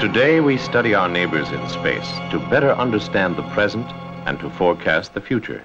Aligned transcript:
Today 0.00 0.40
we 0.40 0.56
study 0.56 0.94
our 0.94 1.10
neighbors 1.10 1.50
in 1.50 1.68
space 1.68 2.10
to 2.30 2.38
better 2.48 2.72
understand 2.72 3.36
the 3.36 3.46
present 3.50 3.86
and 4.24 4.38
to 4.40 4.48
forecast 4.48 5.12
the 5.12 5.20
future. 5.20 5.62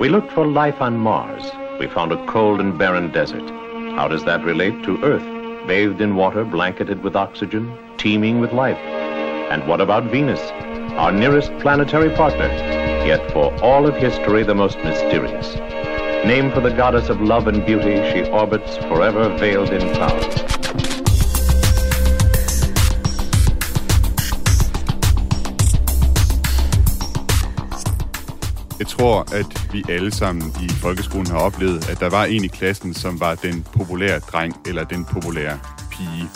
We 0.00 0.08
looked 0.08 0.32
for 0.32 0.44
life 0.44 0.80
on 0.80 0.96
Mars. 0.96 1.48
We 1.78 1.86
found 1.86 2.10
a 2.10 2.26
cold 2.26 2.58
and 2.58 2.76
barren 2.76 3.12
desert. 3.12 3.48
How 3.94 4.08
does 4.08 4.24
that 4.24 4.44
relate 4.44 4.82
to 4.82 5.00
Earth, 5.04 5.22
bathed 5.68 6.00
in 6.00 6.16
water, 6.16 6.44
blanketed 6.44 7.04
with 7.04 7.14
oxygen, 7.14 7.72
teeming 7.98 8.40
with 8.40 8.52
life? 8.52 8.78
And 8.78 9.64
what 9.68 9.80
about 9.80 10.10
Venus, 10.10 10.40
our 10.98 11.12
nearest 11.12 11.56
planetary 11.60 12.10
partner, 12.16 12.48
yet 13.06 13.30
for 13.30 13.54
all 13.62 13.86
of 13.86 13.94
history 13.94 14.42
the 14.42 14.56
most 14.56 14.76
mysterious? 14.78 15.54
Named 16.26 16.52
for 16.52 16.60
the 16.60 16.74
goddess 16.74 17.08
of 17.08 17.20
love 17.20 17.46
and 17.46 17.64
beauty, 17.64 17.94
she 18.10 18.28
orbits 18.28 18.76
forever 18.78 19.28
veiled 19.38 19.70
in 19.70 19.94
clouds. 19.94 20.99
Tror, 28.90 29.34
at 29.34 29.72
vi 29.72 29.84
alle 29.88 30.14
sammen 30.14 30.52
i 30.62 30.68
folkeskolen 30.68 31.26
har 31.26 31.38
oplevet, 31.38 31.90
at 31.90 32.00
der 32.00 32.10
var 32.10 32.24
en 32.24 32.44
i 32.44 32.46
klassen, 32.46 32.94
som 32.94 33.20
var 33.20 33.34
den 33.34 33.62
populære 33.62 34.18
dreng 34.18 34.56
eller 34.66 34.84
den 34.84 35.04
populære 35.04 35.58
pige. 35.90 36.28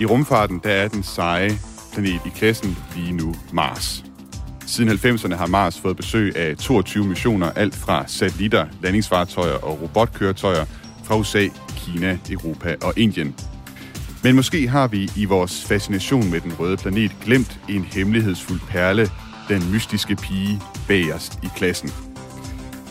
I 0.00 0.06
rumfarten, 0.06 0.60
der 0.64 0.70
er 0.70 0.88
den 0.88 1.02
seje 1.02 1.58
planet 1.92 2.20
i 2.26 2.28
klassen 2.28 2.78
lige 2.96 3.12
nu 3.12 3.34
Mars. 3.52 4.04
Siden 4.66 4.90
90'erne 4.90 5.34
har 5.34 5.46
Mars 5.46 5.80
fået 5.80 5.96
besøg 5.96 6.36
af 6.36 6.56
22 6.56 7.04
missioner, 7.04 7.50
alt 7.50 7.74
fra 7.74 8.04
satellitter, 8.06 8.66
landingsfartøjer 8.82 9.54
og 9.54 9.82
robotkøretøjer 9.82 10.64
fra 11.04 11.16
USA, 11.16 11.48
Kina, 11.76 12.18
Europa 12.30 12.76
og 12.82 12.92
Indien. 12.96 13.34
Men 14.22 14.36
måske 14.36 14.68
har 14.68 14.88
vi 14.88 15.10
i 15.16 15.24
vores 15.24 15.64
fascination 15.64 16.30
med 16.30 16.40
den 16.40 16.52
røde 16.58 16.76
planet 16.76 17.16
glemt 17.24 17.60
en 17.68 17.84
hemmelighedsfuld 17.84 18.60
perle, 18.68 19.10
den 19.48 19.72
mystiske 19.72 20.16
pige 20.16 20.60
bagerst 20.88 21.38
i 21.42 21.48
klassen. 21.56 21.90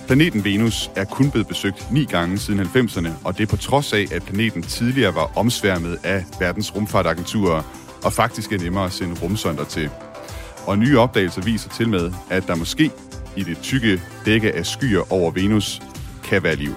Planeten 0.07 0.43
Venus 0.43 0.91
er 0.95 1.03
kun 1.03 1.31
blevet 1.31 1.47
besøgt 1.47 1.91
ni 1.91 2.05
gange 2.05 2.37
siden 2.37 2.59
90'erne, 2.59 3.09
og 3.23 3.37
det 3.37 3.43
er 3.43 3.47
på 3.47 3.57
trods 3.57 3.93
af, 3.93 4.05
at 4.11 4.23
planeten 4.23 4.63
tidligere 4.63 5.15
var 5.15 5.37
omsværmet 5.37 5.99
af 6.03 6.25
verdens 6.39 6.75
rumfartagenturer, 6.75 7.63
og 8.03 8.13
faktisk 8.13 8.51
er 8.51 8.57
nemmere 8.57 8.85
at 8.85 8.91
sende 8.91 9.21
rumsonder 9.21 9.63
til. 9.63 9.89
Og 10.65 10.77
nye 10.77 10.99
opdagelser 10.99 11.41
viser 11.41 11.69
til 11.69 11.89
med, 11.89 12.11
at 12.29 12.47
der 12.47 12.55
måske 12.55 12.91
i 13.37 13.43
det 13.43 13.57
tykke 13.57 14.01
dække 14.25 14.55
af 14.55 14.65
skyer 14.65 15.13
over 15.13 15.31
Venus 15.31 15.81
kan 16.23 16.43
være 16.43 16.55
liv. 16.55 16.75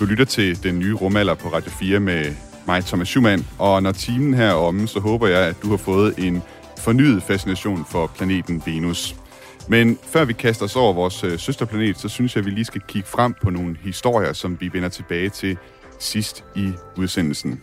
Du 0.00 0.04
lytter 0.04 0.24
til 0.24 0.62
den 0.62 0.78
nye 0.78 0.94
rumalder 0.94 1.34
på 1.34 1.48
Radio 1.48 1.70
4 1.70 2.00
med 2.00 2.34
mig, 2.66 2.84
Thomas 2.84 3.08
Schumann, 3.08 3.46
og 3.58 3.82
når 3.82 3.92
timen 3.92 4.34
her 4.34 4.46
er 4.46 4.54
omme, 4.54 4.88
så 4.88 5.00
håber 5.00 5.28
jeg, 5.28 5.48
at 5.48 5.56
du 5.62 5.70
har 5.70 5.76
fået 5.76 6.14
en 6.18 6.42
fornyet 6.78 7.22
fascination 7.22 7.84
for 7.90 8.06
planeten 8.06 8.62
Venus. 8.66 9.16
Men 9.68 9.98
før 10.02 10.24
vi 10.24 10.32
kaster 10.32 10.64
os 10.64 10.76
over 10.76 10.92
vores 10.92 11.24
øh, 11.24 11.38
søsterplanet, 11.38 11.98
så 11.98 12.08
synes 12.08 12.36
jeg, 12.36 12.40
at 12.40 12.46
vi 12.46 12.50
lige 12.50 12.64
skal 12.64 12.80
kigge 12.88 13.08
frem 13.08 13.34
på 13.42 13.50
nogle 13.50 13.76
historier, 13.82 14.32
som 14.32 14.60
vi 14.60 14.72
vender 14.72 14.88
tilbage 14.88 15.28
til 15.28 15.58
sidst 15.98 16.44
i 16.56 16.72
udsendelsen. 16.98 17.62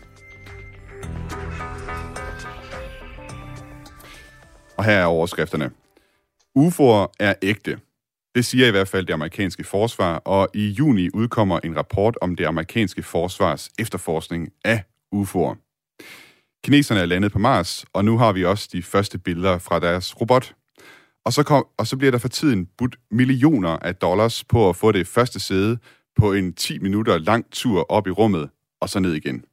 Og 4.77 4.85
her 4.85 4.93
er 4.93 5.05
overskrifterne. 5.05 5.71
UFO'er 6.57 7.11
er 7.19 7.33
ægte. 7.41 7.79
Det 8.35 8.45
siger 8.45 8.67
i 8.67 8.71
hvert 8.71 8.87
fald 8.87 9.05
det 9.05 9.13
amerikanske 9.13 9.63
forsvar, 9.63 10.15
og 10.15 10.49
i 10.53 10.67
juni 10.67 11.09
udkommer 11.13 11.59
en 11.63 11.77
rapport 11.77 12.17
om 12.21 12.35
det 12.35 12.45
amerikanske 12.45 13.03
forsvars 13.03 13.69
efterforskning 13.79 14.49
af 14.65 14.83
UFO'er. 15.15 15.55
Kineserne 16.63 17.01
er 17.01 17.05
landet 17.05 17.31
på 17.31 17.39
Mars, 17.39 17.85
og 17.93 18.05
nu 18.05 18.17
har 18.17 18.31
vi 18.31 18.45
også 18.45 18.69
de 18.73 18.83
første 18.83 19.17
billeder 19.17 19.57
fra 19.57 19.79
deres 19.79 20.21
robot. 20.21 20.55
Og 21.25 21.33
så, 21.33 21.43
kom, 21.43 21.67
og 21.77 21.87
så 21.87 21.97
bliver 21.97 22.11
der 22.11 22.17
for 22.17 22.27
tiden 22.27 22.67
budt 22.77 22.95
millioner 23.11 23.69
af 23.69 23.95
dollars 23.95 24.43
på 24.43 24.69
at 24.69 24.75
få 24.75 24.91
det 24.91 25.07
første 25.07 25.39
sæde 25.39 25.77
på 26.15 26.33
en 26.33 26.53
10 26.53 26.79
minutter 26.79 27.17
lang 27.17 27.45
tur 27.51 27.91
op 27.91 28.07
i 28.07 28.11
rummet, 28.11 28.49
og 28.81 28.89
så 28.89 28.99
ned 28.99 29.13
igen. 29.13 29.45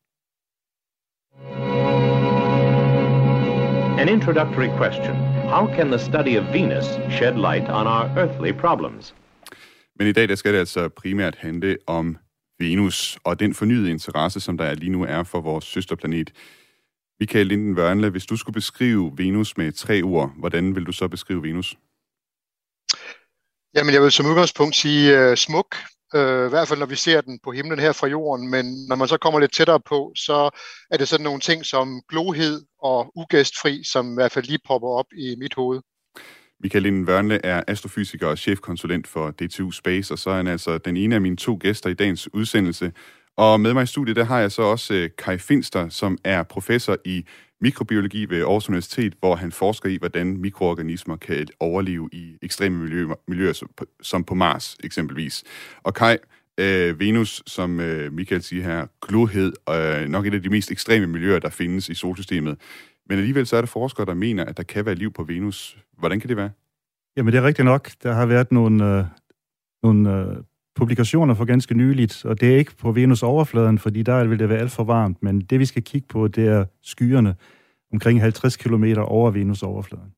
An 3.98 4.08
introductory 4.08 4.68
question. 4.76 5.16
How 5.48 5.66
can 5.76 5.86
the 5.86 5.98
study 5.98 6.38
of 6.38 6.44
Venus 6.54 6.84
shed 7.10 7.34
light 7.34 7.68
on 7.68 7.86
our 7.86 8.04
earthly 8.16 8.52
problems? 8.52 9.14
Men 9.98 10.08
i 10.08 10.12
dag 10.12 10.28
der 10.28 10.34
skal 10.34 10.52
det 10.52 10.58
altså 10.58 10.88
primært 10.88 11.34
handle 11.34 11.76
om 11.86 12.16
Venus 12.58 13.18
og 13.24 13.40
den 13.40 13.54
fornyede 13.54 13.90
interesse, 13.90 14.40
som 14.40 14.58
der 14.58 14.74
lige 14.74 14.92
nu 14.92 15.04
er 15.04 15.22
for 15.22 15.40
vores 15.40 15.64
søsterplanet. 15.64 16.32
Michael 17.20 17.46
Linden 17.46 17.78
Wørnle, 17.78 18.10
hvis 18.10 18.26
du 18.26 18.36
skulle 18.36 18.54
beskrive 18.54 19.12
Venus 19.16 19.56
med 19.56 19.72
tre 19.72 20.02
ord, 20.02 20.32
hvordan 20.38 20.74
vil 20.74 20.84
du 20.84 20.92
så 20.92 21.08
beskrive 21.08 21.42
Venus? 21.42 21.76
Jamen, 23.74 23.94
jeg 23.94 24.02
vil 24.02 24.12
som 24.12 24.26
udgangspunkt 24.26 24.76
sige 24.76 25.30
uh, 25.30 25.34
smuk, 25.36 25.76
uh, 26.14 26.20
i 26.20 26.50
hvert 26.52 26.68
fald 26.68 26.78
når 26.78 26.86
vi 26.86 26.96
ser 26.96 27.20
den 27.20 27.38
på 27.44 27.52
himlen 27.52 27.78
her 27.78 27.92
fra 27.92 28.06
jorden, 28.06 28.50
men 28.50 28.86
når 28.88 28.96
man 28.96 29.08
så 29.08 29.18
kommer 29.18 29.40
lidt 29.40 29.52
tættere 29.52 29.80
på, 29.80 30.12
så 30.16 30.50
er 30.90 30.96
det 30.96 31.08
sådan 31.08 31.24
nogle 31.24 31.40
ting 31.40 31.64
som 31.64 32.02
glohed 32.08 32.62
og 32.82 33.12
ugæstfri, 33.16 33.84
som 33.84 34.12
i 34.12 34.14
hvert 34.14 34.32
fald 34.32 34.46
lige 34.46 34.66
popper 34.68 34.88
op 34.88 35.06
i 35.12 35.36
mit 35.38 35.54
hoved. 35.54 35.80
Michael 36.62 36.82
Linden 36.82 37.08
Wørnle 37.08 37.46
er 37.46 37.62
astrofysiker 37.66 38.26
og 38.26 38.38
chefkonsulent 38.38 39.06
for 39.06 39.30
DTU 39.30 39.70
Space, 39.70 40.14
og 40.14 40.18
så 40.18 40.30
er 40.30 40.36
han 40.36 40.46
altså 40.46 40.78
den 40.78 40.96
ene 40.96 41.14
af 41.14 41.20
mine 41.20 41.36
to 41.36 41.58
gæster 41.60 41.90
i 41.90 41.94
dagens 41.94 42.34
udsendelse. 42.34 42.92
Og 43.36 43.60
med 43.60 43.74
mig 43.74 43.82
i 43.82 43.86
studiet, 43.86 44.16
der 44.16 44.24
har 44.24 44.40
jeg 44.40 44.52
så 44.52 44.62
også 44.62 44.94
øh, 44.94 45.10
Kai 45.18 45.38
Finster, 45.38 45.88
som 45.88 46.18
er 46.24 46.42
professor 46.42 46.96
i 47.04 47.24
mikrobiologi 47.60 48.30
ved 48.30 48.40
Aarhus 48.40 48.68
Universitet, 48.68 49.14
hvor 49.20 49.36
han 49.36 49.52
forsker 49.52 49.88
i, 49.88 49.96
hvordan 49.96 50.36
mikroorganismer 50.36 51.16
kan 51.16 51.46
overleve 51.60 52.08
i 52.12 52.36
ekstreme 52.42 52.78
miljøer, 52.78 53.14
miljøer 53.28 53.62
som 54.02 54.24
på 54.24 54.34
Mars 54.34 54.76
eksempelvis. 54.84 55.44
Og 55.82 55.94
Kai, 55.94 56.16
øh, 56.58 57.00
Venus, 57.00 57.42
som 57.46 57.78
uh, 57.78 58.12
Michael 58.12 58.42
siger 58.42 58.62
her, 58.62 58.86
glohed, 59.02 59.52
uh, 59.70 60.08
nok 60.10 60.26
et 60.26 60.34
af 60.34 60.42
de 60.42 60.48
mest 60.48 60.70
ekstreme 60.70 61.06
miljøer, 61.06 61.38
der 61.38 61.50
findes 61.50 61.88
i 61.88 61.94
solsystemet. 61.94 62.58
Men 63.08 63.18
alligevel 63.18 63.46
så 63.46 63.56
er 63.56 63.60
der 63.60 63.66
forskere, 63.66 64.06
der 64.06 64.14
mener, 64.14 64.44
at 64.44 64.56
der 64.56 64.62
kan 64.62 64.86
være 64.86 64.94
liv 64.94 65.12
på 65.12 65.22
Venus. 65.22 65.78
Hvordan 65.98 66.20
kan 66.20 66.28
det 66.28 66.36
være? 66.36 66.50
Jamen 67.16 67.32
det 67.32 67.38
er 67.38 67.44
rigtigt 67.44 67.64
nok. 67.64 67.90
Der 68.02 68.12
har 68.12 68.26
været 68.26 68.52
nogle, 68.52 68.98
øh, 68.98 69.04
nogle 69.82 70.14
øh, 70.16 70.36
publikationer 70.76 71.34
for 71.34 71.44
ganske 71.44 71.74
nyligt, 71.74 72.24
og 72.24 72.40
det 72.40 72.52
er 72.52 72.56
ikke 72.56 72.76
på 72.76 72.92
Venus 72.92 73.22
overfladen, 73.22 73.78
fordi 73.78 74.02
der 74.02 74.24
vil 74.24 74.38
det 74.38 74.48
være 74.48 74.58
alt 74.58 74.72
for 74.72 74.84
varmt, 74.84 75.22
men 75.22 75.40
det 75.40 75.60
vi 75.60 75.64
skal 75.64 75.82
kigge 75.82 76.08
på, 76.08 76.28
det 76.28 76.46
er 76.46 76.64
skyerne 76.82 77.34
omkring 77.92 78.20
50 78.20 78.56
km 78.56 78.84
over 78.98 79.30
Venus 79.30 79.62
overfladen. 79.62 80.12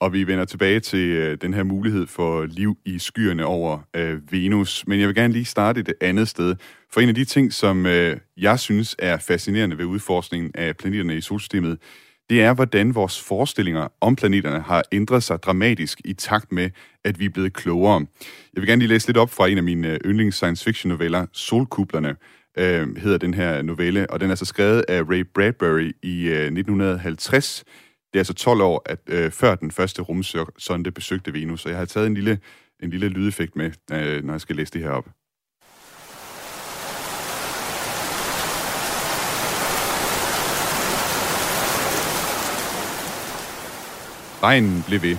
Og 0.00 0.12
vi 0.12 0.26
vender 0.26 0.44
tilbage 0.44 0.80
til 0.80 1.08
øh, 1.08 1.38
den 1.40 1.54
her 1.54 1.62
mulighed 1.62 2.06
for 2.06 2.44
liv 2.44 2.78
i 2.84 2.98
skyerne 2.98 3.46
over 3.46 3.78
øh, 3.96 4.32
Venus. 4.32 4.86
Men 4.86 5.00
jeg 5.00 5.08
vil 5.08 5.14
gerne 5.14 5.32
lige 5.32 5.44
starte 5.44 5.80
et 5.80 5.92
andet 6.00 6.28
sted. 6.28 6.56
For 6.92 7.00
en 7.00 7.08
af 7.08 7.14
de 7.14 7.24
ting, 7.24 7.52
som 7.52 7.86
øh, 7.86 8.16
jeg 8.36 8.58
synes 8.58 8.96
er 8.98 9.18
fascinerende 9.18 9.78
ved 9.78 9.84
udforskningen 9.84 10.50
af 10.54 10.76
planeterne 10.76 11.16
i 11.16 11.20
solsystemet, 11.20 11.78
det 12.30 12.42
er, 12.42 12.54
hvordan 12.54 12.94
vores 12.94 13.20
forestillinger 13.20 13.88
om 14.00 14.16
planeterne 14.16 14.60
har 14.60 14.82
ændret 14.92 15.22
sig 15.22 15.42
dramatisk 15.42 16.00
i 16.04 16.12
takt 16.12 16.52
med, 16.52 16.70
at 17.04 17.18
vi 17.18 17.24
er 17.24 17.30
blevet 17.30 17.52
klogere. 17.52 18.06
Jeg 18.54 18.60
vil 18.60 18.66
gerne 18.66 18.80
lige 18.80 18.88
læse 18.88 19.08
lidt 19.08 19.16
op 19.16 19.30
fra 19.30 19.48
en 19.48 19.58
af 19.58 19.64
mine 19.64 19.88
øh, 19.88 19.98
yndlings 20.04 20.36
science 20.36 20.64
fiction 20.64 20.88
noveller, 20.88 21.26
Solkublerne, 21.32 22.16
øh, 22.58 22.96
hedder 22.96 23.18
den 23.18 23.34
her 23.34 23.62
novelle, 23.62 24.10
og 24.10 24.20
den 24.20 24.30
er 24.30 24.34
så 24.34 24.44
skrevet 24.44 24.84
af 24.88 25.02
Ray 25.02 25.24
Bradbury 25.34 25.92
i 26.02 26.28
øh, 26.28 26.46
1950. 26.46 27.64
Det 28.12 28.18
er 28.18 28.20
altså 28.20 28.34
12 28.34 28.60
år 28.60 28.82
at, 28.86 28.98
øh, 29.06 29.30
før 29.30 29.54
den 29.54 29.70
første 29.70 30.02
rumsonde 30.02 30.90
besøgte 30.90 31.32
Venus, 31.32 31.60
så 31.60 31.68
jeg 31.68 31.78
har 31.78 31.84
taget 31.84 32.06
en 32.06 32.14
lille, 32.14 32.38
en 32.82 32.90
lille 32.90 33.08
lydeffekt 33.08 33.56
med, 33.56 33.70
øh, 33.92 34.24
når 34.24 34.32
jeg 34.32 34.40
skal 34.40 34.56
læse 34.56 34.72
det 34.72 34.82
her 34.82 34.90
op. 34.90 35.08
Regnen 44.42 44.84
blev 44.86 45.02
ved. 45.02 45.16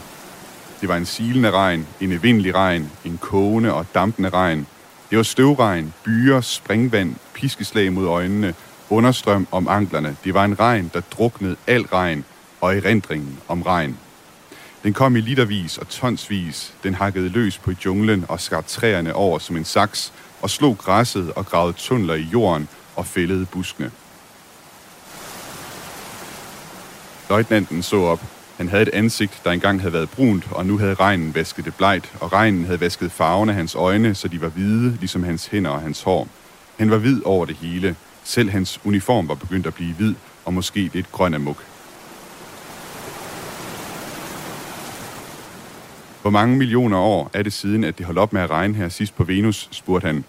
Det 0.81 0.89
var 0.89 0.98
en 0.98 1.06
silende 1.06 1.51
regn, 1.51 1.88
en 2.01 2.12
evindelig 2.12 2.56
regn, 2.56 2.92
en 3.06 3.18
kogende 3.18 3.74
og 3.74 3.86
dampende 3.95 4.30
regn. 4.30 4.68
Det 5.10 5.18
var 5.18 5.24
støvregn, 5.24 5.94
byer, 6.04 6.42
springvand, 6.42 7.16
piskeslag 7.33 7.94
mod 7.94 8.07
øjnene, 8.07 8.54
understrøm 8.89 9.48
om 9.51 9.68
anklerne. 9.68 10.18
Det 10.24 10.33
var 10.33 10.45
en 10.45 10.60
regn, 10.60 10.92
der 10.94 11.01
druknede 11.01 11.56
al 11.68 11.81
regn 11.81 12.25
og 12.62 12.77
erindringen 12.77 13.39
om 13.48 13.62
regn. 13.62 13.98
Den 14.83 14.94
kom 14.94 15.16
i 15.16 15.21
litervis 15.21 15.77
og 15.77 15.89
tonsvis. 15.89 16.74
Den 16.83 16.95
hakkede 16.95 17.30
løs 17.30 17.57
på 17.57 17.71
junglen 17.86 18.25
og 18.27 18.39
skar 18.39 18.62
træerne 18.62 19.13
over 19.16 19.39
som 19.39 19.57
en 19.57 19.66
saks 19.66 20.13
og 20.42 20.50
slog 20.50 20.77
græsset 20.77 21.33
og 21.33 21.45
gravede 21.45 21.74
tunneler 21.77 22.13
i 22.13 22.27
jorden 22.33 22.68
og 22.95 23.06
fældede 23.06 23.45
buskene. 23.45 23.92
Løjtnanten 27.30 27.83
så 27.83 27.98
op. 27.98 28.38
Han 28.59 28.67
havde 28.67 28.83
et 28.83 28.89
ansigt, 28.94 29.41
der 29.44 29.51
engang 29.51 29.81
havde 29.81 29.94
været 29.94 30.09
brunt, 30.09 30.47
og 30.51 30.65
nu 30.65 30.77
havde 30.77 30.94
regnen 30.94 31.35
vasket 31.35 31.65
det 31.65 31.75
blegt, 31.75 32.13
og 32.19 32.33
regnen 32.33 32.65
havde 32.65 32.79
vasket 32.79 33.11
farven 33.11 33.50
af 33.50 33.56
hans 33.56 33.75
øjne, 33.75 34.15
så 34.15 34.27
de 34.27 34.41
var 34.41 34.50
hvide, 34.50 34.97
ligesom 35.00 35.23
hans 35.23 35.47
hænder 35.47 35.69
og 35.71 35.81
hans 35.81 36.01
hår. 36.01 36.27
Han 36.77 36.91
var 36.91 36.97
hvid 36.97 37.21
over 37.25 37.45
det 37.45 37.56
hele. 37.56 37.95
Selv 38.23 38.50
hans 38.50 38.79
uniform 38.83 39.27
var 39.27 39.35
begyndt 39.35 39.67
at 39.67 39.73
blive 39.73 39.94
hvid 39.94 40.15
og 40.45 40.53
måske 40.53 40.89
lidt 40.94 41.11
grøn 41.11 41.33
af 41.33 41.39
muk. 41.39 41.65
Hvor 46.21 46.29
mange 46.29 46.57
millioner 46.57 46.97
år 46.97 47.29
er 47.33 47.44
det 47.44 47.53
siden, 47.53 47.83
at 47.83 47.97
det 47.97 48.06
holdt 48.06 48.19
op 48.19 48.33
med 48.33 48.41
at 48.41 48.50
regne 48.50 48.73
her 48.73 48.89
sidst 48.89 49.15
på 49.15 49.23
Venus, 49.23 49.67
spurgte 49.71 50.06
han. 50.06 50.23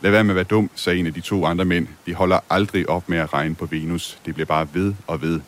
Lad 0.00 0.10
være 0.10 0.24
med 0.24 0.30
at 0.30 0.36
være 0.36 0.44
dum, 0.44 0.70
sagde 0.74 0.98
en 0.98 1.06
af 1.06 1.14
de 1.14 1.20
to 1.20 1.44
andre 1.44 1.64
mænd. 1.64 1.86
Det 2.06 2.14
holder 2.14 2.38
aldrig 2.50 2.88
op 2.88 3.08
med 3.08 3.18
at 3.18 3.32
regne 3.34 3.54
på 3.54 3.66
Venus. 3.66 4.18
Det 4.26 4.34
bliver 4.34 4.46
bare 4.46 4.68
ved 4.72 4.94
og 5.06 5.22
ved. 5.22 5.40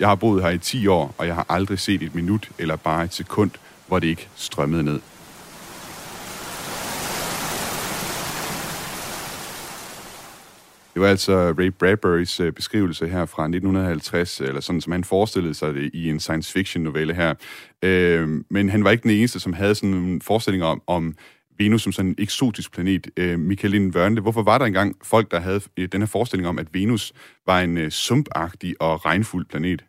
Jeg 0.00 0.08
har 0.08 0.14
boet 0.14 0.42
her 0.42 0.50
i 0.50 0.58
10 0.58 0.86
år, 0.86 1.14
og 1.18 1.26
jeg 1.26 1.34
har 1.34 1.46
aldrig 1.48 1.78
set 1.78 2.02
et 2.02 2.14
minut 2.14 2.50
eller 2.58 2.76
bare 2.76 3.04
et 3.04 3.14
sekund, 3.14 3.50
hvor 3.86 3.98
det 3.98 4.06
ikke 4.06 4.28
strømmede 4.36 4.82
ned. 4.82 5.00
Det 10.94 11.02
var 11.02 11.08
altså 11.08 11.54
Ray 11.58 11.72
Bradburys 11.78 12.40
øh, 12.40 12.52
beskrivelse 12.52 13.08
her 13.08 13.26
fra 13.26 13.42
1950, 13.42 14.40
eller 14.40 14.60
sådan 14.60 14.80
som 14.80 14.92
han 14.92 15.04
forestillede 15.04 15.54
sig 15.54 15.74
det 15.74 15.90
i 15.94 16.10
en 16.10 16.20
science 16.20 16.52
fiction 16.52 16.84
novelle 16.84 17.14
her. 17.14 17.34
Øh, 17.82 18.28
men 18.50 18.68
han 18.68 18.84
var 18.84 18.90
ikke 18.90 19.02
den 19.02 19.10
eneste, 19.10 19.40
som 19.40 19.52
havde 19.52 19.74
sådan 19.74 19.94
en 19.94 20.22
forestilling 20.22 20.64
om, 20.64 20.82
om 20.86 21.14
Venus 21.58 21.82
som 21.82 21.92
sådan 21.92 22.10
en 22.10 22.14
eksotisk 22.18 22.72
planet. 22.72 23.06
Øh, 23.16 23.38
Michaeline 23.38 23.96
Wørnle, 23.96 24.20
hvorfor 24.20 24.42
var 24.42 24.58
der 24.58 24.64
engang 24.64 24.96
folk, 25.02 25.30
der 25.30 25.40
havde 25.40 25.60
øh, 25.76 25.88
den 25.92 26.00
her 26.00 26.06
forestilling 26.06 26.48
om, 26.48 26.58
at 26.58 26.66
Venus 26.72 27.12
var 27.46 27.60
en 27.60 27.78
øh, 27.78 27.90
sumpagtig 27.90 28.74
og 28.80 29.04
regnfuld 29.04 29.46
planet? 29.46 29.84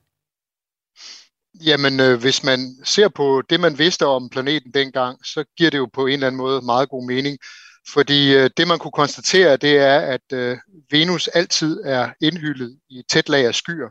Jamen, 1.66 2.00
øh, 2.00 2.20
hvis 2.20 2.44
man 2.44 2.60
ser 2.84 3.08
på 3.08 3.42
det, 3.50 3.60
man 3.60 3.78
vidste 3.78 4.06
om 4.06 4.30
planeten 4.30 4.72
dengang, 4.74 5.26
så 5.26 5.44
giver 5.58 5.70
det 5.70 5.78
jo 5.78 5.90
på 5.94 6.06
en 6.06 6.14
eller 6.14 6.28
anden 6.28 6.38
måde 6.38 6.62
meget 6.62 6.90
god 6.90 7.08
mening. 7.08 7.38
Fordi 7.94 8.36
øh, 8.36 8.50
det, 8.58 8.68
man 8.68 8.80
kunne 8.80 8.92
konstatere, 8.92 9.58
det 9.58 9.78
er, 9.78 10.00
at 10.00 10.34
øh, 10.34 10.58
Venus 10.92 11.28
altid 11.28 11.82
er 11.86 12.10
indhyllet 12.22 12.80
i 12.90 13.00
et 13.00 13.06
tæt 13.10 13.30
lag 13.30 13.46
af 13.46 13.56
skyer. 13.56 13.90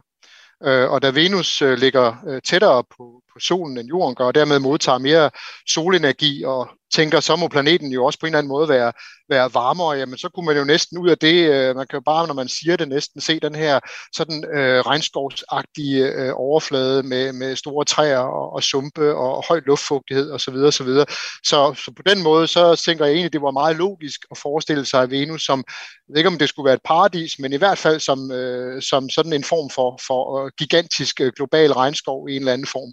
Øh, 0.65 0.91
og 0.91 1.03
da 1.03 1.11
Venus 1.11 1.63
øh, 1.63 1.79
ligger 1.79 2.17
øh, 2.29 2.43
tættere 2.43 2.85
på, 2.85 3.23
på 3.33 3.39
solen 3.41 3.79
end 3.79 3.89
jorden 3.89 4.15
gør, 4.15 4.25
og 4.25 4.35
dermed 4.35 4.59
modtager 4.59 4.99
mere 4.99 5.31
solenergi 5.69 6.43
og 6.43 6.69
tænker, 6.95 7.21
så 7.21 7.37
må 7.37 7.49
planeten 7.49 7.93
jo 7.93 8.05
også 8.05 8.19
på 8.21 8.27
en 8.27 8.29
eller 8.29 8.39
anden 8.39 8.49
måde 8.49 8.69
være, 8.69 8.93
være 9.29 9.55
varmere, 9.55 9.93
jamen 9.93 10.19
så 10.19 10.29
kunne 10.29 10.47
man 10.47 10.57
jo 10.57 10.65
næsten 10.65 10.99
ud 10.99 11.09
af 11.09 11.19
det, 11.19 11.51
øh, 11.51 11.77
man 11.77 11.87
kan 11.87 11.97
jo 11.97 12.03
bare, 12.05 12.27
når 12.27 12.35
man 12.35 12.49
siger 12.49 12.77
det, 12.77 12.89
næsten 12.89 13.21
se 13.21 13.41
den 13.41 13.55
her 13.55 13.81
sådan 14.17 14.45
øh, 14.55 14.81
regnskovsagtige 14.81 16.13
øh, 16.13 16.33
overflade 16.35 17.03
med, 17.03 17.33
med 17.33 17.57
store 17.57 17.85
træer 17.85 18.19
og, 18.19 18.53
og 18.53 18.63
sumpe 18.63 19.15
og 19.15 19.45
høj 19.49 19.61
luftfugtighed 19.67 20.33
osv. 20.33 20.55
Så, 20.55 20.71
så, 20.71 20.85
videre. 20.85 21.07
så, 21.45 21.75
så 21.85 21.93
på 21.97 22.03
den 22.03 22.23
måde, 22.23 22.47
så 22.47 22.77
tænker 22.77 23.05
jeg 23.05 23.15
egentlig, 23.15 23.33
det 23.33 23.43
var 23.43 23.51
meget 23.51 23.77
logisk 23.77 24.21
at 24.31 24.39
forestille 24.39 24.85
sig 24.85 25.11
Venus 25.11 25.43
som, 25.43 25.65
jeg 26.09 26.13
ved 26.13 26.19
ikke 26.19 26.29
om 26.29 26.39
det 26.39 26.49
skulle 26.49 26.65
være 26.65 26.75
et 26.75 26.89
paradis, 26.93 27.39
men 27.39 27.53
i 27.53 27.57
hvert 27.57 27.79
fald 27.79 28.01
som, 28.01 28.33
øh, 28.33 28.83
som 28.83 29.09
sådan 29.11 29.33
en 29.33 29.45
form 29.45 29.71
for, 29.71 30.01
for 30.07 30.21
øh, 30.39 30.51
gigantisk 30.59 31.21
øh, 31.21 31.33
global 31.37 31.73
regnskov 31.73 32.29
i 32.29 32.37
en 32.37 32.43
eller 32.43 32.53
anden 32.53 32.67
form 32.67 32.93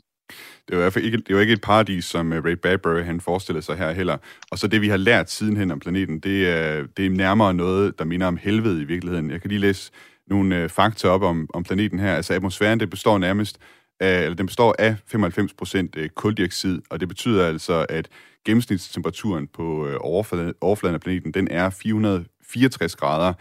det 0.68 0.74
er 0.74 0.78
jo 0.78 0.82
i 0.82 0.84
hvert 0.84 0.94
fald 0.94 1.06
ikke, 1.06 1.18
det 1.18 1.30
er 1.30 1.34
jo 1.34 1.40
ikke 1.40 1.54
et 1.54 1.62
paradis, 1.62 2.06
som 2.06 2.34
øh, 2.34 2.44
Ray 2.46 2.58
Bradbury 2.58 3.02
han 3.02 3.22
forestillede 3.22 3.66
sig 3.66 3.78
her 3.78 3.92
heller. 3.92 4.18
Og 4.52 4.60
så 4.60 4.68
det, 4.68 4.82
vi 4.82 4.90
har 4.90 4.98
lært 4.98 5.32
sidenhen 5.32 5.72
om 5.72 5.80
planeten, 5.80 6.20
det 6.20 6.50
er, 6.50 6.86
det 6.98 7.06
er 7.06 7.10
nærmere 7.10 7.54
noget, 7.54 8.00
der 8.00 8.06
minder 8.06 8.28
om 8.28 8.38
helvede 8.38 8.82
i 8.82 8.86
virkeligheden. 8.86 9.32
Jeg 9.32 9.42
kan 9.42 9.50
lige 9.50 9.60
læse 9.60 9.92
nogle 10.28 10.56
øh, 10.56 10.70
fakta 10.70 11.08
op 11.08 11.22
om, 11.22 11.50
om 11.54 11.64
planeten 11.64 12.00
her. 12.00 12.16
Altså 12.16 12.34
atmosfæren, 12.34 12.80
det 12.80 12.90
består 12.90 13.18
nærmest 13.18 13.60
af, 14.00 14.24
eller 14.24 14.36
den 14.36 14.46
består 14.46 14.76
af 14.80 14.96
95% 15.16 15.88
øh, 15.98 16.10
kuldioxid, 16.10 16.82
og 16.90 17.00
det 17.00 17.08
betyder 17.08 17.48
altså, 17.48 17.86
at 17.90 18.08
gennemsnitstemperaturen 18.46 19.48
på 19.48 19.88
øh, 19.88 19.98
overfladen, 20.00 20.54
overfladen 20.62 20.96
af 20.96 21.02
planeten, 21.02 21.32
den 21.32 21.48
er 21.52 21.70
464 21.70 22.96
grader, 22.96 23.34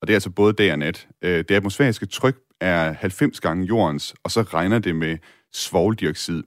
og 0.00 0.08
det 0.08 0.10
er 0.10 0.16
altså 0.16 0.30
både 0.30 0.52
dag 0.52 0.72
og 0.72 0.78
nat. 0.78 1.08
Øh, 1.22 1.44
det 1.48 1.50
atmosfæriske 1.50 2.06
tryk 2.06 2.36
er 2.60 2.92
90 2.92 3.40
gange 3.40 3.66
jordens, 3.66 4.14
og 4.24 4.30
så 4.30 4.42
regner 4.42 4.78
det 4.78 4.96
med 4.96 5.18
svoldioxid. 5.52 6.42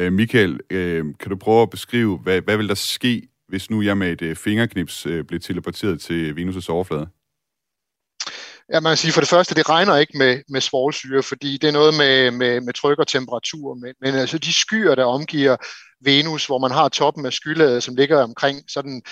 Øh, 0.00 0.12
Michael, 0.12 0.60
øh, 0.70 1.04
kan 1.20 1.30
du 1.30 1.36
prøve 1.36 1.62
at 1.62 1.70
beskrive, 1.70 2.18
hvad, 2.18 2.40
hvad 2.40 2.56
vil 2.56 2.68
der 2.68 2.74
ske, 2.74 3.28
hvis 3.48 3.70
nu 3.70 3.82
jeg 3.82 3.96
med 3.96 4.12
et 4.12 4.22
øh, 4.22 4.36
fingerknips 4.36 5.06
øh, 5.06 5.24
bliver 5.24 5.40
teleporteret 5.40 6.00
til 6.00 6.32
Venus' 6.32 6.70
overflade? 6.70 7.08
Ja, 8.72 8.80
man 8.80 8.90
kan 8.90 8.96
sige 8.96 9.12
for 9.12 9.20
det 9.20 9.28
første, 9.28 9.54
det 9.54 9.68
regner 9.68 9.96
ikke 9.96 10.18
med, 10.18 10.42
med 10.48 10.60
svovlsyre, 10.60 11.22
fordi 11.22 11.58
det 11.58 11.68
er 11.68 11.72
noget 11.72 11.94
med, 11.94 12.30
med, 12.30 12.60
med 12.60 12.72
tryk 12.72 12.98
og 12.98 13.08
temperatur, 13.08 13.74
men, 13.74 13.94
men 14.00 14.14
altså 14.14 14.38
de 14.38 14.52
skyer, 14.52 14.94
der 14.94 15.04
omgiver 15.04 15.56
Venus, 16.00 16.46
hvor 16.46 16.58
man 16.58 16.70
har 16.70 16.88
toppen 16.88 17.26
af 17.26 17.32
skylaget, 17.32 17.82
som 17.82 17.94
ligger 17.94 18.22
omkring 18.22 18.60
sådan 18.68 19.02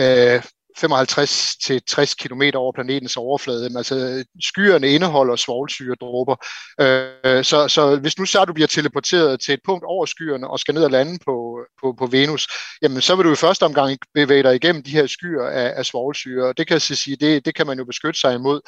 øh, 0.00 0.42
55 0.78 1.56
til 1.56 1.82
60 1.88 2.14
km 2.14 2.42
over 2.54 2.72
planetens 2.72 3.16
overflade. 3.16 3.70
Altså, 3.76 4.24
skyerne 4.40 4.88
indeholder 4.88 5.36
svovlsyredråber. 5.36 6.36
Øh, 6.80 7.44
så, 7.44 7.68
så 7.68 7.96
hvis 7.96 8.18
nu 8.18 8.24
så 8.24 8.44
du 8.44 8.52
bliver 8.52 8.66
teleporteret 8.66 9.40
til 9.40 9.54
et 9.54 9.60
punkt 9.64 9.84
over 9.84 10.06
skyerne 10.06 10.50
og 10.50 10.58
skal 10.58 10.74
ned 10.74 10.84
og 10.84 10.90
lande 10.90 11.18
på, 11.24 11.58
på, 11.82 11.94
på 11.98 12.06
Venus, 12.06 12.48
jamen 12.82 13.00
så 13.00 13.16
vil 13.16 13.24
du 13.24 13.32
i 13.32 13.36
første 13.36 13.62
omgang 13.62 13.98
bevæge 14.14 14.42
dig 14.42 14.54
igennem 14.54 14.82
de 14.82 14.90
her 14.90 15.06
skyer 15.06 15.46
af, 15.46 15.72
af 15.76 15.86
svovlsyre. 15.86 16.52
Det 16.56 16.66
kan 16.66 16.74
jeg 16.74 16.82
sige, 16.82 17.16
det, 17.16 17.44
det 17.44 17.54
kan 17.54 17.66
man 17.66 17.78
jo 17.78 17.84
beskytte 17.84 18.20
sig 18.20 18.34
imod 18.34 18.60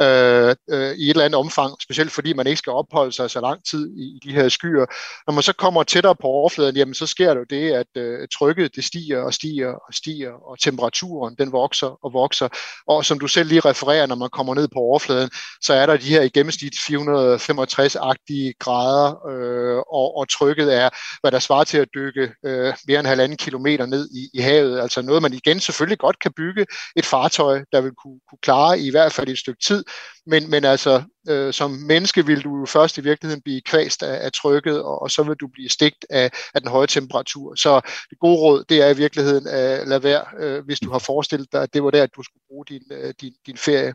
øh, 0.00 0.54
øh, 0.70 0.94
i 0.94 1.04
et 1.04 1.10
eller 1.10 1.24
andet 1.24 1.38
omfang, 1.38 1.82
specielt 1.82 2.12
fordi 2.12 2.32
man 2.32 2.46
ikke 2.46 2.58
skal 2.58 2.72
opholde 2.72 3.12
sig 3.12 3.30
så 3.30 3.40
lang 3.40 3.60
tid 3.70 3.90
i, 3.96 4.02
i 4.02 4.18
de 4.24 4.32
her 4.32 4.48
skyer. 4.48 4.86
Når 5.26 5.32
man 5.32 5.42
så 5.42 5.52
kommer 5.52 5.82
tættere 5.82 6.16
på 6.16 6.26
overfladen, 6.26 6.76
jamen 6.76 6.94
så 6.94 7.06
sker 7.06 7.34
der 7.34 7.40
jo 7.40 7.46
det, 7.50 7.72
at 7.72 7.86
øh, 7.96 8.28
trykket 8.38 8.76
det 8.76 8.84
stiger 8.84 9.22
og 9.22 9.34
stiger 9.34 9.68
og 9.68 9.94
stiger, 9.94 10.32
og 10.50 10.58
temperaturen 10.60 11.34
den 11.38 11.52
vokser 11.52 12.04
og 12.04 12.12
vokser. 12.12 12.48
Og 12.86 13.04
som 13.04 13.18
du 13.18 13.26
selv 13.26 13.48
lige 13.48 13.60
refererer, 13.60 14.06
når 14.06 14.16
man 14.16 14.30
kommer 14.30 14.54
ned 14.54 14.68
på 14.68 14.78
overfladen, 14.78 15.30
så 15.60 15.74
er 15.74 15.86
der 15.86 15.96
de 15.96 16.08
her 16.08 16.22
i 16.22 16.28
gennemsnit 16.28 16.74
465-agtige 16.74 18.52
grader, 18.58 19.26
øh, 19.30 19.76
og, 19.76 20.16
og 20.16 20.28
trykket 20.28 20.74
er, 20.74 20.88
hvad 21.20 21.32
der 21.32 21.38
svarer 21.38 21.64
til 21.64 21.78
at 21.78 21.88
dykke 21.94 22.32
øh, 22.44 22.74
mere 22.88 22.98
end 23.00 23.06
halvanden 23.06 23.38
kilometer 23.38 23.86
ned 23.86 24.08
i, 24.10 24.28
i 24.34 24.40
havet. 24.40 24.80
Altså 24.80 25.02
noget, 25.02 25.22
man 25.22 25.32
igen 25.32 25.60
selvfølgelig 25.60 25.98
godt 25.98 26.18
kan 26.18 26.32
bygge 26.36 26.66
et 26.96 27.06
fartøj, 27.06 27.62
der 27.72 27.80
vil 27.80 27.92
kunne, 28.02 28.20
kunne 28.28 28.38
klare 28.42 28.80
i 28.80 28.90
hvert 28.90 29.12
fald 29.12 29.28
et 29.28 29.38
stykke 29.38 29.60
tid, 29.64 29.84
men, 30.26 30.50
men 30.50 30.64
altså, 30.64 31.02
øh, 31.28 31.52
som 31.52 31.70
menneske 31.70 32.26
vil 32.26 32.44
du 32.44 32.58
jo 32.58 32.66
først 32.66 32.98
i 32.98 33.00
virkeligheden 33.00 33.42
blive 33.42 33.60
kvæst 33.60 34.02
af, 34.02 34.24
af 34.24 34.32
trykket, 34.32 34.82
og, 34.82 35.02
og 35.02 35.10
så 35.10 35.22
vil 35.22 35.36
du 35.36 35.48
blive 35.52 35.68
stigt 35.68 36.06
af, 36.10 36.30
af 36.54 36.60
den 36.60 36.70
høje 36.70 36.86
temperatur. 36.86 37.54
Så 37.54 37.80
det 38.10 38.18
gode 38.18 38.36
råd, 38.36 38.64
det 38.68 38.82
er 38.82 38.88
i 38.88 38.96
virkeligheden 38.96 39.46
øh, 39.46 39.80
at 39.80 39.88
lade 39.88 40.02
være, 40.02 40.24
øh, 40.38 40.64
hvis 40.64 40.80
du 40.80 40.90
har 40.90 40.98
forestillet 40.98 41.52
dig, 41.52 41.62
at 41.62 41.74
det 41.74 41.82
var 41.82 41.90
der, 41.90 42.02
at 42.02 42.16
du 42.16 42.22
skulle 42.22 42.42
bruge 42.48 42.64
din, 42.68 42.82
øh, 42.90 43.14
din, 43.20 43.32
din 43.46 43.56
ferie. 43.56 43.92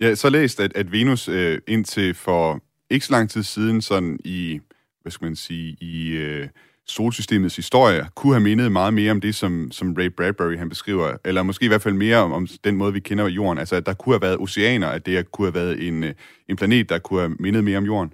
Ja, 0.00 0.14
så 0.14 0.28
læst, 0.28 0.60
at, 0.60 0.76
at 0.76 0.92
Venus 0.92 1.28
øh, 1.28 1.60
indtil 1.68 2.14
for 2.14 2.60
ikke 2.90 3.06
så 3.06 3.12
lang 3.12 3.30
tid 3.30 3.42
siden, 3.42 3.82
sådan 3.82 4.18
i, 4.24 4.60
hvad 5.02 5.12
skal 5.12 5.24
man 5.24 5.36
sige, 5.36 5.76
i... 5.80 6.08
Øh, 6.10 6.48
solsystemets 6.86 7.56
historie 7.56 8.06
kunne 8.14 8.34
have 8.34 8.42
mindet 8.42 8.72
meget 8.72 8.94
mere 8.94 9.10
om 9.10 9.20
det, 9.20 9.34
som, 9.34 9.70
som 9.72 9.94
Ray 9.98 10.06
Bradbury 10.06 10.56
han 10.56 10.68
beskriver, 10.68 11.16
eller 11.24 11.42
måske 11.42 11.64
i 11.64 11.68
hvert 11.68 11.82
fald 11.82 11.94
mere 11.94 12.16
om, 12.16 12.32
om 12.32 12.48
den 12.64 12.76
måde, 12.76 12.92
vi 12.92 13.00
kender 13.00 13.28
jorden. 13.28 13.58
Altså, 13.58 13.76
at 13.76 13.86
der 13.86 13.94
kunne 13.94 14.14
have 14.14 14.22
været 14.22 14.38
oceaner, 14.38 14.88
at 14.88 15.06
det 15.06 15.32
kunne 15.32 15.46
have 15.46 15.54
været 15.54 15.88
en, 15.88 16.04
øh, 16.04 16.14
en 16.48 16.56
planet, 16.56 16.88
der 16.88 16.98
kunne 16.98 17.20
have 17.20 17.36
mindet 17.38 17.64
mere 17.64 17.78
om 17.78 17.84
jorden. 17.84 18.12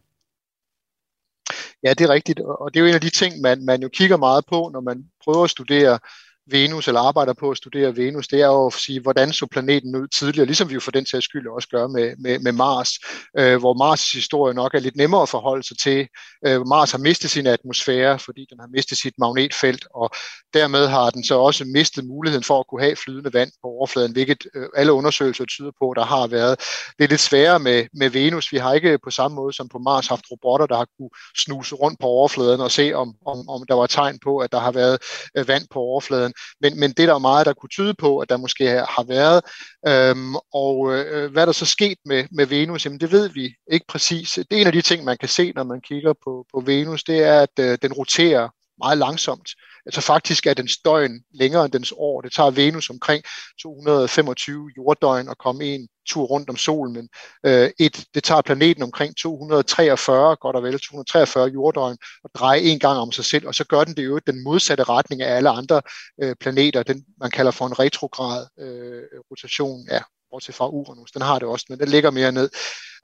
Ja, 1.82 1.90
det 1.90 2.00
er 2.00 2.08
rigtigt, 2.08 2.40
og 2.40 2.74
det 2.74 2.80
er 2.80 2.84
jo 2.84 2.88
en 2.88 2.94
af 2.94 3.00
de 3.00 3.10
ting, 3.10 3.40
man, 3.40 3.64
man 3.64 3.82
jo 3.82 3.88
kigger 3.88 4.16
meget 4.16 4.44
på, 4.46 4.70
når 4.72 4.80
man 4.80 5.04
prøver 5.24 5.44
at 5.44 5.50
studere 5.50 5.98
Venus, 6.46 6.88
eller 6.88 7.00
arbejder 7.00 7.32
på 7.32 7.50
at 7.50 7.56
studere 7.56 7.96
Venus, 7.96 8.28
det 8.28 8.40
er 8.40 8.46
jo 8.46 8.66
at 8.66 8.72
sige, 8.72 9.00
hvordan 9.00 9.32
så 9.32 9.46
planeten 9.46 9.96
ud 9.96 10.08
tidligere, 10.08 10.46
ligesom 10.46 10.68
vi 10.68 10.74
jo 10.74 10.80
for 10.80 10.90
den 10.90 11.06
sags 11.06 11.24
skyld 11.24 11.48
også 11.48 11.68
gør 11.68 11.86
med, 11.86 12.16
med, 12.18 12.38
med 12.38 12.52
Mars, 12.52 12.90
øh, 13.38 13.58
hvor 13.58 13.74
Mars' 13.74 14.14
historie 14.14 14.54
nok 14.54 14.74
er 14.74 14.78
lidt 14.78 14.96
nemmere 14.96 15.22
at 15.22 15.28
forholde 15.28 15.62
sig 15.62 15.78
til. 15.78 16.08
Øh, 16.46 16.66
Mars 16.66 16.90
har 16.90 16.98
mistet 16.98 17.30
sin 17.30 17.46
atmosfære, 17.46 18.18
fordi 18.18 18.46
den 18.50 18.60
har 18.60 18.66
mistet 18.66 18.98
sit 18.98 19.14
magnetfelt, 19.18 19.86
og 19.94 20.10
dermed 20.54 20.86
har 20.86 21.10
den 21.10 21.24
så 21.24 21.38
også 21.38 21.64
mistet 21.64 22.04
muligheden 22.04 22.44
for 22.44 22.60
at 22.60 22.66
kunne 22.66 22.82
have 22.82 22.96
flydende 22.96 23.32
vand 23.32 23.50
på 23.62 23.68
overfladen, 23.68 24.12
hvilket 24.12 24.46
øh, 24.54 24.68
alle 24.76 24.92
undersøgelser 24.92 25.44
tyder 25.44 25.70
på, 25.82 25.92
der 25.96 26.04
har 26.04 26.26
været. 26.26 26.58
Det 26.98 27.04
er 27.04 27.08
lidt 27.08 27.20
sværere 27.20 27.58
med, 27.58 27.86
med 27.94 28.10
Venus. 28.10 28.52
Vi 28.52 28.58
har 28.58 28.72
ikke 28.74 28.98
på 29.04 29.10
samme 29.10 29.34
måde 29.34 29.52
som 29.52 29.68
på 29.68 29.78
Mars 29.78 30.06
haft 30.06 30.24
robotter, 30.30 30.66
der 30.66 30.76
har 30.76 30.86
kunne 30.98 31.10
snuse 31.38 31.74
rundt 31.74 32.00
på 32.00 32.06
overfladen 32.06 32.60
og 32.60 32.70
se, 32.70 32.92
om, 32.92 33.14
om, 33.26 33.48
om 33.48 33.66
der 33.68 33.74
var 33.74 33.86
tegn 33.86 34.18
på, 34.24 34.38
at 34.38 34.52
der 34.52 34.58
har 34.58 34.72
været 34.72 34.98
øh, 35.36 35.48
vand 35.48 35.64
på 35.70 35.78
overfladen. 35.78 36.32
Men, 36.60 36.80
men 36.80 36.90
det 36.90 37.02
er 37.02 37.06
der 37.06 37.18
meget, 37.18 37.46
der 37.46 37.52
kunne 37.52 37.68
tyde 37.68 37.94
på, 37.94 38.18
at 38.18 38.28
der 38.28 38.36
måske 38.36 38.64
har 38.66 39.04
været. 39.08 39.44
Øhm, 39.88 40.34
og 40.54 40.94
øh, 40.94 41.32
hvad 41.32 41.46
der 41.46 41.52
så 41.52 41.66
sket 41.66 41.98
med, 42.04 42.24
med 42.30 42.46
Venus, 42.46 42.84
jamen 42.84 43.00
det 43.00 43.12
ved 43.12 43.28
vi 43.28 43.54
ikke 43.72 43.86
præcis. 43.88 44.38
Det 44.50 44.56
er 44.56 44.60
en 44.60 44.66
af 44.66 44.72
de 44.72 44.82
ting, 44.82 45.04
man 45.04 45.16
kan 45.20 45.28
se, 45.28 45.52
når 45.52 45.64
man 45.64 45.80
kigger 45.80 46.12
på, 46.24 46.46
på 46.54 46.60
Venus, 46.60 47.04
det 47.04 47.22
er, 47.22 47.40
at 47.40 47.58
øh, 47.60 47.78
den 47.82 47.92
roterer 47.92 48.48
meget 48.80 48.98
langsomt. 48.98 49.48
Altså 49.86 50.00
faktisk 50.00 50.46
er 50.46 50.54
dens 50.54 50.78
døgn 50.78 51.20
længere 51.34 51.64
end 51.64 51.72
dens 51.72 51.92
år. 51.96 52.20
Det 52.20 52.32
tager 52.32 52.50
Venus 52.50 52.90
omkring 52.90 53.24
225 53.62 54.70
jorddøgn 54.76 55.28
at 55.28 55.38
komme 55.38 55.64
en 55.64 55.88
tur 56.08 56.24
rundt 56.24 56.50
om 56.50 56.56
solen, 56.56 56.92
men 56.92 57.08
øh, 57.46 57.70
et, 57.78 58.04
det 58.14 58.24
tager 58.24 58.42
planeten 58.42 58.82
omkring 58.82 59.16
243, 59.16 60.36
godt 60.36 60.56
og 60.56 60.62
vel, 60.62 60.78
243 60.78 61.48
jorddøgn 61.48 61.98
at 62.24 62.30
dreje 62.34 62.60
en 62.60 62.78
gang 62.78 62.98
om 62.98 63.12
sig 63.12 63.24
selv, 63.24 63.46
og 63.46 63.54
så 63.54 63.64
gør 63.64 63.84
den 63.84 63.96
det 63.96 64.04
jo 64.04 64.18
den 64.26 64.44
modsatte 64.44 64.84
retning 64.84 65.22
af 65.22 65.36
alle 65.36 65.50
andre 65.50 65.82
øh, 66.22 66.36
planeter, 66.40 66.82
den 66.82 67.04
man 67.20 67.30
kalder 67.30 67.52
for 67.52 67.66
en 67.66 67.78
retrograd 67.78 68.46
øh, 68.60 69.20
rotation. 69.30 69.86
Ja, 69.90 70.00
bortset 70.30 70.54
fra 70.54 70.68
Uranus, 70.68 71.10
den 71.10 71.22
har 71.22 71.38
det 71.38 71.48
også, 71.48 71.66
men 71.68 71.80
den 71.80 71.88
ligger 71.88 72.10
mere 72.10 72.32
ned. 72.32 72.50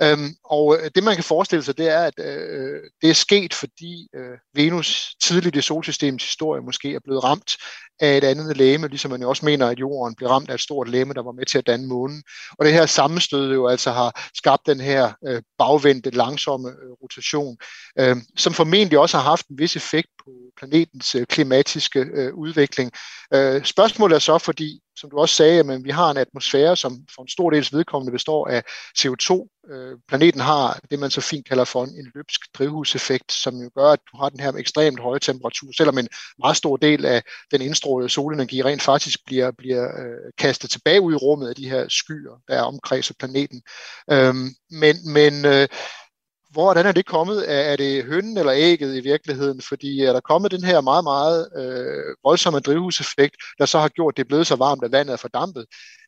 Øhm, 0.02 0.34
og 0.44 0.76
øh, 0.76 0.90
det 0.94 1.04
man 1.04 1.14
kan 1.14 1.24
forestille 1.24 1.62
sig, 1.62 1.78
det 1.78 1.88
er, 1.88 2.04
at 2.04 2.14
øh, 2.18 2.60
øh, 2.60 2.80
det 3.02 3.10
er 3.10 3.14
sket, 3.14 3.54
fordi 3.54 4.08
øh, 4.16 4.38
Venus 4.54 5.16
tidligt 5.24 5.56
i 5.56 5.60
solsystemets 5.60 6.24
historie 6.24 6.62
måske 6.62 6.94
er 6.94 7.00
blevet 7.04 7.24
ramt 7.24 7.56
af 8.00 8.16
et 8.16 8.24
andet 8.24 8.56
læme, 8.56 8.88
ligesom 8.88 9.10
man 9.10 9.22
jo 9.22 9.28
også 9.28 9.44
mener, 9.44 9.66
at 9.66 9.80
jorden 9.80 10.14
blev 10.14 10.28
ramt 10.28 10.50
af 10.50 10.54
et 10.54 10.60
stort 10.60 10.88
læme, 10.88 11.14
der 11.14 11.22
var 11.22 11.32
med 11.32 11.46
til 11.46 11.58
at 11.58 11.66
danne 11.66 11.86
månen. 11.86 12.22
Og 12.58 12.64
det 12.64 12.72
her 12.72 12.86
sammenstød 12.86 13.52
jo 13.52 13.68
altså 13.68 13.90
har 13.90 14.30
skabt 14.34 14.66
den 14.66 14.80
her 14.80 15.12
øh, 15.26 15.42
bagvendte, 15.58 16.10
langsomme 16.10 16.68
øh, 16.68 16.92
rotation, 17.02 17.56
øh, 17.98 18.16
som 18.36 18.52
formentlig 18.52 18.98
også 18.98 19.16
har 19.16 19.24
haft 19.24 19.46
en 19.46 19.58
vis 19.58 19.76
effekt 19.76 20.08
på 20.24 20.30
planetens 20.56 21.14
øh, 21.14 21.26
klimatiske 21.26 22.00
øh, 22.00 22.34
udvikling. 22.34 22.92
Øh, 23.34 23.64
spørgsmålet 23.64 24.14
er 24.14 24.18
så, 24.18 24.38
fordi 24.38 24.80
som 24.96 25.10
du 25.10 25.18
også 25.18 25.34
sagde, 25.34 25.64
men 25.64 25.84
vi 25.84 25.90
har 25.90 26.10
en 26.10 26.16
atmosfære, 26.16 26.76
som 26.76 26.98
for 27.14 27.22
en 27.22 27.28
stor 27.28 27.50
dels 27.50 27.72
vedkommende 27.72 28.12
består 28.12 28.48
af 28.48 28.62
CO2. 28.98 29.48
Øh, 29.72 29.98
planeten 30.08 30.40
har 30.40 30.80
det, 30.90 30.98
man 30.98 31.10
så 31.10 31.20
fint 31.20 31.48
kalder 31.48 31.64
for 31.64 31.84
en 31.84 32.12
løbsk 32.14 32.40
drivhuseffekt, 32.54 33.32
som 33.32 33.54
jo 33.56 33.70
gør, 33.76 33.90
at 33.92 34.00
du 34.12 34.16
har 34.16 34.28
den 34.28 34.40
her 34.40 34.52
ekstremt 34.52 35.00
høje 35.00 35.18
temperatur, 35.18 35.72
selvom 35.76 35.98
en 35.98 36.08
meget 36.38 36.56
stor 36.56 36.76
del 36.76 37.04
af 37.04 37.22
den 37.50 37.62
indstrålede 37.62 38.08
solenergi 38.08 38.62
rent 38.62 38.82
faktisk 38.82 39.18
bliver, 39.26 39.50
bliver 39.58 39.84
øh, 39.84 40.32
kastet 40.38 40.70
tilbage 40.70 41.00
ud 41.00 41.12
i 41.12 41.16
rummet 41.16 41.48
af 41.48 41.54
de 41.54 41.70
her 41.70 41.88
skyer, 41.88 42.42
der 42.48 42.54
er 42.54 42.62
omkredset 42.62 43.18
planeten. 43.18 43.62
Øh, 44.10 44.34
men 44.70 45.12
men 45.12 45.44
øh, 45.44 45.68
hvordan 46.62 46.86
er 46.86 46.92
det 46.92 47.06
kommet? 47.06 47.52
Er 47.52 47.76
det 47.76 48.04
hønnen 48.04 48.36
eller 48.38 48.52
ægget 48.56 48.96
i 48.96 49.00
virkeligheden? 49.00 49.60
Fordi 49.60 50.00
er 50.00 50.12
der 50.12 50.20
kommet 50.20 50.50
den 50.50 50.64
her 50.64 50.80
meget, 50.80 51.04
meget 51.04 51.48
øh, 51.56 52.14
voldsomme 52.24 52.60
drivhuseffekt, 52.60 53.36
der 53.58 53.66
så 53.66 53.78
har 53.78 53.88
gjort, 53.88 54.12
at 54.12 54.16
det 54.16 54.22
er 54.22 54.28
blevet 54.28 54.46
så 54.46 54.56
varmt, 54.56 54.84
at 54.84 54.92
vandet 54.92 55.12
er 55.12 55.16
fordampet? 55.16 55.66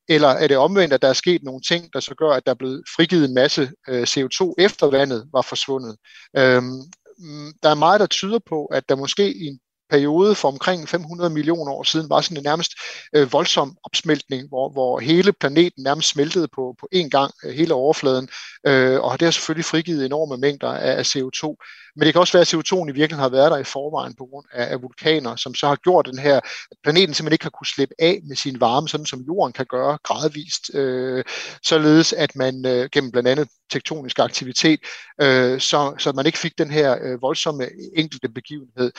Eller 0.09 0.29
er 0.29 0.47
det 0.47 0.57
omvendt, 0.57 0.95
at 0.95 1.03
der 1.03 1.09
er 1.09 1.13
sket 1.13 1.43
nogle 1.43 1.61
ting, 1.61 1.93
der 1.93 2.01
så 2.01 2.15
gør, 2.15 2.31
at 2.31 2.47
der 2.47 2.53
er 2.53 2.57
blevet 2.57 2.85
frigivet 2.97 3.25
en 3.29 3.35
masse 3.35 3.71
øh, 3.89 4.03
CO2 4.03 4.55
efter 4.59 4.87
vandet 4.87 5.29
var 5.33 5.43
forsvundet? 5.43 5.97
Øhm, 6.37 6.83
mm, 7.19 7.53
der 7.63 7.69
er 7.69 7.75
meget, 7.75 8.01
der 8.01 8.07
tyder 8.07 8.39
på, 8.49 8.67
at 8.67 8.89
der 8.89 8.97
måske 8.97 9.35
i 9.35 9.47
en 9.47 9.61
periode 9.91 10.35
for 10.35 10.49
omkring 10.49 10.89
500 10.89 11.31
millioner 11.31 11.73
år 11.73 11.83
siden 11.83 12.11
var 12.11 12.21
sådan 12.21 12.37
en 12.37 12.43
nærmest 12.43 12.73
øh, 13.13 13.33
voldsom 13.33 13.77
opsmeltning, 13.85 14.49
hvor, 14.49 14.69
hvor 14.69 15.01
hele 15.01 15.33
planeten 15.33 15.83
nærmest 15.83 16.09
smeltede 16.09 16.49
på, 16.49 16.75
på 16.81 16.89
én 16.95 17.09
gang, 17.09 17.33
øh, 17.45 17.55
hele 17.55 17.75
overfladen, 17.75 18.29
øh, 18.67 19.01
og 19.01 19.21
det 19.21 19.27
har 19.27 19.31
selvfølgelig 19.31 19.65
frigivet 19.65 20.07
enorme 20.07 20.37
mængder 20.37 20.69
af, 20.69 20.99
af 20.99 21.17
CO2. 21.17 21.57
Men 21.97 22.07
det 22.07 22.15
kan 22.15 22.21
også 22.21 22.33
være, 22.33 22.41
at 22.41 22.55
CO2'en 22.55 22.89
i 22.89 22.93
virkeligheden 22.93 23.23
har 23.23 23.29
været 23.29 23.51
der 23.51 23.59
i 23.59 23.65
forvejen 23.65 24.15
på 24.15 24.25
grund 24.31 24.47
af, 24.53 24.73
af 24.73 24.83
vulkaner, 24.83 25.37
som 25.37 25.55
så 25.55 25.69
har 25.69 25.77
gjort 25.77 26.07
den 26.07 26.19
her, 26.19 26.37
at 26.71 26.77
planeten 26.83 27.15
simpelthen 27.15 27.33
ikke 27.33 27.45
har 27.45 27.51
kunne 27.51 27.67
slippe 27.67 27.95
af 27.99 28.21
med 28.29 28.37
sin 28.37 28.61
varme, 28.61 28.89
sådan 28.89 29.07
som 29.07 29.21
jorden 29.21 29.53
kan 29.53 29.67
gøre 29.67 29.99
gradvist, 30.03 30.75
øh, 30.75 31.25
således 31.63 32.13
at 32.13 32.37
man 32.37 32.67
øh, 32.67 32.89
gennem 32.93 33.11
blandt 33.11 33.29
andet 33.29 33.49
tektonisk 33.71 34.19
aktivitet, 34.19 34.81
øh, 35.21 35.61
så, 35.61 35.95
så 35.99 36.13
man 36.13 36.27
ikke 36.27 36.39
fik 36.39 36.59
den 36.59 36.71
her 36.71 36.99
øh, 37.03 37.23
voldsomme 37.23 37.69
enkelte 37.97 38.29
begivenhed. 38.29 38.93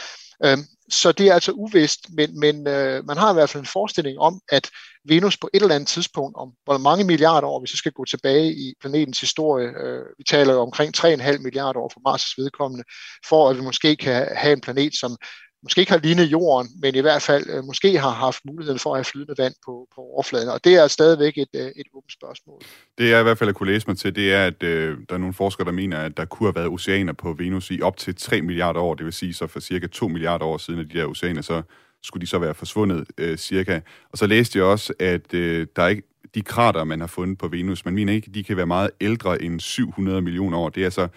Øh, 0.45 0.57
så 0.89 1.11
det 1.11 1.27
er 1.27 1.33
altså 1.33 1.51
uvist, 1.51 1.99
men, 2.09 2.39
men 2.39 2.67
øh, 2.67 3.05
man 3.05 3.17
har 3.17 3.31
i 3.31 3.33
hvert 3.33 3.49
fald 3.49 3.63
en 3.63 3.67
forestilling 3.73 4.19
om, 4.19 4.41
at 4.49 4.69
Venus 5.05 5.37
på 5.37 5.49
et 5.53 5.61
eller 5.61 5.75
andet 5.75 5.87
tidspunkt, 5.87 6.37
om 6.37 6.51
hvor 6.65 6.77
mange 6.77 7.03
milliarder 7.03 7.47
år, 7.47 7.59
hvis 7.59 7.73
vi 7.73 7.77
skal 7.77 7.91
gå 7.91 8.05
tilbage 8.05 8.53
i 8.53 8.73
planetens 8.81 9.21
historie, 9.21 9.67
øh, 9.67 10.05
vi 10.17 10.23
taler 10.23 10.53
jo 10.53 10.61
omkring 10.61 10.97
3,5 10.97 11.37
milliarder 11.37 11.79
år 11.79 11.91
for 11.93 12.01
Mars' 12.07 12.33
vedkommende, 12.37 12.83
for 13.25 13.49
at 13.49 13.57
vi 13.57 13.61
måske 13.61 13.95
kan 13.95 14.27
have 14.35 14.53
en 14.53 14.61
planet, 14.61 14.93
som 14.95 15.17
måske 15.63 15.79
ikke 15.79 15.91
har 15.91 15.99
lignet 15.99 16.23
jorden, 16.23 16.69
men 16.81 16.95
i 16.95 16.99
hvert 16.99 17.21
fald 17.21 17.49
øh, 17.49 17.63
måske 17.63 17.99
har 17.99 18.09
haft 18.09 18.45
muligheden 18.45 18.79
for 18.79 18.89
at 18.89 18.97
have 18.97 19.05
flydende 19.05 19.35
vand 19.37 19.53
på, 19.65 19.87
på 19.95 20.01
overfladen. 20.01 20.49
Og 20.49 20.63
det 20.63 20.75
er 20.75 20.87
stadigvæk 20.87 21.37
et, 21.37 21.49
øh, 21.55 21.61
et 21.61 21.85
åbent 21.93 22.13
spørgsmål. 22.13 22.61
Det 22.97 23.09
jeg 23.09 23.19
i 23.19 23.23
hvert 23.23 23.37
fald 23.37 23.49
at 23.49 23.55
kunne 23.55 23.71
læse 23.71 23.87
mig 23.87 23.97
til, 23.97 24.15
det 24.15 24.33
er, 24.33 24.45
at 24.45 24.63
øh, 24.63 24.97
der 25.09 25.15
er 25.15 25.19
nogle 25.19 25.33
forskere, 25.33 25.65
der 25.65 25.71
mener, 25.71 25.97
at 25.97 26.17
der 26.17 26.25
kunne 26.25 26.47
have 26.47 26.55
været 26.55 26.67
oceaner 26.67 27.13
på 27.13 27.33
Venus 27.33 27.71
i 27.71 27.81
op 27.81 27.97
til 27.97 28.15
3 28.15 28.41
milliarder 28.41 28.79
år, 28.79 28.95
det 28.95 29.05
vil 29.05 29.13
sige 29.13 29.33
så 29.33 29.47
for 29.47 29.59
cirka 29.59 29.87
2 29.87 30.07
milliarder 30.07 30.45
år 30.45 30.57
siden, 30.57 30.79
at 30.79 30.85
de 30.93 30.99
der 30.99 31.05
oceaner 31.05 31.41
så 31.41 31.61
skulle 32.03 32.21
de 32.21 32.27
så 32.27 32.39
være 32.39 32.53
forsvundet 32.53 33.07
øh, 33.17 33.37
cirka. 33.37 33.79
Og 34.11 34.17
så 34.17 34.27
læste 34.27 34.59
jeg 34.59 34.65
også, 34.65 34.93
at 34.99 35.33
øh, 35.33 35.67
der 35.75 35.83
er 35.83 35.87
ikke 35.87 36.03
de 36.35 36.41
krater, 36.41 36.83
man 36.83 36.99
har 36.99 37.07
fundet 37.07 37.37
på 37.37 37.47
Venus, 37.47 37.85
man 37.85 37.93
mener 37.93 38.13
ikke, 38.13 38.31
de 38.31 38.43
kan 38.43 38.57
være 38.57 38.65
meget 38.65 38.91
ældre 39.01 39.41
end 39.41 39.59
700 39.59 40.21
millioner 40.21 40.57
år. 40.57 40.69
Det 40.69 40.81
er 40.81 40.85
altså 40.85 41.07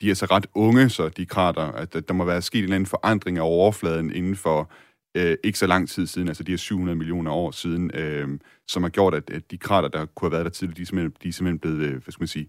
de 0.00 0.10
er 0.10 0.14
så 0.14 0.26
ret 0.26 0.46
unge, 0.54 0.88
så 0.88 1.08
de 1.08 1.26
krater, 1.26 1.62
at 1.62 2.08
der 2.08 2.14
må 2.14 2.24
være 2.24 2.42
sket 2.42 2.58
en 2.58 2.64
eller 2.64 2.76
anden 2.76 2.86
forandring 2.86 3.38
af 3.38 3.42
overfladen 3.42 4.12
inden 4.12 4.36
for 4.36 4.70
øh, 5.16 5.36
ikke 5.44 5.58
så 5.58 5.66
lang 5.66 5.88
tid 5.88 6.06
siden, 6.06 6.28
altså 6.28 6.42
de 6.42 6.52
her 6.52 6.56
700 6.56 6.98
millioner 6.98 7.32
år 7.32 7.50
siden, 7.50 7.90
øh, 7.94 8.28
som 8.68 8.82
har 8.82 8.90
gjort, 8.90 9.14
at, 9.14 9.30
at 9.30 9.50
de 9.50 9.58
krater, 9.58 9.88
der 9.88 10.06
kunne 10.06 10.26
have 10.26 10.32
været 10.32 10.44
der 10.44 10.50
tidligere, 10.50 10.76
de 10.76 10.82
er 10.82 10.86
simpelthen, 10.86 11.12
de 11.22 11.28
er 11.28 11.32
simpelthen 11.32 11.58
blevet, 11.58 11.78
øh, 11.78 12.02
hvad 12.02 12.12
skal 12.12 12.22
man 12.22 12.28
sige, 12.28 12.48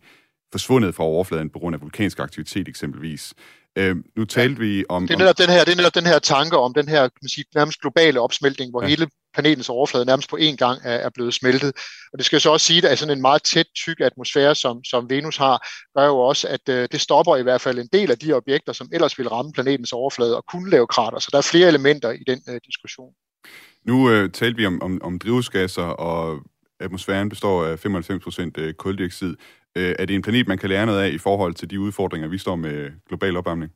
forsvundet 0.52 0.96
fra 0.96 1.04
overfladen 1.04 1.50
på 1.50 1.60
grund 1.60 1.76
af 1.76 1.82
vulkansk 1.82 2.20
aktivitet 2.20 2.68
eksempelvis. 2.68 3.34
Øh, 3.78 3.96
nu 4.16 4.26
talte 4.26 4.60
vi 4.60 4.86
om... 4.90 5.08
Det 5.08 5.14
er 5.14 5.18
netop, 5.18 5.40
om... 5.40 5.46
den 5.46 5.50
her, 5.50 5.64
det 5.64 5.72
er 5.72 5.76
netop 5.76 5.96
den 5.96 6.06
her 6.06 6.20
tanke 6.20 6.58
om 6.58 6.74
den 6.74 6.88
her 6.88 7.02
kan 7.02 7.20
man 7.22 7.30
sige, 7.30 7.46
nærmest 7.56 7.82
globale 7.82 8.22
opsmeltning, 8.22 8.72
hvor 8.72 8.82
ja. 8.82 8.88
hele 8.88 9.08
planetens 9.34 9.70
overflade 9.70 10.06
nærmest 10.06 10.30
på 10.30 10.38
én 10.42 10.56
gang 10.56 10.80
er, 10.84 10.96
er 10.96 11.10
blevet 11.10 11.34
smeltet. 11.34 11.76
Og 12.14 12.18
det 12.18 12.26
skal 12.26 12.42
så 12.42 12.52
også 12.52 12.66
sige, 12.66 12.90
at 12.90 13.00
sådan 13.00 13.18
en 13.18 13.22
meget 13.22 13.44
tæt, 13.44 13.66
tyk 13.76 14.00
atmosfære, 14.00 14.56
som, 14.56 14.84
som 14.84 15.10
Venus 15.10 15.38
har, 15.38 15.68
gør 15.98 16.06
jo 16.06 16.18
også, 16.18 16.48
at 16.48 16.70
øh, 16.70 16.88
det 16.92 17.02
stopper 17.02 17.36
i 17.36 17.44
hvert 17.44 17.62
fald 17.62 17.80
en 17.80 17.90
del 17.94 18.12
af 18.12 18.18
de 18.18 18.34
objekter, 18.34 18.74
som 18.74 18.90
ellers 18.94 19.18
ville 19.18 19.32
ramme 19.32 19.52
planetens 19.52 19.94
overflade 19.94 20.38
og 20.38 20.46
kunne 20.46 20.70
lave 20.70 20.88
krater. 20.88 21.20
Så 21.20 21.30
der 21.32 21.38
er 21.38 21.42
flere 21.52 21.68
elementer 21.68 22.12
i 22.12 22.24
den 22.28 22.42
øh, 22.50 22.60
diskussion. 22.66 23.14
Nu 23.86 24.10
øh, 24.10 24.32
talte 24.32 24.58
vi 24.58 24.66
om, 24.66 24.82
om, 24.82 25.02
om 25.04 25.20
drivhusgasser, 25.20 25.84
og 25.84 26.40
atmosfæren 26.80 27.30
består 27.30 27.66
af 27.66 27.86
95% 27.86 28.52
øh, 28.58 28.74
koldioxid. 28.74 29.36
Øh, 29.76 29.96
er 30.00 30.06
det 30.06 30.16
en 30.16 30.22
planet, 30.22 30.48
man 30.48 30.58
kan 30.58 30.70
lære 30.70 30.86
noget 30.86 31.02
af 31.02 31.10
i 31.10 31.18
forhold 31.18 31.54
til 31.54 31.70
de 31.70 31.80
udfordringer, 31.80 32.28
vi 32.28 32.38
står 32.38 32.56
med 32.56 32.92
global 33.08 33.38
opvarmning? 33.38 33.72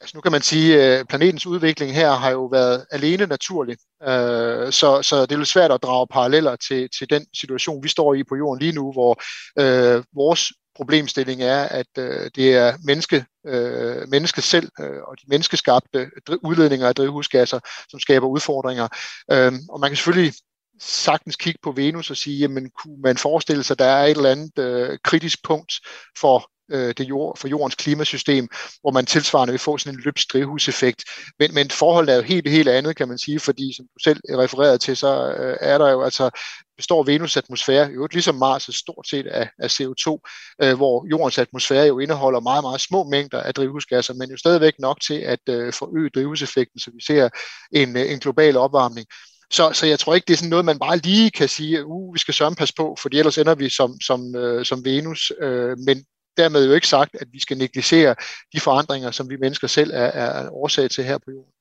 Altså 0.00 0.16
nu 0.16 0.20
kan 0.20 0.32
man 0.32 0.42
sige, 0.42 0.82
at 0.82 1.08
planetens 1.08 1.46
udvikling 1.46 1.94
her 1.94 2.10
har 2.10 2.30
jo 2.30 2.44
været 2.44 2.86
alene 2.90 3.26
naturlig, 3.26 3.76
øh, 4.02 4.72
så, 4.72 5.02
så 5.02 5.22
det 5.22 5.32
er 5.32 5.36
lidt 5.36 5.48
svært 5.48 5.72
at 5.72 5.82
drage 5.82 6.06
paralleller 6.06 6.56
til, 6.56 6.88
til 6.98 7.10
den 7.10 7.26
situation, 7.34 7.82
vi 7.82 7.88
står 7.88 8.14
i 8.14 8.24
på 8.24 8.36
jorden 8.36 8.62
lige 8.62 8.72
nu, 8.72 8.92
hvor 8.92 9.22
øh, 9.58 10.04
vores 10.14 10.52
problemstilling 10.76 11.42
er, 11.42 11.62
at 11.62 11.86
øh, 11.98 12.30
det 12.34 12.56
er 12.56 12.76
menneske, 12.84 13.24
øh, 13.46 14.08
mennesket 14.08 14.44
selv 14.44 14.68
øh, 14.80 15.02
og 15.08 15.16
de 15.20 15.24
menneskeskabte 15.28 16.10
udledninger 16.42 16.88
af 16.88 16.94
drivhusgasser, 16.94 17.60
som 17.88 18.00
skaber 18.00 18.26
udfordringer. 18.26 18.88
Øh, 19.32 19.52
og 19.68 19.80
man 19.80 19.90
kan 19.90 19.96
selvfølgelig 19.96 20.32
sagtens 20.80 21.36
kigge 21.36 21.58
på 21.62 21.72
Venus 21.72 22.10
og 22.10 22.16
sige, 22.16 22.38
jamen 22.38 22.70
kunne 22.70 23.00
man 23.02 23.16
forestille 23.16 23.64
sig, 23.64 23.74
at 23.74 23.78
der 23.78 23.84
er 23.84 24.04
et 24.04 24.16
eller 24.16 24.30
andet 24.30 24.58
øh, 24.58 24.98
kritisk 25.04 25.44
punkt 25.44 25.72
for 26.18 26.50
øh, 26.70 26.94
det 26.98 27.08
jord, 27.08 27.38
for 27.38 27.48
jordens 27.48 27.74
klimasystem, 27.74 28.48
hvor 28.80 28.90
man 28.90 29.06
tilsvarende 29.06 29.52
vil 29.52 29.58
få 29.58 29.78
sådan 29.78 29.98
en 29.98 30.02
løbsdrivhuseffekt. 30.04 31.04
Men, 31.38 31.54
men 31.54 31.70
forholdet 31.70 32.12
er 32.12 32.16
jo 32.16 32.22
helt, 32.22 32.48
helt 32.48 32.68
andet, 32.68 32.96
kan 32.96 33.08
man 33.08 33.18
sige, 33.18 33.40
fordi 33.40 33.74
som 33.76 33.84
du 33.84 33.98
selv 34.04 34.20
refererede 34.30 34.78
til, 34.78 34.96
så 34.96 35.34
øh, 35.38 35.56
er 35.60 35.78
der 35.78 35.90
jo 35.90 36.02
altså 36.02 36.30
består 36.76 37.04
Venus' 37.04 37.38
atmosfære 37.38 37.90
jo 37.94 38.08
ligesom 38.12 38.42
Mars' 38.42 38.78
stort 38.80 39.08
set 39.08 39.26
af, 39.26 39.50
af 39.58 39.80
CO2, 39.80 40.18
øh, 40.62 40.76
hvor 40.76 41.06
jordens 41.10 41.38
atmosfære 41.38 41.86
jo 41.86 41.98
indeholder 41.98 42.40
meget, 42.40 42.64
meget 42.64 42.80
små 42.80 43.04
mængder 43.04 43.40
af 43.42 43.54
drivhusgasser, 43.54 44.14
men 44.14 44.30
jo 44.30 44.36
stadigvæk 44.36 44.74
nok 44.78 45.00
til 45.00 45.18
at 45.18 45.40
øh, 45.48 45.72
forøge 45.72 46.10
drivhuseffekten, 46.10 46.80
så 46.80 46.90
vi 46.94 47.00
ser 47.06 47.28
en, 47.72 47.96
øh, 47.96 48.12
en 48.12 48.18
global 48.18 48.56
opvarmning. 48.56 49.06
Så, 49.50 49.72
så 49.72 49.86
jeg 49.86 49.98
tror 49.98 50.14
ikke, 50.14 50.24
det 50.26 50.32
er 50.32 50.36
sådan 50.36 50.50
noget, 50.50 50.64
man 50.64 50.78
bare 50.78 50.96
lige 50.96 51.30
kan 51.30 51.48
sige, 51.48 51.86
uh, 51.86 52.14
vi 52.14 52.18
skal 52.18 52.34
sørge 52.34 52.54
pas 52.54 52.72
på, 52.72 52.96
for 53.00 53.08
ellers 53.12 53.38
ender 53.38 53.54
vi 53.54 53.68
som, 53.68 54.00
som, 54.00 54.36
øh, 54.36 54.64
som 54.64 54.84
Venus. 54.84 55.32
Øh, 55.40 55.78
men 55.78 56.04
dermed 56.36 56.66
jo 56.66 56.72
ikke 56.72 56.88
sagt, 56.88 57.16
at 57.20 57.28
vi 57.32 57.40
skal 57.40 57.58
negligere 57.58 58.14
de 58.52 58.60
forandringer, 58.60 59.10
som 59.10 59.30
vi 59.30 59.36
mennesker 59.36 59.68
selv 59.68 59.90
er, 59.94 60.10
er 60.24 60.50
årsag 60.50 60.90
til 60.90 61.04
her 61.04 61.18
på 61.18 61.30
jorden. 61.30 61.52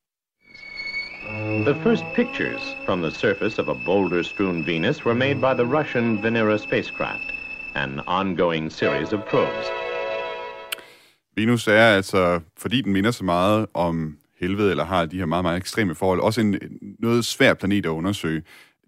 The 1.65 1.83
first 1.83 2.03
pictures 2.15 2.61
from 2.85 3.01
the 3.01 3.11
surface 3.11 3.61
of 3.61 3.67
a 3.67 3.73
boulder-strewn 3.85 4.65
Venus 4.65 5.05
were 5.05 5.15
made 5.15 5.35
by 5.35 5.53
the 5.61 5.77
Russian 5.77 6.23
Venera 6.23 6.57
spacecraft, 6.57 7.33
an 7.75 8.01
ongoing 8.07 8.71
series 8.71 9.13
of 9.13 9.19
probes. 9.29 9.65
Venus 11.35 11.67
er 11.67 11.87
altså, 11.95 12.39
fordi 12.57 12.81
den 12.81 12.93
minder 12.93 13.11
så 13.11 13.23
meget 13.23 13.65
om 13.73 14.17
helvede, 14.39 14.71
eller 14.71 14.85
har 14.85 15.05
de 15.05 15.17
her 15.17 15.25
meget, 15.25 15.43
meget 15.43 15.57
ekstreme 15.57 15.95
forhold, 15.95 16.19
også 16.19 16.41
en 16.41 16.59
noget 16.99 17.25
svær 17.25 17.53
planet 17.53 17.85
at 17.85 17.89
undersøge. 17.89 18.43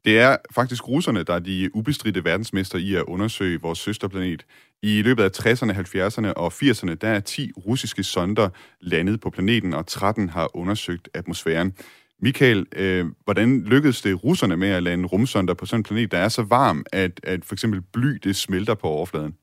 Det 0.06 0.20
er 0.20 0.38
faktisk 0.56 0.88
russerne, 0.88 1.24
der 1.24 1.34
er 1.34 1.40
de 1.40 1.76
ubestridte 1.76 2.24
verdensmester 2.24 2.78
i 2.78 2.96
at 2.96 3.04
undersøge 3.04 3.62
vores 3.62 3.80
søsterplanet. 3.80 4.46
I 4.82 5.02
løbet 5.02 5.24
af 5.24 5.30
60'erne, 5.40 5.72
70'erne 5.72 6.34
og 6.34 6.54
80'erne, 6.54 6.94
der 6.94 7.08
er 7.08 7.20
10 7.20 7.52
russiske 7.58 8.04
sonder 8.04 8.50
landet 8.82 9.22
på 9.22 9.30
planeten, 9.30 9.74
og 9.74 9.88
13 9.88 10.30
har 10.30 10.58
undersøgt 10.58 11.10
atmosfæren. 11.14 11.74
Michael, 12.22 12.66
øh, 12.76 13.06
hvordan 13.24 13.62
lykkedes 13.62 14.02
det 14.02 14.24
russerne 14.24 14.58
med 14.58 14.70
at 14.70 14.84
lande 14.84 15.08
rumsonder 15.08 15.54
på 15.54 15.66
sådan 15.66 15.80
en 15.80 15.84
planet, 15.84 16.12
der 16.12 16.18
er 16.18 16.30
så 16.30 16.42
varm, 16.42 16.86
at, 16.92 17.20
at 17.24 17.46
for 17.46 17.56
eksempel 17.56 17.82
bly 17.82 18.18
det 18.24 18.36
smelter 18.36 18.74
på 18.74 18.88
overfladen? 18.88 19.36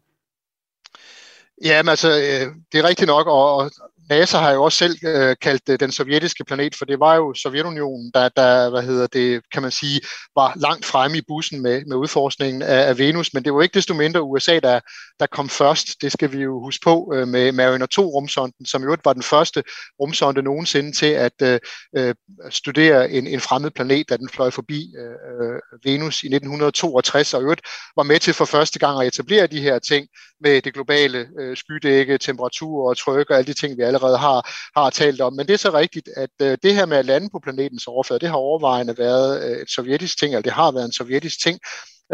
Ja, 1.65 1.83
men 1.83 1.89
altså, 1.89 2.11
øh, 2.11 2.55
det 2.73 2.79
er 2.79 2.89
rigtigt 2.89 3.07
nok, 3.07 3.27
og, 3.27 3.57
og 3.57 3.71
NASA 4.11 4.39
har 4.39 4.51
jo 4.51 4.63
også 4.63 4.79
selv 4.79 4.97
øh, 5.07 5.37
kaldt 5.43 5.67
det 5.67 5.81
den 5.81 5.93
sovjetiske 5.93 6.45
planet, 6.45 6.75
for 6.75 6.85
det 6.85 7.01
var 7.01 7.15
jo 7.15 7.35
Sovjetunionen, 7.35 8.11
der, 8.15 8.29
der 8.29 8.71
hvad 8.71 8.83
hedder 8.83 9.07
det, 9.07 9.43
kan 9.53 9.63
man 9.63 9.71
sige, 9.71 10.01
var 10.37 10.53
langt 10.57 10.85
fremme 10.85 11.19
i 11.19 11.23
bussen 11.29 11.63
med, 11.63 11.85
med 11.85 11.97
udforskningen 11.97 12.63
af, 12.63 12.89
af 12.89 12.99
Venus, 12.99 13.35
men 13.35 13.45
det 13.45 13.55
var 13.55 13.63
ikke 13.63 13.75
desto 13.75 13.95
mindre 13.95 14.23
USA, 14.23 14.59
der, 14.59 14.81
der 15.21 15.27
kom 15.27 15.49
først. 15.49 16.03
Det 16.03 16.13
skal 16.13 16.33
vi 16.33 16.39
jo 16.39 16.61
huske 16.61 16.83
på 16.85 17.13
øh, 17.15 17.29
med 17.29 17.53
Mariner 17.53 17.87
2-rumsonden, 17.99 18.67
som 18.67 18.83
jo 18.83 18.97
var 19.05 19.13
den 19.13 19.23
første 19.23 19.63
rumsonde 20.01 20.43
nogensinde 20.43 20.93
til 20.93 21.07
at 21.07 21.43
øh, 21.43 21.61
øh, 21.97 22.15
studere 22.51 23.11
en, 23.11 23.27
en 23.27 23.41
fremmed 23.41 23.71
planet, 23.71 24.09
da 24.09 24.17
den 24.17 24.29
fløj 24.29 24.51
forbi 24.51 24.95
øh, 24.99 25.49
øh 25.49 25.61
Venus 25.85 26.23
i 26.23 26.27
1962, 26.27 27.35
og 27.35 27.43
øvrigt 27.43 27.61
var 27.97 28.03
med 28.03 28.19
til 28.19 28.35
for 28.35 28.45
første 28.45 28.79
gang 28.79 29.01
at 29.01 29.07
etablere 29.07 29.47
de 29.47 29.61
her 29.61 29.79
ting 29.79 30.09
med 30.41 30.63
det 30.63 30.75
globale 30.75 31.29
øh, 31.39 31.57
skydække, 31.57 32.19
temperatur 32.19 32.89
og 32.89 32.97
tryk 32.97 33.31
og 33.31 33.37
alle 33.37 33.47
de 33.47 33.61
ting, 33.61 33.77
vi 33.77 33.83
allerede 33.95 34.19
har, 34.19 34.51
har 34.77 34.91
talt 34.91 35.21
om. 35.21 35.33
Men 35.33 35.47
det 35.47 35.55
er 35.55 35.59
så 35.59 35.73
rigtigt, 35.73 36.09
at 36.17 36.31
øh, 36.43 36.59
det 36.63 36.75
her 36.75 36.87
med 36.87 36.97
at 36.97 37.05
lande 37.05 37.29
på 37.33 37.41
planetens 37.43 37.87
overflade, 37.87 38.21
det 38.21 38.29
har 38.29 38.37
overvejende 38.37 38.99
været 38.99 39.45
øh, 39.45 39.63
et 39.63 39.71
sovjetisk 39.71 40.19
ting, 40.19 40.33
eller 40.33 40.43
det 40.43 40.53
har 40.53 40.73
været 40.73 40.85
en 40.85 40.93
sovjetisk 40.93 41.43
ting, 41.43 41.59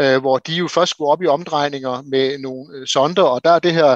øh, 0.01 0.21
hvor 0.21 0.37
de 0.37 0.53
jo 0.53 0.67
først 0.67 0.89
skulle 0.91 1.11
op 1.11 1.21
i 1.21 1.27
omdrejninger 1.27 2.01
med 2.01 2.37
nogle 2.37 2.77
øh, 2.77 2.87
sonder, 2.87 3.23
og 3.23 3.43
der 3.43 3.51
er 3.51 3.59
det 3.59 3.73
her 3.73 3.95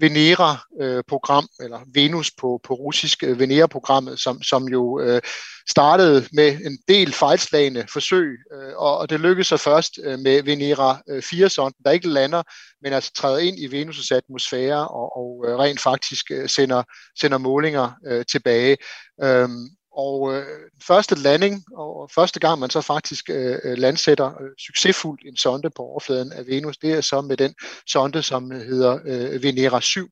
Venera-program, 0.00 1.48
øh, 1.60 1.64
eller 1.64 1.80
Venus 1.94 2.30
på, 2.40 2.60
på 2.64 2.74
russisk, 2.74 3.22
øh, 3.22 3.38
Venera-programmet, 3.38 4.20
som, 4.20 4.42
som 4.42 4.68
jo 4.68 5.00
øh, 5.00 5.20
startede 5.68 6.28
med 6.32 6.60
en 6.64 6.78
del 6.88 7.12
fejlslagende 7.12 7.86
forsøg, 7.92 8.38
øh, 8.54 8.76
og, 8.76 8.98
og 8.98 9.10
det 9.10 9.20
lykkedes 9.20 9.46
så 9.46 9.56
først 9.56 9.98
øh, 10.04 10.18
med 10.18 10.42
Venera 10.42 11.02
øh, 11.08 11.22
4-sonden, 11.22 11.82
der 11.84 11.90
ikke 11.90 12.08
lander, 12.08 12.42
men 12.82 12.92
altså 12.92 13.12
træder 13.12 13.38
ind 13.38 13.58
i 13.58 13.66
Venus' 13.66 14.14
atmosfære 14.14 14.88
og, 14.88 15.16
og 15.16 15.44
øh, 15.48 15.58
rent 15.58 15.80
faktisk 15.80 16.30
øh, 16.30 16.48
sender, 16.48 16.82
sender 17.20 17.38
målinger 17.38 17.90
øh, 18.06 18.24
tilbage. 18.24 18.76
Øhm, 19.22 19.68
og 19.96 20.34
øh, 20.34 20.44
første 20.82 21.14
landing, 21.14 21.64
og 21.76 22.10
første 22.14 22.40
gang 22.40 22.60
man 22.60 22.70
så 22.70 22.80
faktisk 22.80 23.30
øh, 23.30 23.58
øh, 23.64 23.78
landsætter 23.78 24.42
øh, 24.42 24.50
succesfuldt 24.58 25.20
en 25.26 25.36
sonde 25.36 25.70
på 25.70 25.82
overfladen 25.82 26.32
af 26.32 26.46
Venus, 26.46 26.76
det 26.76 26.92
er 26.92 27.00
så 27.00 27.20
med 27.20 27.36
den 27.36 27.54
sonde, 27.86 28.22
som 28.22 28.52
øh, 28.52 28.60
hedder 28.60 28.98
øh, 29.04 29.42
Venera 29.42 29.80
7. 29.80 30.08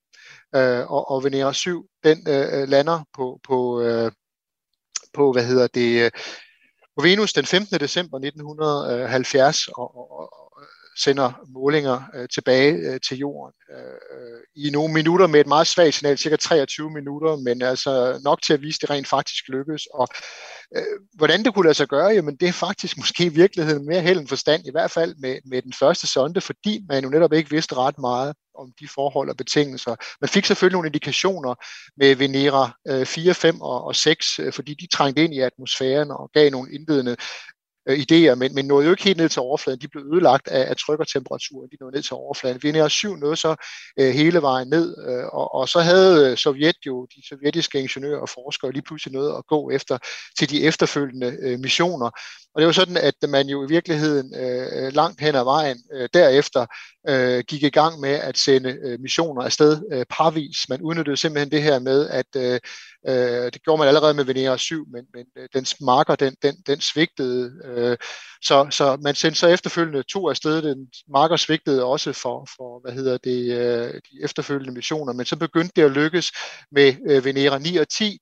Øh, 0.55 0.91
og, 0.93 1.11
og 1.11 1.25
Venera 1.25 1.53
7, 1.53 1.87
den 2.05 2.29
øh, 2.29 2.61
øh, 2.61 2.69
lander 2.69 3.05
på, 3.17 3.41
på, 3.49 3.81
øh, 3.81 4.13
på, 5.15 5.33
hvad 5.33 5.45
hedder 5.45 5.67
det, 5.67 6.05
øh, 6.05 6.11
på 6.97 7.03
Venus 7.03 7.33
den 7.33 7.47
15. 7.47 7.81
december 7.81 8.19
1970, 8.19 9.69
og, 9.69 9.97
og, 9.97 10.33
og 10.41 10.44
sender 10.97 11.33
målinger 11.49 12.03
øh, 12.15 12.29
tilbage 12.35 12.73
øh, 12.73 13.01
til 13.09 13.19
jorden 13.19 13.55
øh, 13.77 13.99
øh, 14.15 14.41
i 14.57 14.71
nogle 14.71 14.95
minutter 14.95 15.27
med 15.27 15.41
et 15.41 15.47
meget 15.47 15.67
svagt 15.67 15.95
signal, 15.95 16.19
cirka 16.19 16.37
23 16.37 16.91
minutter, 16.91 17.37
men 17.37 17.63
altså 17.63 18.21
nok 18.25 18.43
til 18.43 18.53
at 18.53 18.63
vise, 18.63 18.77
at 18.77 18.81
det 18.83 18.91
rent 18.91 19.09
faktisk 19.09 19.49
lykkes. 19.49 19.83
Og 19.95 20.09
øh, 20.77 20.83
hvordan 21.15 21.45
det 21.45 21.55
kunne 21.55 21.65
lade 21.65 21.75
sig 21.75 21.89
gøre, 21.89 22.09
jamen 22.09 22.37
det 22.37 22.49
er 22.49 22.53
faktisk 22.53 22.97
måske 23.01 23.25
i 23.25 23.29
virkeligheden 23.29 23.87
mere 23.87 24.01
held 24.01 24.19
end 24.19 24.29
forstand, 24.29 24.67
i 24.67 24.71
hvert 24.71 24.91
fald 24.91 25.15
med, 25.19 25.39
med 25.45 25.63
den 25.63 25.73
første 25.73 26.07
sonde, 26.07 26.41
fordi 26.41 26.85
man 26.89 27.05
jo 27.05 27.11
netop 27.11 27.33
ikke 27.33 27.51
vidste 27.51 27.75
ret 27.75 27.99
meget 27.99 28.35
om 28.59 28.73
de 28.81 28.89
forhold 28.89 29.31
og 29.31 29.37
betingelser. 29.37 29.97
Man 30.21 30.29
fik 30.29 30.45
selvfølgelig 30.45 30.75
nogle 30.75 30.89
indikationer 30.89 31.55
med 31.97 32.15
Venera 32.17 32.71
øh, 32.89 33.07
4, 33.07 33.35
5 33.35 33.61
og, 33.61 33.97
6, 33.97 34.39
øh, 34.39 34.53
fordi 34.53 34.75
de 34.75 34.87
trængte 34.87 35.25
ind 35.25 35.35
i 35.35 35.41
atmosfæren 35.41 36.11
og 36.11 36.31
gav 36.35 36.51
nogle 36.51 36.73
indledende 36.73 37.17
øh, 37.89 37.99
idéer, 37.99 38.35
men, 38.35 38.55
men 38.55 38.65
nåede 38.67 38.85
jo 38.87 38.91
ikke 38.91 39.05
helt 39.05 39.17
ned 39.17 39.29
til 39.29 39.41
overfladen. 39.41 39.81
De 39.81 39.89
blev 39.89 40.05
ødelagt 40.13 40.49
af, 40.49 40.71
af 40.71 40.77
tryk 40.77 41.01
og 41.01 41.09
temperatur, 41.09 41.67
de 41.67 41.77
nåede 41.81 41.95
ned 41.95 42.03
til 42.03 42.15
overfladen. 42.15 42.61
Venera 42.63 42.89
7 42.89 43.17
nåede 43.17 43.37
så 43.37 43.57
øh, 44.01 44.11
hele 44.15 44.43
vejen 44.43 44.69
ned, 44.69 44.97
øh, 45.09 45.25
og, 45.25 45.55
og 45.55 45.69
så 45.69 45.81
havde 45.81 46.31
øh, 46.31 46.37
Sovjet 46.37 46.77
jo, 46.87 47.07
de 47.17 47.29
sovjetiske 47.29 47.81
ingeniører 47.81 48.21
og 48.21 48.29
forskere, 48.29 48.73
lige 48.73 48.83
pludselig 48.83 49.13
noget 49.13 49.39
at 49.39 49.47
gå 49.47 49.71
efter 49.71 49.99
til 50.39 50.51
de 50.51 50.65
efterfølgende 50.65 51.37
øh, 51.43 51.59
missioner. 51.59 52.11
Og 52.55 52.61
det 52.61 52.67
var 52.67 52.73
sådan, 52.73 52.97
at 52.97 53.15
man 53.29 53.47
jo 53.47 53.65
i 53.65 53.69
virkeligheden 53.69 54.35
øh, 54.35 54.93
langt 54.93 55.21
hen 55.21 55.35
ad 55.35 55.45
vejen 55.45 55.79
øh, 55.93 56.09
derefter 56.15 56.67
øh, 57.09 57.45
gik 57.49 57.63
i 57.63 57.69
gang 57.69 58.01
med 58.01 58.11
at 58.11 58.39
sende 58.39 58.79
øh, 58.85 59.01
missioner 59.01 59.43
afsted 59.43 59.83
øh, 59.93 60.05
parvis. 60.11 60.69
Man 60.69 60.83
udnyttede 60.83 61.17
simpelthen 61.17 61.51
det 61.51 61.63
her 61.63 61.79
med, 61.79 62.09
at 62.09 62.27
øh, 62.37 62.61
øh, 63.09 63.53
det 63.53 63.63
gjorde 63.63 63.79
man 63.79 63.89
allerede 63.89 64.15
med 64.15 64.25
Venera 64.25 64.57
7, 64.57 64.87
men, 64.93 65.05
men 65.15 65.25
den 65.53 65.65
dens 65.65 65.81
marker, 65.81 66.15
den, 66.17 66.37
den, 66.43 66.57
den 66.67 66.81
svigtede. 66.81 67.53
Øh, 67.65 67.97
så, 68.43 68.67
så 68.71 68.97
man 69.03 69.15
sendte 69.15 69.41
så 69.41 69.47
efterfølgende 69.49 70.03
to 70.03 70.29
afsted. 70.29 70.63
Den 70.63 70.89
marker 71.09 71.37
svigtede 71.37 71.85
også 71.85 72.13
for, 72.13 72.49
for 72.57 72.81
hvad 72.81 72.93
hedder 72.93 73.19
det, 73.19 73.41
øh, 73.59 73.95
de 73.95 74.25
efterfølgende 74.25 74.75
missioner, 74.75 75.13
men 75.13 75.27
så 75.27 75.37
begyndte 75.37 75.73
det 75.77 75.83
at 75.83 75.91
lykkes 75.91 76.33
med 76.73 76.95
øh, 77.11 77.25
Venera 77.25 77.59
9 77.59 77.77
og 77.77 77.89
10, 77.89 78.19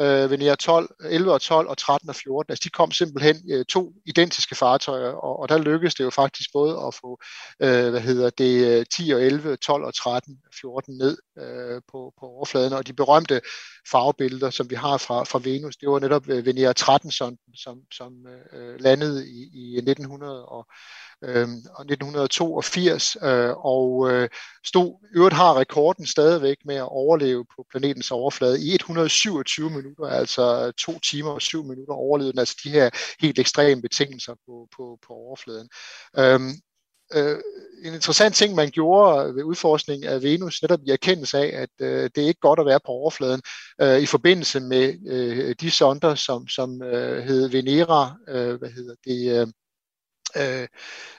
øh, 0.00 0.30
Venera 0.30 0.54
12, 0.54 0.88
11 1.04 1.32
og 1.32 1.40
12 1.40 1.68
og 1.68 1.78
13 1.78 2.08
og 2.08 2.14
14. 2.16 2.52
Altså 2.52 2.62
de 2.64 2.70
kom 2.70 2.90
simpelthen 2.90 3.36
øh, 3.50 3.64
to 3.64 3.92
identiske 4.06 4.54
fartøjer, 4.54 5.10
og, 5.10 5.40
og 5.40 5.48
der 5.48 5.58
lykkedes 5.58 5.94
det 5.94 6.04
jo 6.04 6.10
faktisk 6.10 6.52
både 6.52 6.72
at 6.86 6.94
få, 6.94 7.20
øh, 7.62 7.90
hvad 7.90 8.00
hedder 8.00 8.30
det, 8.30 8.78
øh, 8.80 8.86
10 8.86 9.10
og 9.10 9.22
11, 9.22 9.56
12 9.56 9.84
og 9.84 9.94
13, 9.94 10.38
14 10.60 10.96
ned 10.98 11.18
øh, 11.38 11.82
på, 11.90 12.12
på 12.20 12.26
overfladen, 12.26 12.72
og 12.72 12.86
de 12.86 12.92
berømte 12.92 13.40
farvebilleder, 13.90 14.50
som 14.50 14.70
vi 14.70 14.74
har 14.74 14.96
fra, 14.98 15.24
fra 15.24 15.40
Venus, 15.44 15.76
det 15.76 15.88
var 15.88 15.98
netop 15.98 16.28
øh, 16.28 16.46
Venera 16.46 16.72
13, 16.72 17.10
som, 17.10 17.36
som, 17.54 17.78
som 17.92 18.12
øh, 18.52 18.80
landede 18.80 19.28
i, 19.28 19.50
i 19.54 19.76
1900 19.76 20.46
og 20.46 20.66
øh, 21.24 21.48
1982, 21.48 23.16
øh, 23.22 23.50
og 23.56 24.10
øh, 24.10 24.28
stod, 24.64 24.94
øvrigt 25.14 25.34
har 25.34 25.58
rekorden 25.58 26.06
stadigvæk 26.06 26.56
med 26.64 26.76
at 26.76 26.88
overleve 26.88 27.44
på 27.56 27.66
planetens 27.70 28.10
overflade 28.10 28.62
i 28.62 28.74
127 28.74 29.70
minutter, 29.70 30.06
altså 30.06 30.66
øh, 30.66 30.72
to 30.72 30.98
timer 30.98 31.30
og 31.30 31.42
syv 31.42 31.64
minutter 31.64 31.94
overlevede 31.94 32.32
den, 32.32 32.38
altså 32.38 32.56
de 32.64 32.70
her 32.70 32.90
helt 33.20 33.38
ekstreme 33.38 33.82
betingelser 33.82 34.34
på, 34.46 34.68
på, 34.76 34.98
på 35.06 35.12
overfladen. 35.12 35.68
Øh, 36.18 36.40
øh, 37.14 37.38
en 37.84 37.94
interessant 37.94 38.34
ting, 38.34 38.54
man 38.54 38.70
gjorde 38.70 39.28
øh, 39.28 39.36
ved 39.36 39.42
udforskning 39.44 40.04
af 40.04 40.22
Venus, 40.22 40.62
netop 40.62 40.80
i 40.86 40.90
erkendelse 40.90 41.38
af, 41.38 41.62
at 41.62 41.70
øh, 41.80 42.10
det 42.14 42.22
er 42.24 42.28
ikke 42.28 42.40
godt 42.40 42.60
at 42.60 42.66
være 42.66 42.80
på 42.86 42.92
overfladen, 42.92 43.42
øh, 43.80 43.98
i 43.98 44.06
forbindelse 44.06 44.60
med 44.60 44.94
øh, 45.08 45.54
de 45.60 45.70
sonder, 45.70 46.14
som, 46.14 46.48
som 46.48 46.82
øh, 46.82 47.22
hed 47.24 47.48
Venera, 47.48 48.16
øh, 48.28 48.54
hvad 48.58 48.70
hedder 48.70 48.94
det, 49.04 49.40
øh, 49.40 49.46
øh, 50.36 50.68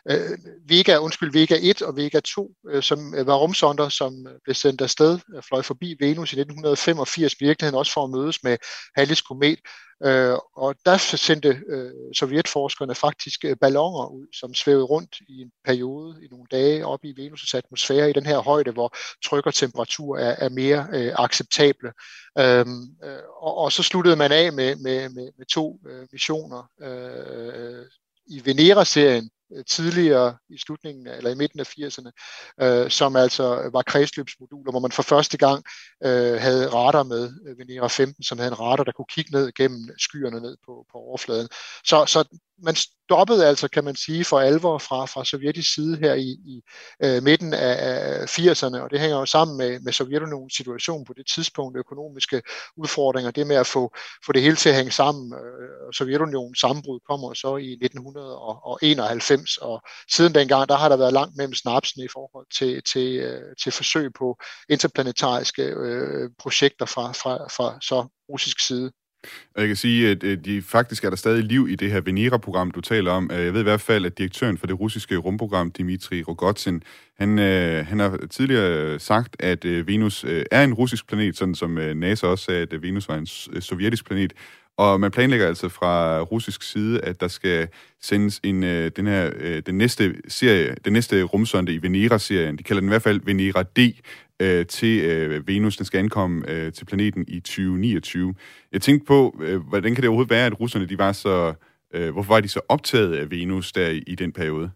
øh, 0.09 0.37
Vega, 0.67 0.97
undskyld, 0.97 1.33
Vega 1.33 1.57
1 1.61 1.81
og 1.81 1.97
Vega 1.97 2.19
2, 2.19 2.51
øh, 2.69 2.83
som 2.83 3.15
øh, 3.15 3.27
var 3.27 3.35
rumsonder, 3.35 3.89
som 3.89 4.27
øh, 4.27 4.33
blev 4.43 4.55
sendt 4.55 4.81
afsted, 4.81 5.19
øh, 5.35 5.43
fløj 5.43 5.61
forbi 5.61 5.95
Venus 5.99 6.33
i 6.33 6.39
1985, 6.39 7.33
i 7.33 7.35
virkeligheden 7.39 7.79
også 7.79 7.93
for 7.93 8.03
at 8.03 8.09
mødes 8.09 8.43
med 8.43 8.57
Halles 8.95 9.21
komet. 9.21 9.59
Øh, 10.05 10.37
og 10.55 10.75
der 10.85 10.97
sendte 10.97 11.61
øh, 11.69 11.91
sovjetforskerne 12.15 12.95
faktisk 12.95 13.45
øh, 13.45 13.55
ballonger 13.61 14.05
ud, 14.07 14.27
som 14.39 14.53
svævede 14.53 14.83
rundt 14.83 15.15
i 15.27 15.41
en 15.41 15.51
periode, 15.65 16.25
i 16.25 16.27
nogle 16.31 16.45
dage, 16.51 16.85
op 16.85 16.99
i 17.03 17.13
Venus' 17.19 17.57
atmosfære, 17.57 18.09
i 18.09 18.13
den 18.13 18.25
her 18.25 18.37
højde, 18.37 18.71
hvor 18.71 18.95
tryk 19.25 19.45
og 19.45 19.53
temperatur 19.53 20.17
er, 20.17 20.35
er 20.45 20.49
mere 20.49 20.87
øh, 20.93 21.13
acceptable. 21.15 21.91
Øhm, 22.39 22.83
øh, 23.03 23.23
og, 23.41 23.57
og 23.57 23.71
så 23.71 23.83
sluttede 23.83 24.15
man 24.15 24.31
af 24.31 24.53
med, 24.53 24.75
med, 24.75 25.09
med, 25.09 25.31
med 25.37 25.45
to 25.45 25.79
øh, 25.89 26.07
missioner, 26.11 26.69
øh, 26.81 27.85
i 28.29 28.41
Venera-serien 28.45 29.29
øh, 29.55 29.65
tidligere 29.65 30.37
i 30.49 30.57
slutningen 30.57 31.07
eller 31.07 31.31
i 31.31 31.35
midten 31.35 31.59
af 31.59 31.69
80'erne, 31.69 32.11
øh, 32.61 32.89
som 32.89 33.15
altså 33.15 33.69
var 33.73 33.81
kredsløbsmoduler, 33.81 34.71
hvor 34.71 34.79
man 34.79 34.91
for 34.91 35.03
første 35.03 35.37
gang 35.37 35.63
øh, 36.03 36.41
havde 36.41 36.69
radar 36.69 37.03
med 37.03 37.33
øh, 37.47 37.57
Venera 37.57 37.87
15, 37.87 38.23
som 38.23 38.37
havde 38.37 38.51
en 38.51 38.59
radar, 38.59 38.83
der 38.83 38.91
kunne 38.91 39.13
kigge 39.15 39.31
ned 39.31 39.51
gennem 39.51 39.89
skyerne 39.97 40.39
ned 40.39 40.57
på, 40.65 40.85
på 40.91 40.97
overfladen. 40.97 41.47
Så, 41.83 42.05
så 42.05 42.39
man 42.63 42.75
stoppede 42.75 43.47
altså, 43.47 43.67
kan 43.67 43.83
man 43.83 43.95
sige, 43.95 44.25
for 44.25 44.39
alvor 44.39 44.77
fra, 44.77 45.05
fra 45.05 45.25
sovjetisk 45.25 45.73
side 45.73 45.97
her 45.97 46.13
i, 46.13 46.29
i 46.29 46.61
øh, 47.03 47.23
midten 47.23 47.53
af, 47.53 47.75
af 47.89 48.25
80'erne, 48.25 48.79
og 48.79 48.91
det 48.91 48.99
hænger 48.99 49.17
jo 49.17 49.25
sammen 49.25 49.57
med, 49.57 49.79
med 49.79 49.93
Sovjetunionens 49.93 50.53
situation 50.53 51.05
på 51.05 51.13
det 51.13 51.27
tidspunkt, 51.35 51.77
økonomiske 51.77 52.41
udfordringer, 52.77 53.31
det 53.31 53.47
med 53.47 53.55
at 53.55 53.67
få, 53.67 53.95
få 54.25 54.31
det 54.31 54.41
hele 54.41 54.55
til 54.55 54.69
at 54.69 54.75
hænge 54.75 54.91
sammen. 54.91 55.33
Øh, 55.33 55.93
Sovjetunionens 55.93 56.59
sammenbrud 56.59 56.99
kommer 57.09 57.33
så 57.33 57.57
i 57.57 57.71
1991, 57.71 59.57
og 59.57 59.81
siden 60.11 60.35
dengang, 60.35 60.69
der 60.69 60.75
har 60.75 60.89
der 60.89 60.97
været 60.97 61.13
langt 61.13 61.37
mellem 61.37 61.53
snapsen 61.53 62.03
i 62.03 62.07
forhold 62.07 62.47
til, 62.57 62.81
til, 62.93 63.15
øh, 63.19 63.55
til 63.63 63.71
forsøg 63.71 64.13
på 64.13 64.37
interplanetariske 64.69 65.63
øh, 65.63 66.29
projekter 66.39 66.85
fra, 66.85 67.11
fra, 67.11 67.35
fra 67.55 67.77
så 67.81 68.07
russisk 68.29 68.59
side. 68.67 68.91
Og 69.55 69.61
jeg 69.61 69.67
kan 69.67 69.75
sige, 69.75 70.09
at 70.09 70.23
øh, 70.23 70.37
de, 70.45 70.61
faktisk 70.61 71.03
er 71.03 71.09
der 71.09 71.17
stadig 71.17 71.43
liv 71.43 71.67
i 71.69 71.75
det 71.75 71.91
her 71.91 72.01
Venera-program, 72.01 72.71
du 72.71 72.81
taler 72.81 73.11
om. 73.11 73.31
Øh, 73.33 73.45
jeg 73.45 73.53
ved 73.53 73.59
i 73.59 73.63
hvert 73.63 73.81
fald, 73.81 74.05
at 74.05 74.17
direktøren 74.17 74.57
for 74.57 74.67
det 74.67 74.79
russiske 74.79 75.17
rumprogram, 75.17 75.71
Dmitri 75.71 76.23
Rogozin, 76.23 76.83
han, 77.19 77.39
øh, 77.39 77.85
han 77.87 77.99
har 77.99 78.17
tidligere 78.29 78.99
sagt, 78.99 79.35
at 79.39 79.65
Venus 79.65 80.25
er 80.51 80.63
en 80.63 80.73
russisk 80.73 81.07
planet, 81.07 81.37
sådan 81.37 81.55
som 81.55 81.69
NASA 81.95 82.27
også 82.27 82.45
sagde, 82.45 82.61
at 82.61 82.81
Venus 82.81 83.09
var 83.09 83.15
en 83.15 83.25
sovjetisk 83.61 84.05
planet. 84.05 84.33
Og 84.79 84.99
man 84.99 85.11
planlægger 85.11 85.47
altså 85.47 85.69
fra 85.69 86.21
russisk 86.21 86.63
side, 86.63 87.01
at 87.01 87.21
der 87.21 87.27
skal 87.27 87.67
sendes 88.01 88.39
en, 88.43 88.63
øh, 88.63 88.91
den 88.95 89.07
her, 89.07 89.31
øh, 89.35 89.61
den 89.65 89.77
næste 89.77 90.15
serie, 90.27 90.75
den 90.85 90.93
næste 90.93 91.23
rumsonde 91.23 91.73
i 91.73 91.81
Venera-serien, 91.81 92.57
de 92.57 92.63
kalder 92.63 92.79
den 92.79 92.89
i 92.89 92.91
hvert 92.91 93.01
fald 93.01 93.21
Venera 93.23 93.63
D, 93.63 93.79
øh, 94.41 94.65
til 94.65 94.99
øh, 94.99 95.47
Venus. 95.47 95.77
Den 95.77 95.85
skal 95.85 95.97
ankomme 95.97 96.49
øh, 96.49 96.73
til 96.73 96.85
planeten 96.85 97.25
i 97.27 97.39
2029. 97.39 98.35
Jeg 98.71 98.81
tænkte 98.81 99.05
på, 99.05 99.39
øh, 99.41 99.61
hvordan 99.61 99.95
kan 99.95 100.01
det 100.01 100.09
overhovedet 100.09 100.31
være, 100.31 100.45
at 100.45 100.59
russerne 100.59 100.85
de 100.85 100.97
var 100.97 101.11
så... 101.11 101.53
Øh, 101.93 102.11
hvorfor 102.11 102.33
var 102.33 102.39
de 102.39 102.47
så 102.47 102.61
optaget 102.69 103.15
af 103.15 103.31
Venus 103.31 103.71
der 103.71 103.89
i, 103.89 104.03
i 104.07 104.15
den 104.15 104.31
periode? 104.31 104.71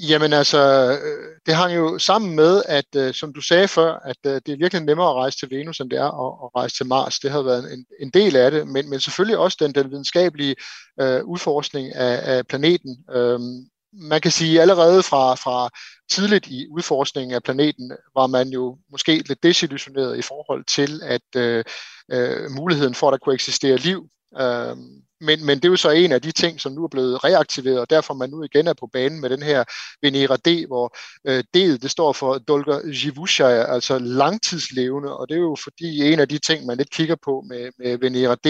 Jamen 0.00 0.32
altså, 0.32 0.58
øh, 1.04 1.36
det 1.46 1.54
hang 1.54 1.76
jo 1.76 1.98
sammen 1.98 2.36
med, 2.36 2.62
at 2.66 2.96
øh, 2.96 3.14
som 3.14 3.32
du 3.32 3.40
sagde 3.40 3.68
før, 3.68 3.94
at 3.94 4.16
øh, 4.26 4.32
det 4.46 4.48
er 4.48 4.56
virkelig 4.56 4.82
nemmere 4.84 5.08
at 5.08 5.14
rejse 5.14 5.38
til 5.38 5.50
Venus, 5.50 5.80
end 5.80 5.90
det 5.90 5.98
er 5.98 6.26
at, 6.26 6.44
at 6.44 6.50
rejse 6.56 6.76
til 6.76 6.86
Mars. 6.86 7.18
Det 7.18 7.30
har 7.30 7.42
været 7.42 7.72
en, 7.72 7.86
en 8.00 8.10
del 8.10 8.36
af 8.36 8.50
det, 8.50 8.66
men, 8.66 8.90
men 8.90 9.00
selvfølgelig 9.00 9.38
også 9.38 9.56
den, 9.60 9.74
den 9.74 9.90
videnskabelige 9.90 10.56
øh, 11.00 11.24
udforskning 11.24 11.94
af, 11.94 12.36
af 12.36 12.46
planeten. 12.46 13.04
Øhm, 13.12 13.66
man 13.92 14.20
kan 14.20 14.30
sige, 14.30 14.60
allerede 14.60 15.02
fra, 15.02 15.34
fra 15.34 15.70
tidligt 16.10 16.46
i 16.46 16.66
udforskningen 16.70 17.34
af 17.34 17.42
planeten, 17.42 17.92
var 18.14 18.26
man 18.26 18.48
jo 18.48 18.78
måske 18.90 19.22
lidt 19.28 19.42
desillusioneret 19.42 20.18
i 20.18 20.22
forhold 20.22 20.64
til, 20.64 21.00
at 21.02 21.36
øh, 21.36 21.64
øh, 22.12 22.50
muligheden 22.50 22.94
for, 22.94 23.08
at 23.08 23.12
der 23.12 23.18
kunne 23.18 23.34
eksistere 23.34 23.76
liv 23.76 24.08
øh, 24.40 24.76
men, 25.22 25.46
men 25.46 25.56
det 25.58 25.64
er 25.64 25.68
jo 25.68 25.76
så 25.76 25.90
en 25.90 26.12
af 26.12 26.22
de 26.22 26.32
ting, 26.32 26.60
som 26.60 26.72
nu 26.72 26.84
er 26.84 26.88
blevet 26.88 27.24
reaktiveret, 27.24 27.80
og 27.80 27.90
derfor 27.90 28.14
man 28.14 28.30
nu 28.30 28.42
igen 28.44 28.66
er 28.66 28.72
på 28.72 28.88
banen 28.92 29.20
med 29.20 29.30
den 29.30 29.42
her 29.42 29.64
Venera 30.02 30.36
D, 30.36 30.66
hvor 30.66 30.96
øh, 31.26 31.44
D'et 31.56 31.78
det 31.82 31.90
står 31.90 32.12
for 32.12 32.38
Dolga 32.38 32.78
Jivushaya, 33.04 33.74
altså 33.74 33.98
langtidslevende, 33.98 35.16
og 35.16 35.28
det 35.28 35.34
er 35.34 35.40
jo 35.40 35.56
fordi 35.64 36.12
en 36.12 36.20
af 36.20 36.28
de 36.28 36.38
ting, 36.38 36.66
man 36.66 36.76
lidt 36.76 36.90
kigger 36.90 37.16
på 37.24 37.44
med, 37.48 37.70
med 37.78 37.98
Venera 37.98 38.34
D, 38.34 38.46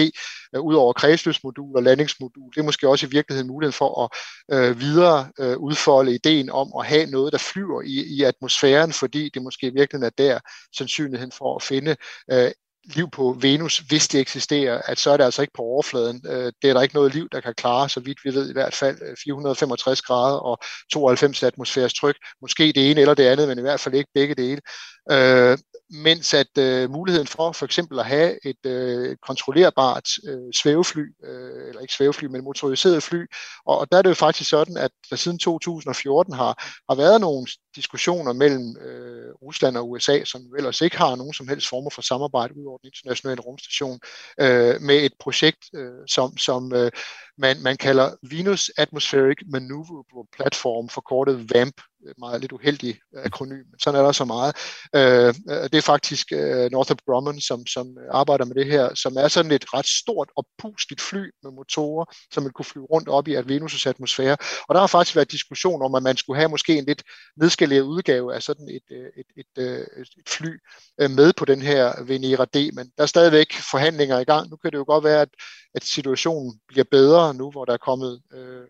øh, 0.55 0.61
ud 0.61 0.75
over 0.75 0.93
kredsløbsmodul 0.93 1.75
og 1.75 1.83
landingsmodul, 1.83 2.51
det 2.53 2.59
er 2.59 2.63
måske 2.63 2.89
også 2.89 3.05
i 3.05 3.09
virkeligheden 3.09 3.47
mulighed 3.47 3.71
for 3.71 4.03
at 4.03 4.09
øh, 4.57 4.79
videre 4.79 5.29
øh, 5.39 5.57
udfolde 5.57 6.15
ideen 6.15 6.49
om 6.49 6.71
at 6.79 6.85
have 6.85 7.05
noget, 7.05 7.33
der 7.33 7.39
flyver 7.39 7.81
i, 7.81 8.17
i 8.17 8.23
atmosfæren, 8.23 8.93
fordi 8.93 9.29
det 9.33 9.41
måske 9.41 9.67
i 9.67 9.73
virkeligheden 9.73 10.13
er 10.17 10.23
der 10.23 10.39
sandsynligheden 10.77 11.31
for 11.31 11.55
at 11.55 11.63
finde 11.63 11.95
øh, 12.31 12.51
liv 12.85 13.09
på 13.09 13.37
Venus, 13.41 13.77
hvis 13.77 14.07
det 14.07 14.19
eksisterer, 14.19 14.81
at 14.85 14.99
så 14.99 15.11
er 15.11 15.17
det 15.17 15.23
altså 15.23 15.41
ikke 15.41 15.53
på 15.55 15.61
overfladen. 15.61 16.21
Øh, 16.25 16.51
det 16.61 16.69
er 16.69 16.73
der 16.73 16.81
ikke 16.81 16.95
noget 16.95 17.13
liv, 17.13 17.27
der 17.31 17.41
kan 17.41 17.53
klare, 17.53 17.89
så 17.89 17.99
vidt 17.99 18.17
vi 18.23 18.33
ved 18.33 18.49
i 18.49 18.53
hvert 18.53 18.73
fald 18.73 18.97
øh, 19.01 19.15
465 19.23 20.01
grader 20.01 20.37
og 20.37 20.57
92 20.93 21.43
atmosfæres 21.43 21.93
tryk. 21.93 22.15
Måske 22.41 22.63
det 22.63 22.91
ene 22.91 23.01
eller 23.01 23.13
det 23.13 23.27
andet, 23.27 23.47
men 23.47 23.57
i 23.57 23.61
hvert 23.61 23.79
fald 23.79 23.95
ikke 23.95 24.09
begge 24.13 24.35
dele. 24.35 24.61
Øh, 25.11 25.57
mens 25.89 26.33
at 26.33 26.57
øh, 26.57 26.89
muligheden 26.91 27.27
for 27.27 27.51
for 27.51 27.65
eksempel 27.65 27.99
at 27.99 28.05
have 28.05 28.45
et 28.45 28.65
øh, 28.65 29.15
kontrollerbart 29.27 30.09
øh, 30.27 30.53
svævefly, 30.53 31.05
øh, 31.23 31.67
eller 31.67 31.81
ikke 31.81 31.93
svævefly, 31.93 32.25
men 32.25 32.43
motoriseret 32.43 33.03
fly, 33.03 33.25
og, 33.65 33.79
og 33.79 33.91
der 33.91 33.97
er 33.97 34.01
det 34.01 34.09
jo 34.09 34.15
faktisk 34.15 34.49
sådan, 34.49 34.77
at 34.77 34.91
der 35.09 35.15
siden 35.15 35.39
2014 35.39 36.33
har, 36.33 36.81
har 36.89 36.95
været 36.95 37.21
nogle 37.21 37.47
diskussioner 37.75 38.33
mellem 38.33 38.77
øh, 38.77 39.33
Rusland 39.41 39.77
og 39.77 39.89
USA, 39.89 40.23
som 40.23 40.41
ellers 40.57 40.81
ikke 40.81 40.97
har 40.97 41.15
nogen 41.15 41.33
som 41.33 41.47
helst 41.47 41.69
former 41.69 41.89
for 41.89 42.01
samarbejde 42.01 42.57
ud 42.57 42.65
over 42.65 42.77
den 42.77 42.87
internationale 42.87 43.41
rumstation, 43.41 43.99
øh, 44.39 44.81
med 44.81 44.95
et 44.95 45.13
projekt, 45.19 45.69
øh, 45.75 46.07
som, 46.07 46.37
som 46.37 46.73
øh, 46.75 46.91
man, 47.37 47.61
man 47.61 47.77
kalder 47.77 48.11
Venus 48.29 48.71
Atmospheric 48.77 49.37
Maneuverable 49.45 50.27
Platform, 50.35 50.89
forkortet 50.89 51.53
VAMP, 51.53 51.81
meget 52.17 52.41
lidt 52.41 52.51
uheldig 52.51 52.99
akronym, 53.15 53.55
men 53.55 53.79
sådan 53.79 53.99
er 53.99 54.05
der 54.05 54.11
så 54.11 54.25
meget. 54.25 54.55
Øh, 54.95 55.33
øh, 55.49 55.63
det 55.63 55.75
er 55.75 55.81
faktisk 55.81 56.31
øh, 56.31 56.71
Northrop 56.71 57.01
Grumman, 57.07 57.41
som, 57.41 57.67
som 57.67 57.97
arbejder 58.11 58.45
med 58.45 58.55
det 58.55 58.65
her, 58.65 58.95
som 58.95 59.17
er 59.17 59.27
sådan 59.27 59.51
et 59.51 59.73
ret 59.73 59.87
stort 59.87 60.29
og 60.37 60.45
pustigt 60.57 61.01
fly 61.01 61.25
med 61.43 61.51
motorer, 61.51 62.05
som 62.33 62.43
man 62.43 62.51
kunne 62.51 62.65
flyve 62.65 62.85
rundt 62.85 63.09
op 63.09 63.27
i 63.27 63.33
at 63.33 63.45
Venus' 63.45 63.89
atmosfære. 63.89 64.37
Og 64.67 64.75
der 64.75 64.79
har 64.79 64.87
faktisk 64.87 65.15
været 65.15 65.31
diskussion 65.31 65.81
om, 65.81 65.95
at 65.95 66.03
man 66.03 66.17
skulle 66.17 66.39
have 66.39 66.49
måske 66.49 66.77
en 66.77 66.85
lidt 66.85 67.03
nedskaleret 67.37 67.81
udgave 67.81 68.35
af 68.35 68.43
sådan 68.43 68.69
et, 68.69 68.87
øh, 68.91 69.07
et, 69.17 69.25
et, 69.37 69.63
øh, 69.63 69.79
et, 70.01 70.09
et 70.17 70.29
fly 70.29 70.59
med 70.99 71.33
på 71.33 71.45
den 71.45 71.61
her 71.61 72.03
Venera 72.03 72.45
D, 72.45 72.55
men 72.73 72.91
der 72.97 73.03
er 73.03 73.05
stadigvæk 73.05 73.53
forhandlinger 73.71 74.19
i 74.19 74.23
gang. 74.23 74.49
Nu 74.49 74.55
kan 74.55 74.71
det 74.71 74.77
jo 74.77 74.85
godt 74.87 75.03
være, 75.03 75.21
at, 75.21 75.29
at 75.75 75.83
situationen 75.83 76.59
bliver 76.67 76.85
bedre 76.91 77.22
nu, 77.31 77.51
hvor 77.51 77.65
der 77.65 77.73
er 77.73 77.77
kommet 77.77 78.21
øh, 78.33 78.67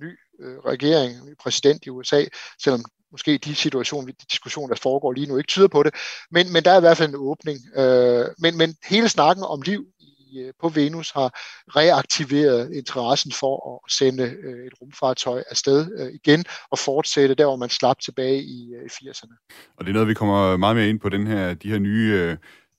ny 0.00 0.18
øh, 0.40 0.58
regering, 0.58 1.26
ny 1.26 1.34
præsident 1.42 1.86
i 1.86 1.90
USA, 1.90 2.24
selvom 2.62 2.84
måske 3.12 3.38
de 3.38 3.54
situationer, 3.54 4.06
de 4.06 4.26
diskussioner, 4.30 4.68
der 4.74 4.80
foregår 4.82 5.12
lige 5.12 5.26
nu, 5.26 5.36
ikke 5.36 5.48
tyder 5.48 5.68
på 5.68 5.82
det. 5.82 5.94
Men, 6.30 6.52
men 6.52 6.64
der 6.64 6.70
er 6.70 6.76
i 6.76 6.80
hvert 6.80 6.96
fald 6.96 7.08
en 7.08 7.16
åbning. 7.16 7.58
Øh, 7.76 8.26
men, 8.38 8.56
men 8.56 8.76
hele 8.84 9.08
snakken 9.08 9.44
om 9.44 9.62
liv 9.62 9.86
i, 10.00 10.38
øh, 10.40 10.52
på 10.60 10.68
Venus 10.68 11.10
har 11.10 11.30
reaktiveret 11.76 12.72
interessen 12.72 13.32
for 13.32 13.54
at 13.74 13.92
sende 13.92 14.22
øh, 14.22 14.66
et 14.66 14.72
rumfartøj 14.82 15.42
afsted 15.50 15.78
øh, 15.98 16.12
igen 16.14 16.44
og 16.70 16.78
fortsætte 16.78 17.34
der, 17.34 17.44
hvor 17.44 17.56
man 17.56 17.68
slap 17.68 18.00
tilbage 18.00 18.42
i, 18.42 18.74
øh, 18.74 18.90
80'erne. 18.92 19.34
Og 19.76 19.84
det 19.84 19.90
er 19.90 19.92
noget, 19.92 20.08
vi 20.08 20.14
kommer 20.14 20.56
meget 20.56 20.76
mere 20.76 20.88
ind 20.88 21.00
på, 21.00 21.08
den 21.08 21.26
her, 21.26 21.54
de 21.54 21.70
her 21.70 21.78
nye 21.78 22.12
øh, 22.14 22.36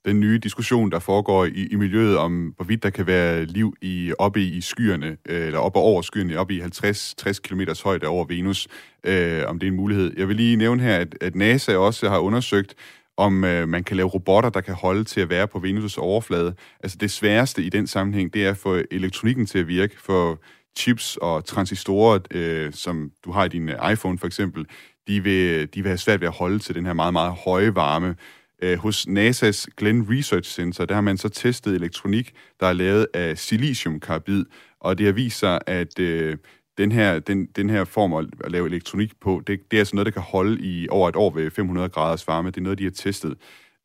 den 0.08 0.20
nye 0.20 0.38
diskussion, 0.38 0.90
der 0.90 0.98
foregår 0.98 1.44
i, 1.44 1.66
i 1.70 1.76
miljøet 1.76 2.18
om, 2.18 2.52
hvorvidt 2.56 2.82
der 2.82 2.90
kan 2.90 3.06
være 3.06 3.44
liv 3.44 3.74
i, 3.82 4.12
oppe 4.18 4.42
i, 4.42 4.60
skyerne, 4.60 5.16
øh, 5.28 5.46
eller 5.46 5.58
oppe 5.58 5.78
over 5.78 6.02
skyerne, 6.02 6.38
oppe 6.38 6.54
i 6.54 6.60
50-60 6.60 7.32
km 7.42 7.60
højde 7.84 8.06
over 8.06 8.24
Venus, 8.24 8.68
øh, 9.04 9.42
om 9.46 9.58
det 9.58 9.66
er 9.66 9.70
en 9.70 9.76
mulighed. 9.76 10.12
Jeg 10.16 10.28
vil 10.28 10.36
lige 10.36 10.56
nævne 10.56 10.82
her, 10.82 10.96
at, 10.96 11.14
at 11.20 11.34
NASA 11.34 11.76
også 11.76 12.08
har 12.08 12.18
undersøgt, 12.18 12.74
om 13.16 13.44
øh, 13.44 13.68
man 13.68 13.84
kan 13.84 13.96
lave 13.96 14.08
robotter, 14.08 14.50
der 14.50 14.60
kan 14.60 14.74
holde 14.74 15.04
til 15.04 15.20
at 15.20 15.30
være 15.30 15.48
på 15.48 15.58
Venus' 15.58 15.98
overflade. 15.98 16.54
Altså 16.82 16.98
det 17.00 17.10
sværeste 17.10 17.62
i 17.62 17.68
den 17.68 17.86
sammenhæng, 17.86 18.34
det 18.34 18.46
er 18.46 18.50
at 18.50 18.56
få 18.56 18.82
elektronikken 18.90 19.46
til 19.46 19.58
at 19.58 19.68
virke, 19.68 20.00
for 20.00 20.42
chips 20.78 21.16
og 21.16 21.44
transistorer, 21.44 22.18
øh, 22.30 22.72
som 22.72 23.10
du 23.24 23.32
har 23.32 23.44
i 23.44 23.48
din 23.48 23.70
iPhone 23.92 24.18
for 24.18 24.26
eksempel, 24.26 24.66
de 25.08 25.22
vil, 25.22 25.68
de 25.74 25.82
vil 25.82 25.88
have 25.88 25.98
svært 25.98 26.20
ved 26.20 26.28
at 26.28 26.34
holde 26.34 26.58
til 26.58 26.74
den 26.74 26.86
her 26.86 26.92
meget, 26.92 27.12
meget 27.12 27.32
høje 27.44 27.74
varme. 27.74 28.14
Øh, 28.62 28.78
hos 28.78 29.06
NASA's 29.06 29.66
Glenn 29.76 30.06
Research 30.10 30.50
Center, 30.50 30.84
der 30.84 30.94
har 30.94 31.00
man 31.00 31.18
så 31.18 31.28
testet 31.28 31.74
elektronik, 31.74 32.32
der 32.60 32.66
er 32.66 32.72
lavet 32.72 33.06
af 33.14 33.38
siliciumkarbid, 33.38 34.44
og 34.80 34.98
det 34.98 35.06
har 35.06 35.12
vist 35.12 35.38
sig, 35.38 35.58
at 35.66 35.98
øh, 35.98 36.36
den 36.78 36.92
her, 36.92 37.18
den, 37.18 37.46
den 37.46 37.70
her 37.70 37.84
form 37.84 38.12
at, 38.12 38.50
lave 38.50 38.66
elektronik 38.66 39.12
på, 39.20 39.42
det, 39.46 39.60
det 39.70 39.76
er 39.76 39.80
altså 39.80 39.96
noget, 39.96 40.06
der 40.06 40.12
kan 40.12 40.22
holde 40.22 40.62
i 40.62 40.88
over 40.88 41.08
et 41.08 41.16
år 41.16 41.30
ved 41.30 41.50
500 41.50 41.88
graders 41.88 42.28
varme. 42.28 42.50
Det 42.50 42.56
er 42.56 42.60
noget, 42.60 42.78
de 42.78 42.84
har 42.84 42.90
testet. 42.90 43.34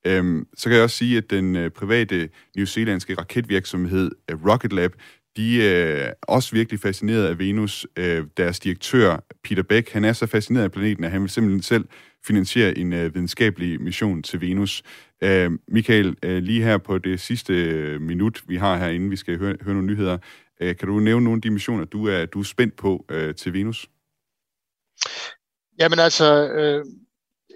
Øhm, 0.06 0.48
så 0.58 0.70
kan 0.70 0.76
jeg 0.76 0.84
også 0.84 0.98
sige, 0.98 1.18
at 1.18 1.30
den 1.30 1.56
øh, 1.56 1.72
private 1.72 2.30
New 2.56 2.66
Zealandske 2.66 3.16
raketvirksomhed 3.16 4.12
øh, 4.32 4.46
Rocket 4.46 4.74
Lab, 4.74 4.94
de 5.38 5.56
øh, 5.56 5.64
er 5.64 6.14
også 6.22 6.56
virkelig 6.56 6.80
fascineret 6.80 7.26
af 7.26 7.40
Venus. 7.40 7.88
Øh, 7.98 8.26
deres 8.38 8.60
direktør, 8.60 9.24
Peter 9.44 9.64
Beck, 9.64 9.92
han 9.92 10.06
er 10.06 10.14
så 10.14 10.26
fascineret 10.26 10.64
af 10.64 10.72
planeten, 10.72 11.04
at 11.04 11.12
han 11.12 11.22
vil 11.22 11.30
simpelthen 11.30 11.62
selv 11.62 11.86
finansiere 12.26 12.78
en 12.78 12.94
øh, 12.94 13.16
videnskabelig 13.16 13.82
mission 13.82 14.24
til 14.24 14.42
Venus. 14.42 14.84
Øh, 15.24 15.52
Michael, 15.68 16.16
øh, 16.24 16.44
lige 16.44 16.64
her 16.64 16.78
på 16.78 16.98
det 16.98 17.20
sidste 17.20 17.54
øh, 17.54 18.02
minut, 18.02 18.44
vi 18.48 18.56
har 18.56 18.78
herinde, 18.78 19.10
vi 19.10 19.16
skal 19.16 19.38
høre, 19.38 19.56
høre 19.62 19.74
nogle 19.74 19.88
nyheder. 19.88 20.18
Øh, 20.62 20.76
kan 20.76 20.88
du 20.88 21.00
nævne 21.00 21.24
nogle 21.24 21.38
af 21.38 21.42
de 21.42 21.52
missioner, 21.52 21.86
du 21.86 22.08
er, 22.08 22.26
du 22.26 22.40
er 22.40 22.44
spændt 22.44 22.76
på 22.76 23.06
til 23.38 23.54
Venus? 23.54 23.90
Jamen 25.80 26.00
altså, 26.00 26.50
øh, 26.54 26.86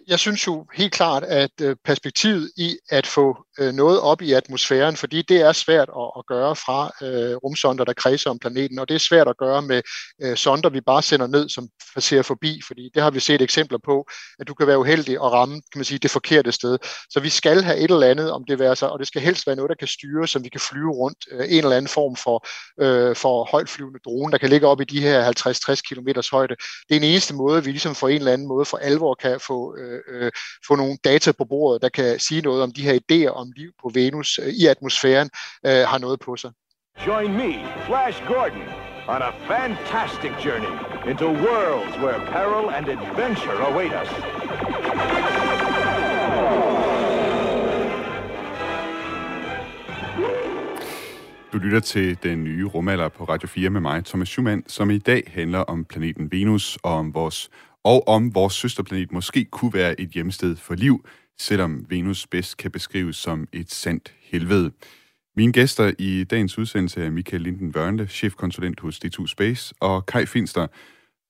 jeg 0.07 0.19
synes 0.19 0.47
jo 0.47 0.65
helt 0.73 0.93
klart, 0.93 1.23
at 1.23 1.51
øh, 1.61 1.75
perspektivet 1.85 2.51
i 2.57 2.77
at 2.89 3.07
få 3.07 3.37
øh, 3.59 3.73
noget 3.73 3.99
op 3.99 4.21
i 4.21 4.33
atmosfæren, 4.33 4.95
fordi 4.97 5.21
det 5.21 5.41
er 5.41 5.51
svært 5.51 5.89
at, 5.97 6.11
at 6.17 6.25
gøre 6.27 6.55
fra 6.55 6.91
øh, 7.01 7.35
rumsonder, 7.35 7.83
der 7.83 7.93
kredser 7.93 8.29
om 8.29 8.39
planeten, 8.39 8.79
og 8.79 8.89
det 8.89 8.95
er 8.95 8.99
svært 8.99 9.27
at 9.27 9.37
gøre 9.37 9.61
med 9.61 9.81
øh, 10.21 10.37
sonder, 10.37 10.69
vi 10.69 10.81
bare 10.81 11.01
sender 11.01 11.27
ned, 11.27 11.49
som 11.49 11.69
passerer 11.95 12.21
forbi, 12.21 12.61
fordi 12.67 12.89
det 12.93 13.03
har 13.03 13.11
vi 13.11 13.19
set 13.19 13.41
eksempler 13.41 13.79
på, 13.85 14.05
at 14.39 14.47
du 14.47 14.53
kan 14.53 14.67
være 14.67 14.79
uheldig 14.79 15.19
og 15.19 15.31
ramme 15.31 15.55
kan 15.55 15.79
man 15.79 15.85
sige, 15.85 15.99
det 15.99 16.11
forkerte 16.11 16.51
sted. 16.51 16.77
Så 17.09 17.19
vi 17.19 17.29
skal 17.29 17.63
have 17.63 17.77
et 17.77 17.91
eller 17.91 18.07
andet, 18.07 18.31
om 18.31 18.43
det 18.47 18.59
være 18.59 18.75
sig, 18.75 18.89
og 18.89 18.99
det 18.99 19.07
skal 19.07 19.21
helst 19.21 19.47
være 19.47 19.55
noget, 19.55 19.69
der 19.69 19.75
kan 19.75 19.87
styre, 19.87 20.27
som 20.27 20.43
vi 20.43 20.49
kan 20.49 20.61
flyve 20.61 20.91
rundt, 20.91 21.17
øh, 21.31 21.45
en 21.49 21.63
eller 21.63 21.77
anden 21.77 21.89
form 21.89 22.15
for, 22.15 22.47
øh, 22.83 23.15
for 23.15 23.47
højtflyvende 23.51 23.99
drone, 24.05 24.31
der 24.31 24.37
kan 24.37 24.49
ligge 24.49 24.67
op 24.67 24.81
i 24.81 24.83
de 24.83 25.01
her 25.01 25.23
50-60 25.23 25.81
km 25.81 26.07
højde. 26.31 26.55
Det 26.89 26.95
er 26.95 26.99
den 26.99 27.09
eneste 27.09 27.33
måde, 27.33 27.63
vi 27.63 27.71
ligesom 27.71 27.95
for 27.95 28.07
en 28.07 28.17
eller 28.17 28.33
anden 28.33 28.47
måde 28.47 28.65
for 28.65 28.77
alvor 28.77 29.13
kan 29.13 29.39
få, 29.39 29.77
øh, 29.77 29.96
øh, 30.07 30.31
få 30.67 30.75
nogle 30.75 30.97
data 31.03 31.31
på 31.31 31.45
bordet, 31.45 31.81
der 31.81 31.89
kan 31.89 32.19
sige 32.19 32.41
noget 32.41 32.63
om 32.63 32.71
de 32.71 32.81
her 32.81 32.99
idéer 32.99 33.29
om 33.29 33.51
liv 33.55 33.71
på 33.81 33.91
Venus 33.93 34.39
øh, 34.43 34.47
i 34.47 34.65
atmosfæren, 34.65 35.29
øh, 35.65 35.71
har 35.71 35.97
noget 35.97 36.19
på 36.19 36.35
sig. 36.35 36.51
Join 37.07 37.31
me, 37.33 37.51
Flash 37.87 38.19
Gordon, 38.27 38.63
on 39.07 39.21
a 39.21 39.31
fantastic 39.47 40.31
journey 40.45 40.73
into 41.11 41.27
worlds 41.27 41.95
where 42.03 42.19
peril 42.35 42.69
and 42.69 42.89
adventure 42.89 43.57
await 43.69 43.93
us. 44.01 44.09
Du 51.53 51.57
lytter 51.57 51.79
til 51.79 52.23
den 52.23 52.43
nye 52.43 52.65
rumalder 52.65 53.09
på 53.09 53.23
Radio 53.23 53.47
4 53.47 53.69
med 53.69 53.81
mig, 53.81 54.05
Thomas 54.05 54.27
Schumann, 54.27 54.63
som 54.67 54.91
i 54.91 54.97
dag 54.97 55.31
handler 55.33 55.59
om 55.59 55.85
planeten 55.85 56.31
Venus 56.31 56.77
og 56.83 56.93
om 56.93 57.13
vores 57.13 57.49
og 57.87 58.07
om 58.07 58.35
vores 58.35 58.53
søsterplanet 58.53 59.11
måske 59.11 59.45
kunne 59.45 59.73
være 59.73 60.01
et 60.01 60.09
hjemsted 60.09 60.55
for 60.55 60.75
liv, 60.75 61.05
selvom 61.39 61.85
Venus 61.89 62.27
bedst 62.27 62.57
kan 62.57 62.71
beskrives 62.71 63.15
som 63.15 63.47
et 63.53 63.71
sandt 63.71 64.13
helvede. 64.21 64.71
Mine 65.35 65.51
gæster 65.51 65.91
i 65.99 66.23
dagens 66.23 66.57
udsendelse 66.57 67.03
er 67.03 67.09
Michael 67.09 67.41
Linden 67.41 67.71
Børnle, 67.71 68.07
chefkonsulent 68.07 68.79
hos 68.79 68.99
D2 69.05 69.27
Space, 69.27 69.73
og 69.79 70.05
Kai 70.05 70.25
Finster, 70.25 70.67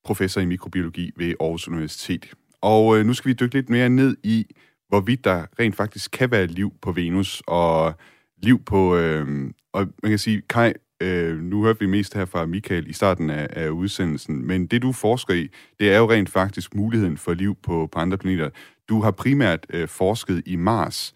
professor 0.04 0.40
i 0.40 0.46
mikrobiologi 0.46 1.10
ved 1.16 1.34
Aarhus 1.40 1.68
Universitet. 1.68 2.26
Og 2.62 2.98
øh, 2.98 3.06
nu 3.06 3.14
skal 3.14 3.28
vi 3.28 3.34
dykke 3.34 3.54
lidt 3.54 3.68
mere 3.68 3.88
ned 3.88 4.16
i, 4.22 4.46
hvorvidt 4.88 5.24
der 5.24 5.46
rent 5.58 5.76
faktisk 5.76 6.10
kan 6.10 6.30
være 6.30 6.46
liv 6.46 6.72
på 6.82 6.92
Venus, 6.92 7.42
og 7.46 7.94
liv 8.42 8.64
på... 8.64 8.96
Øh, 8.96 9.50
og 9.72 9.86
man 10.02 10.12
kan 10.12 10.18
sige, 10.18 10.42
Kai, 10.48 10.72
øh, 11.00 11.42
nu 11.42 11.62
hørte 11.62 11.80
vi 11.80 11.86
mest 11.86 12.14
her 12.14 12.24
fra 12.24 12.46
Michael 12.46 12.90
i 12.90 12.92
starten 12.92 13.30
af, 13.30 13.46
af 13.50 13.68
udsendelsen, 13.68 14.46
men 14.46 14.66
det 14.66 14.82
du 14.82 14.92
forsker 14.92 15.34
i, 15.34 15.48
det 15.80 15.92
er 15.92 15.98
jo 15.98 16.10
rent 16.10 16.30
faktisk 16.30 16.74
muligheden 16.74 17.16
for 17.16 17.34
liv 17.34 17.56
på, 17.62 17.88
på 17.92 17.98
andre 17.98 18.18
planeter. 18.18 18.50
Du 18.88 19.02
har 19.02 19.10
primært 19.10 19.66
øh, 19.70 19.88
forsket 19.88 20.42
i 20.46 20.56
Mars. 20.56 21.14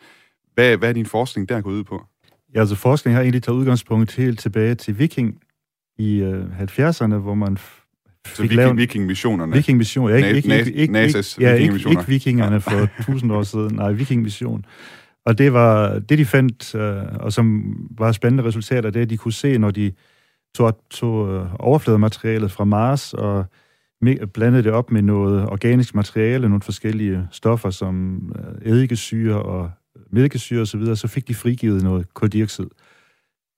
Hvad, 0.55 0.77
hvad 0.77 0.89
er 0.89 0.93
din 0.93 1.07
forskning 1.07 1.49
der 1.49 1.61
gået 1.61 1.75
ud 1.75 1.85
på? 1.85 2.03
Ja, 2.55 2.61
altså 2.61 2.75
forskning 2.75 3.17
har 3.17 3.23
egentlig 3.23 3.43
taget 3.43 3.57
udgangspunkt 3.57 4.17
helt 4.17 4.39
tilbage 4.39 4.75
til 4.75 4.99
Viking 4.99 5.41
i 5.99 6.17
øh, 6.17 6.45
70'erne, 6.61 7.15
hvor 7.15 7.35
man 7.35 7.59
så 8.27 8.43
viking, 8.43 8.77
viking-missionerne? 8.77 9.53
Viking-mission, 9.53 10.11
ja, 10.11 10.17
ikke, 10.17 10.37
ikke, 10.37 10.59
ikke, 10.59 10.73
ikke, 10.73 11.05
NASA's 11.05 11.37
ja, 11.41 11.55
ikke, 11.55 11.75
ikke 11.75 12.05
vikingerne 12.07 12.61
for 12.61 12.89
tusind 13.07 13.33
år 13.33 13.43
siden, 13.43 13.77
nej, 13.77 13.93
viking-mission. 13.93 14.65
Og 15.27 15.39
det 15.39 15.53
var 15.53 15.99
det, 15.99 16.19
de 16.19 16.25
fandt, 16.25 16.75
øh, 16.75 17.17
og 17.21 17.33
som 17.33 17.75
var 17.99 18.13
spændende 18.13 18.45
resultater, 18.45 18.91
det 18.91 19.01
er, 19.01 19.03
at 19.03 19.11
de 19.11 19.17
kunne 19.17 19.33
se, 19.33 19.59
når 19.59 19.71
de 19.71 19.93
tog, 20.55 20.79
tog 20.91 21.35
øh, 21.35 21.47
overfladematerialet 21.59 22.51
fra 22.51 22.65
Mars 22.65 23.15
og 23.15 23.47
blandede 24.35 24.63
det 24.63 24.73
op 24.73 24.91
med 24.91 25.03
noget 25.03 25.49
organisk 25.49 25.95
materiale, 25.95 26.49
nogle 26.49 26.63
forskellige 26.63 27.29
stoffer 27.31 27.71
som 27.71 28.17
øh, 28.39 28.73
eddikesyre 28.73 29.43
og 29.43 29.71
mælkesyre 30.11 30.61
osv., 30.61 30.67
så, 30.67 30.79
videre, 30.79 30.97
så 30.97 31.09
fik 31.09 31.29
de 31.29 31.35
frigivet 31.35 31.83
noget 31.83 32.15
koldioxid. 32.15 32.67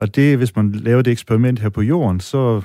Og 0.00 0.16
det, 0.16 0.36
hvis 0.36 0.56
man 0.56 0.72
laver 0.72 1.02
det 1.02 1.10
eksperiment 1.10 1.58
her 1.58 1.68
på 1.68 1.82
jorden, 1.82 2.20
så, 2.20 2.62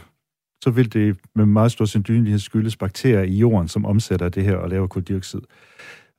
så 0.64 0.72
vil 0.72 0.94
det 0.94 1.18
med 1.36 1.46
meget 1.46 1.72
stor 1.72 1.86
sandsynlighed 1.86 2.40
skyldes 2.40 2.78
bakterier 2.78 3.24
i 3.24 3.36
jorden, 3.38 3.68
som 3.68 3.86
omsætter 3.86 4.30
det 4.30 4.44
her 4.44 4.56
og 4.56 4.70
laver 4.70 4.88
koldioxid. 4.88 5.42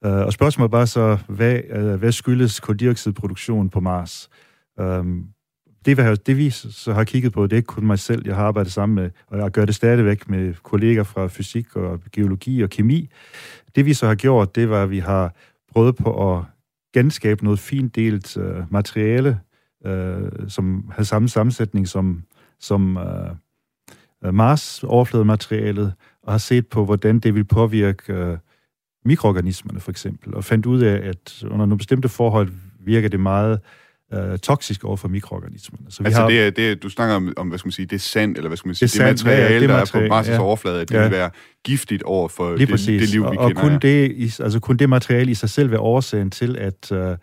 Uh, 0.06 0.12
og 0.12 0.32
spørgsmålet 0.32 0.68
er 0.68 0.70
bare 0.70 0.86
så, 0.86 1.18
hvad, 1.28 1.60
uh, 1.76 1.94
hvad 1.94 2.12
skyldes 2.12 2.60
koldioxidproduktion 2.60 3.70
på 3.70 3.80
Mars? 3.80 4.30
Um, 4.80 5.26
det, 5.86 5.96
det, 5.96 6.26
det 6.26 6.36
vi 6.36 6.50
så 6.50 6.92
har 6.92 7.04
kigget 7.04 7.32
på, 7.32 7.42
det 7.42 7.52
er 7.52 7.56
ikke 7.56 7.66
kun 7.66 7.86
mig 7.86 7.98
selv, 7.98 8.22
jeg 8.26 8.36
har 8.36 8.44
arbejdet 8.44 8.72
sammen 8.72 8.94
med, 8.96 9.10
og 9.26 9.38
jeg 9.38 9.50
gør 9.50 9.64
det 9.64 9.74
stadigvæk 9.74 10.28
med 10.28 10.54
kolleger 10.62 11.02
fra 11.02 11.26
fysik 11.26 11.76
og 11.76 12.00
geologi 12.12 12.62
og 12.62 12.70
kemi. 12.70 13.10
Det 13.76 13.86
vi 13.86 13.94
så 13.94 14.06
har 14.06 14.14
gjort, 14.14 14.54
det 14.54 14.70
var, 14.70 14.82
at 14.82 14.90
vi 14.90 14.98
har 14.98 15.34
prøvet 15.72 15.96
på 15.96 16.36
at 16.36 16.44
genskabe 16.94 17.44
noget 17.44 17.58
fint 17.58 17.96
delt 17.96 18.36
uh, 18.36 18.72
materiale, 18.72 19.40
uh, 19.88 20.48
som 20.48 20.90
har 20.92 21.02
samme 21.02 21.28
sammensætning 21.28 21.88
som, 21.88 22.22
som 22.60 22.96
uh, 22.96 24.34
Mars-overfladematerialet, 24.34 25.92
og 26.22 26.32
har 26.32 26.38
set 26.38 26.68
på, 26.68 26.84
hvordan 26.84 27.18
det 27.18 27.34
vil 27.34 27.44
påvirke 27.44 28.30
uh, 28.30 28.38
mikroorganismerne 29.04 29.80
for 29.80 29.90
eksempel, 29.90 30.34
og 30.34 30.44
fandt 30.44 30.66
ud 30.66 30.80
af, 30.80 31.08
at 31.08 31.42
under 31.44 31.66
nogle 31.66 31.78
bestemte 31.78 32.08
forhold 32.08 32.48
virker 32.84 33.08
det 33.08 33.20
meget 33.20 33.60
øh, 34.14 34.38
toksisk 34.38 34.84
over 34.84 34.96
for 34.96 35.08
mikroorganismerne. 35.08 35.84
Så 35.88 36.02
vi 36.02 36.06
altså 36.06 36.20
har, 36.20 36.28
det, 36.28 36.46
er, 36.46 36.50
det 36.50 36.70
er, 36.70 36.74
du 36.74 36.88
snakker 36.88 37.14
om, 37.14 37.32
om, 37.36 37.48
hvad 37.48 37.58
skal 37.58 37.66
man 37.66 37.72
sige, 37.72 37.86
det 37.86 38.00
sand, 38.00 38.36
eller 38.36 38.48
hvad 38.48 38.56
skal 38.56 38.68
man 38.68 38.74
sige, 38.74 38.86
det, 38.86 38.94
det 38.94 39.02
materiale, 39.02 39.54
ja, 39.54 39.60
det 39.60 39.68
der 39.68 39.76
materiale, 39.76 40.06
er 40.06 40.22
på 40.22 40.28
Mars' 40.28 40.30
ja. 40.30 40.38
overflade, 40.38 40.80
at 40.80 40.88
det 40.88 40.94
ja. 40.94 41.02
vil 41.02 41.10
være 41.10 41.30
giftigt 41.64 42.02
over 42.02 42.28
for 42.28 42.50
det, 42.50 42.68
det 42.68 43.10
liv, 43.10 43.22
vi 43.22 43.26
og, 43.26 43.48
kender. 43.48 43.62
Og 43.62 43.68
kun, 43.70 43.78
det, 43.78 44.40
altså 44.40 44.60
kun 44.60 44.76
det 44.76 44.88
materiale 44.88 45.30
i 45.30 45.34
sig 45.34 45.50
selv 45.50 45.70
være 45.70 45.80
årsagen 45.80 46.30
til, 46.30 46.56
at 46.56 46.92
øh, 46.92 47.16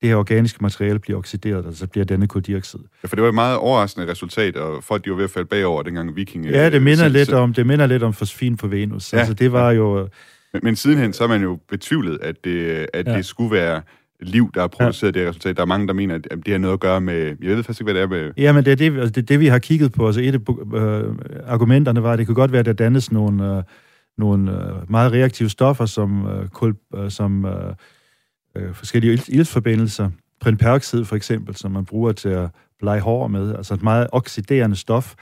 det 0.00 0.08
her 0.08 0.16
organiske 0.16 0.58
materiale 0.62 0.98
bliver 0.98 1.18
oxideret, 1.18 1.66
og 1.66 1.74
så 1.74 1.86
bliver 1.86 2.04
denne 2.04 2.26
koldioxid. 2.26 2.80
Ja, 3.02 3.08
for 3.08 3.16
det 3.16 3.22
var 3.22 3.28
et 3.28 3.34
meget 3.34 3.56
overraskende 3.56 4.10
resultat, 4.10 4.56
og 4.56 4.84
folk 4.84 5.04
de 5.04 5.10
var 5.10 5.16
ved 5.16 5.24
at 5.24 5.30
falde 5.30 5.48
bagover, 5.48 5.82
dengang 5.82 6.16
viking... 6.16 6.46
Ja, 6.46 6.70
det 6.70 6.82
minder, 6.82 7.08
lidt 7.08 7.32
om, 7.32 7.52
det 7.52 7.66
minder 7.66 7.86
lidt 7.86 8.02
om 8.02 8.12
fosfin 8.12 8.56
på 8.56 8.66
Venus. 8.66 9.12
Ja, 9.12 9.18
altså, 9.18 9.34
det 9.34 9.52
var 9.52 9.70
jo 9.70 10.08
men, 10.56 10.64
men 10.64 10.76
sidenhen, 10.76 11.12
så 11.12 11.24
er 11.24 11.28
man 11.28 11.42
jo 11.42 11.58
betvivlet, 11.68 12.18
at 12.22 12.44
det, 12.44 12.86
at 12.94 13.06
ja. 13.06 13.16
det 13.16 13.24
skulle 13.26 13.50
være 13.50 13.82
liv, 14.20 14.50
der 14.54 14.60
har 14.60 14.68
produceret 14.68 15.16
ja. 15.16 15.20
det 15.20 15.28
resultat. 15.28 15.56
Der 15.56 15.62
er 15.62 15.66
mange, 15.66 15.86
der 15.86 15.92
mener, 15.92 16.14
at 16.14 16.38
det 16.46 16.48
har 16.48 16.58
noget 16.58 16.72
at 16.72 16.80
gøre 16.80 17.00
med... 17.00 17.36
Jeg 17.42 17.56
ved 17.56 17.62
faktisk 17.62 17.80
ikke, 17.80 17.92
hvad 17.92 17.94
det 17.94 18.02
er 18.02 18.24
med... 18.24 18.32
Ja, 18.36 18.52
men 18.52 18.64
det 18.64 18.72
er 18.72 18.76
det, 18.76 18.98
altså 18.98 19.10
det, 19.10 19.28
det 19.28 19.40
vi 19.40 19.46
har 19.46 19.58
kigget 19.58 19.92
på. 19.92 20.06
Altså 20.06 20.20
et 20.20 20.34
af 20.34 20.38
øh, 20.78 21.14
argumenterne 21.46 22.02
var, 22.02 22.12
at 22.12 22.18
det 22.18 22.26
kunne 22.26 22.34
godt 22.34 22.52
være, 22.52 22.60
at 22.60 22.66
der 22.66 22.72
dannes 22.72 23.12
nogle, 23.12 23.56
øh, 23.56 23.62
nogle 24.18 24.52
øh, 24.52 24.90
meget 24.90 25.12
reaktive 25.12 25.48
stoffer, 25.48 25.86
som, 25.86 26.26
øh, 26.26 26.48
kul, 26.48 26.74
øh, 26.94 27.10
som 27.10 27.44
øh, 27.44 27.74
øh, 28.56 28.74
forskellige 28.74 29.12
ild, 29.12 29.28
iltforbindelser. 29.28 30.10
Prinperoxid 30.40 31.04
for 31.04 31.16
eksempel, 31.16 31.56
som 31.56 31.70
man 31.70 31.84
bruger 31.84 32.12
til 32.12 32.28
at 32.28 32.48
blege 32.78 33.00
hår 33.00 33.28
med. 33.28 33.54
Altså 33.54 33.74
et 33.74 33.82
meget 33.82 34.06
oxiderende 34.12 34.76
stof, 34.76 35.14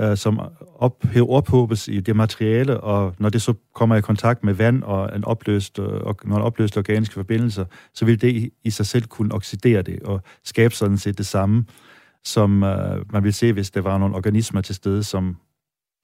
øh, 0.00 0.16
som 0.16 0.40
op, 0.74 1.04
ophobes 1.28 1.88
i 1.88 2.00
det 2.00 2.16
materiale, 2.16 2.80
og 2.80 3.14
når 3.18 3.28
det 3.28 3.42
så 3.42 3.54
kommer 3.74 3.96
i 3.96 4.00
kontakt 4.00 4.44
med 4.44 4.54
vand 4.54 4.82
og 4.82 5.16
en 5.16 5.24
opløst, 5.24 5.78
øh, 5.78 5.86
og 5.86 6.16
nogle 6.24 6.44
opløste 6.44 6.78
organiske 6.78 7.14
forbindelser, 7.14 7.64
så 7.94 8.04
vil 8.04 8.20
det 8.20 8.50
i 8.64 8.70
sig 8.70 8.86
selv 8.86 9.04
kunne 9.06 9.34
oxidere 9.34 9.82
det 9.82 10.02
og 10.02 10.22
skabe 10.44 10.74
sådan 10.74 10.98
set 10.98 11.18
det 11.18 11.26
samme, 11.26 11.64
som 12.24 12.62
øh, 12.62 13.12
man 13.12 13.24
vil 13.24 13.34
se, 13.34 13.52
hvis 13.52 13.70
der 13.70 13.80
var 13.80 13.98
nogle 13.98 14.14
organismer 14.16 14.60
til 14.60 14.74
stede, 14.74 15.04
som, 15.04 15.36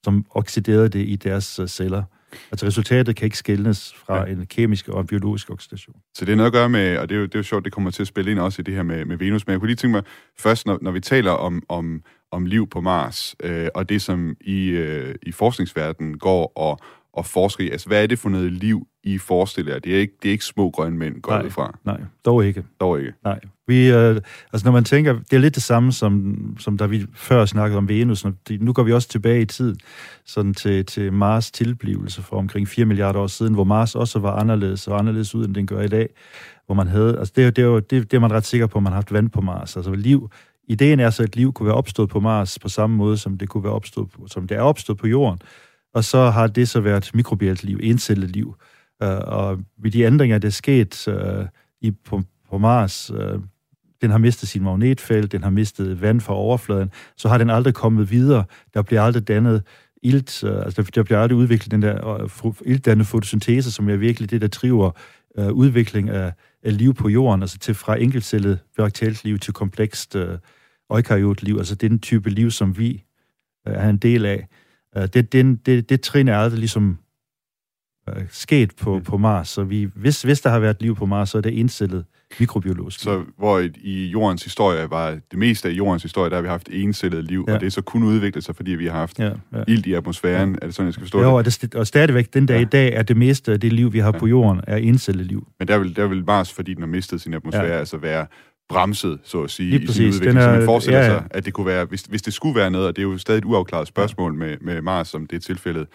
som 0.04 0.26
oxiderede 0.30 0.88
det 0.88 1.08
i 1.08 1.16
deres 1.16 1.58
øh, 1.58 1.68
celler. 1.68 2.02
Altså 2.50 2.66
resultatet 2.66 3.16
kan 3.16 3.24
ikke 3.24 3.38
skælnes 3.38 3.94
fra 4.06 4.26
ja. 4.26 4.32
en 4.32 4.46
kemisk 4.46 4.88
og 4.88 5.00
en 5.00 5.06
biologisk 5.06 5.50
oxidation. 5.50 5.96
Så 6.14 6.24
det 6.24 6.32
er 6.32 6.36
noget 6.36 6.46
at 6.46 6.52
gøre 6.52 6.68
med, 6.68 6.98
og 6.98 7.08
det 7.08 7.14
er 7.14 7.18
jo, 7.18 7.26
det 7.26 7.34
er 7.34 7.38
jo 7.38 7.42
sjovt, 7.42 7.64
det 7.64 7.72
kommer 7.72 7.90
til 7.90 8.02
at 8.02 8.06
spille 8.06 8.30
ind 8.30 8.38
også 8.38 8.62
i 8.62 8.64
det 8.64 8.74
her 8.74 8.82
med, 8.82 9.04
med 9.04 9.16
Venus, 9.16 9.46
men 9.46 9.52
jeg 9.52 9.60
kunne 9.60 9.68
lige 9.68 9.76
tænke 9.76 9.92
mig, 9.92 10.02
først 10.38 10.66
når, 10.66 10.78
når 10.82 10.90
vi 10.90 11.00
taler 11.00 11.30
om, 11.30 11.62
om 11.68 12.02
om 12.30 12.46
liv 12.46 12.68
på 12.68 12.80
Mars, 12.80 13.36
øh, 13.42 13.68
og 13.74 13.88
det, 13.88 14.02
som 14.02 14.36
i, 14.40 14.68
øh, 14.68 15.14
i 15.22 15.32
forskningsverdenen 15.32 16.18
går 16.18 16.52
og, 16.56 16.78
og 17.16 17.26
forsker 17.26 17.64
i. 17.64 17.70
Altså, 17.70 17.88
hvad 17.88 18.02
er 18.02 18.06
det 18.06 18.18
for 18.18 18.28
noget 18.28 18.52
liv, 18.52 18.86
I 19.04 19.18
forestiller 19.18 19.72
jer? 19.72 19.78
Det 19.78 19.94
er 19.94 19.98
ikke, 19.98 20.14
det 20.22 20.28
er 20.28 20.32
ikke 20.32 20.44
små 20.44 20.70
grønne 20.70 20.98
mænd, 20.98 21.22
går 21.22 21.32
nej, 21.32 21.48
fra. 21.48 21.78
Nej, 21.84 22.00
dog 22.24 22.46
ikke. 22.46 22.64
Dog 22.80 22.98
ikke. 22.98 23.12
Nej. 23.24 23.40
Vi, 23.66 23.90
øh, 23.90 24.20
altså, 24.52 24.64
når 24.64 24.72
man 24.72 24.84
tænker, 24.84 25.12
det 25.12 25.32
er 25.32 25.38
lidt 25.38 25.54
det 25.54 25.62
samme, 25.62 25.92
som, 25.92 26.36
som 26.58 26.78
da 26.78 26.86
vi 26.86 27.06
før 27.14 27.44
snakkede 27.44 27.78
om 27.78 27.88
Venus. 27.88 28.26
Nu 28.60 28.72
går 28.72 28.82
vi 28.82 28.92
også 28.92 29.08
tilbage 29.08 29.40
i 29.40 29.44
tid 29.44 29.76
sådan 30.24 30.54
til, 30.54 30.86
til 30.86 31.12
Mars 31.12 31.50
tilblivelse 31.50 32.22
for 32.22 32.36
omkring 32.36 32.68
4 32.68 32.86
milliarder 32.86 33.20
år 33.20 33.26
siden, 33.26 33.54
hvor 33.54 33.64
Mars 33.64 33.94
også 33.94 34.18
var 34.18 34.32
anderledes 34.32 34.88
og 34.88 34.98
anderledes 34.98 35.34
ud, 35.34 35.44
end 35.44 35.54
den 35.54 35.66
gør 35.66 35.80
i 35.80 35.88
dag 35.88 36.08
hvor 36.66 36.74
man 36.74 36.86
havde, 36.86 37.18
altså 37.18 37.32
det, 37.36 37.56
det, 37.56 37.62
er 37.62 37.66
jo, 37.66 37.78
det, 37.78 37.90
det 37.90 38.14
er 38.14 38.20
man 38.20 38.32
ret 38.32 38.46
sikker 38.46 38.66
på, 38.66 38.78
at 38.78 38.82
man 38.82 38.92
har 38.92 38.96
haft 38.96 39.12
vand 39.12 39.30
på 39.30 39.40
Mars. 39.40 39.76
Altså 39.76 39.92
liv 39.94 40.30
Ideen 40.68 41.00
er 41.00 41.10
så, 41.10 41.22
at 41.22 41.36
liv 41.36 41.52
kunne 41.52 41.66
være 41.66 41.74
opstået 41.74 42.08
på 42.08 42.20
Mars 42.20 42.58
på 42.58 42.68
samme 42.68 42.96
måde, 42.96 43.18
som 43.18 43.38
det 43.38 43.48
kunne 43.48 43.64
være 43.64 43.72
opstået 43.72 44.08
som 44.26 44.46
det 44.46 44.56
er 44.56 44.60
opstået 44.60 44.98
på 44.98 45.06
Jorden. 45.06 45.38
Og 45.96 46.04
så 46.04 46.30
har 46.30 46.46
det 46.46 46.68
så 46.68 46.80
været 46.80 47.10
mikrobielt 47.14 47.64
liv, 47.64 47.78
encellet 47.82 48.30
liv. 48.30 48.56
Øh, 49.02 49.18
og 49.18 49.58
ved 49.78 49.90
de 49.90 50.02
ændringer, 50.02 50.38
der 50.38 50.48
er 50.48 50.52
sket 50.52 51.08
øh, 51.08 51.46
i, 51.80 51.90
på, 51.90 52.22
på 52.50 52.58
Mars, 52.58 53.10
øh, 53.10 53.38
den 54.02 54.10
har 54.10 54.18
mistet 54.18 54.48
sin 54.48 54.62
magnetfelt, 54.62 55.32
den 55.32 55.42
har 55.42 55.50
mistet 55.50 56.00
vand 56.00 56.20
fra 56.20 56.34
overfladen, 56.34 56.90
så 57.16 57.28
har 57.28 57.38
den 57.38 57.50
aldrig 57.50 57.74
kommet 57.74 58.10
videre. 58.10 58.44
Der 58.74 58.82
bliver 58.82 59.02
aldrig 59.02 59.28
dannet 59.28 59.62
ilt, 60.02 60.44
altså 60.44 60.90
der 60.94 61.02
bliver 61.02 61.18
aldrig 61.18 61.38
udviklet 61.38 61.70
den 61.70 61.82
der 61.82 62.24
uh, 62.44 62.54
iltdannende 62.64 63.04
fotosyntese, 63.04 63.72
som 63.72 63.88
er 63.88 63.96
virkelig 63.96 64.30
det, 64.30 64.40
der 64.40 64.48
driver 64.48 64.90
uh, 65.38 65.48
udvikling 65.48 66.10
af, 66.10 66.32
af 66.62 66.78
liv 66.78 66.94
på 66.94 67.08
jorden, 67.08 67.42
altså 67.42 67.58
til 67.58 67.74
fra 67.74 68.00
enkeltcellet 68.00 68.58
bakterielt 68.76 69.24
liv 69.24 69.38
til 69.38 69.52
komplekst 69.52 70.16
eukaryot 70.90 71.42
liv, 71.42 71.56
altså 71.58 71.74
den 71.74 71.98
type 71.98 72.30
liv, 72.30 72.50
som 72.50 72.78
vi 72.78 73.04
øh, 73.68 73.74
er 73.74 73.88
en 73.88 73.96
del 73.96 74.26
af. 74.26 74.48
Uh, 74.96 75.02
det, 75.02 75.32
den, 75.32 75.56
det, 75.56 75.88
det 75.88 76.00
trin 76.00 76.28
er 76.28 76.36
aldrig 76.36 76.58
ligesom 76.58 76.98
uh, 78.10 78.22
sket 78.30 78.76
på, 78.76 78.98
mm. 78.98 79.04
på 79.04 79.16
Mars, 79.16 79.48
så 79.48 79.64
vi, 79.64 79.88
hvis, 79.94 80.22
hvis 80.22 80.40
der 80.40 80.50
har 80.50 80.58
været 80.58 80.82
liv 80.82 80.96
på 80.96 81.06
Mars, 81.06 81.30
så 81.30 81.38
er 81.38 81.42
det 81.42 81.50
indstillet 81.50 82.04
mikrobiologisk. 82.40 83.00
Så 83.00 83.24
hvor 83.38 83.58
i, 83.58 83.70
i 83.82 84.06
jordens 84.06 84.44
historie 84.44 84.90
var 84.90 85.10
det 85.30 85.38
meste 85.38 85.68
af 85.68 85.72
jordens 85.72 86.02
historie, 86.02 86.30
der 86.30 86.36
har 86.36 86.42
vi 86.42 86.48
haft 86.48 86.68
encellet 86.72 87.24
liv, 87.24 87.44
ja. 87.48 87.54
og 87.54 87.60
det 87.60 87.66
er 87.66 87.70
så 87.70 87.82
kun 87.82 88.02
udviklet 88.02 88.44
sig, 88.44 88.56
fordi 88.56 88.70
vi 88.70 88.86
har 88.86 88.92
haft 88.92 89.18
ja, 89.18 89.30
ja. 89.52 89.62
ild 89.68 89.86
i 89.86 89.92
atmosfæren. 89.92 90.50
Ja. 90.50 90.58
Er 90.62 90.66
det 90.66 90.74
sådan, 90.74 90.86
jeg 90.86 90.92
skal 90.92 91.02
forstå 91.02 91.18
jo, 91.22 91.38
det? 91.38 91.74
Jo, 91.74 91.80
og 91.80 91.86
stadigvæk 91.86 92.34
den 92.34 92.46
dag 92.46 92.56
ja. 92.56 92.60
i 92.60 92.64
dag 92.64 92.92
er 92.92 93.02
det 93.02 93.16
meste 93.16 93.52
af 93.52 93.60
det 93.60 93.72
liv, 93.72 93.92
vi 93.92 93.98
har 93.98 94.12
ja. 94.12 94.18
på 94.18 94.26
jorden, 94.26 94.60
er 94.66 94.76
encellet 94.76 95.26
liv. 95.26 95.46
Men 95.58 95.68
der 95.68 95.78
vil, 95.78 95.96
der 95.96 96.06
vil 96.06 96.24
Mars, 96.24 96.52
fordi 96.52 96.74
den 96.74 96.82
har 96.82 96.88
mistet 96.88 97.20
sin 97.20 97.34
atmosfære, 97.34 97.66
ja. 97.66 97.78
altså 97.78 97.96
være 97.96 98.26
bremset, 98.68 99.18
så 99.22 99.42
at 99.42 99.50
sige, 99.50 99.82
i 99.82 99.86
sin 99.86 100.08
udvikling. 100.08 100.38
Er, 100.38 100.42
så 100.42 100.50
man 100.50 100.64
forestiller 100.64 101.00
ja, 101.00 101.06
ja. 101.06 101.18
sig, 101.18 101.26
at 101.30 101.44
det 101.44 101.54
kunne 101.54 101.66
være, 101.66 101.84
hvis, 101.84 102.02
hvis 102.02 102.22
det 102.22 102.34
skulle 102.34 102.60
være 102.60 102.70
noget, 102.70 102.86
og 102.86 102.96
det 102.96 103.02
er 103.02 103.06
jo 103.06 103.18
stadig 103.18 103.38
et 103.38 103.44
uafklaret 103.44 103.88
spørgsmål 103.88 104.34
med, 104.34 104.56
med 104.60 104.82
Mars, 104.82 105.08
som 105.08 105.26
det 105.26 105.36
er 105.36 105.40
tilfældet, 105.40 105.86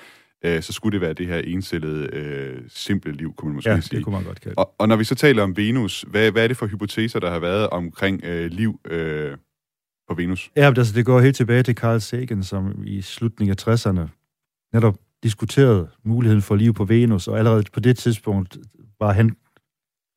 øh, 0.46 0.62
så 0.62 0.74
skulle 0.74 0.94
det 0.94 1.02
være 1.02 1.14
det 1.14 1.28
her 1.28 1.38
encellede, 1.38 2.16
øh, 2.16 2.62
simple 2.68 3.12
liv, 3.12 3.34
kunne 3.38 3.50
man 3.50 3.56
måske 3.56 3.70
ja, 3.70 3.80
sige. 3.80 3.98
det 3.98 4.04
kunne 4.04 4.16
man 4.16 4.24
godt 4.24 4.42
kalde 4.42 4.56
og, 4.56 4.74
og 4.78 4.88
når 4.88 4.96
vi 4.96 5.04
så 5.04 5.16
taler 5.16 5.44
om 5.44 5.58
Venus, 5.58 6.06
hvad, 6.08 6.32
hvad 6.32 6.44
er 6.44 6.48
det 6.48 6.58
for 6.58 6.66
hypoteser, 6.66 7.20
der 7.20 7.32
har 7.32 7.40
været 7.40 7.70
omkring 7.70 8.24
øh, 8.24 8.52
liv 8.52 8.80
øh, 8.86 9.38
på 10.08 10.14
Venus? 10.16 10.52
Ja, 10.56 10.68
altså, 10.78 10.94
det 10.94 11.06
går 11.06 11.20
helt 11.20 11.36
tilbage 11.36 11.64
til 11.64 11.76
Carl 11.76 12.00
Sagan, 12.00 12.44
som 12.44 12.84
i 12.86 13.02
slutningen 13.02 13.56
af 13.60 13.68
60'erne 13.68 14.08
netop 14.74 14.96
diskuterede 15.24 15.88
muligheden 16.04 16.42
for 16.42 16.56
liv 16.56 16.74
på 16.74 16.86
Venus, 16.86 17.28
og 17.28 17.38
allerede 17.38 17.64
på 17.74 17.80
det 17.80 17.98
tidspunkt 17.98 18.58
var 19.00 19.14
han 19.14 19.36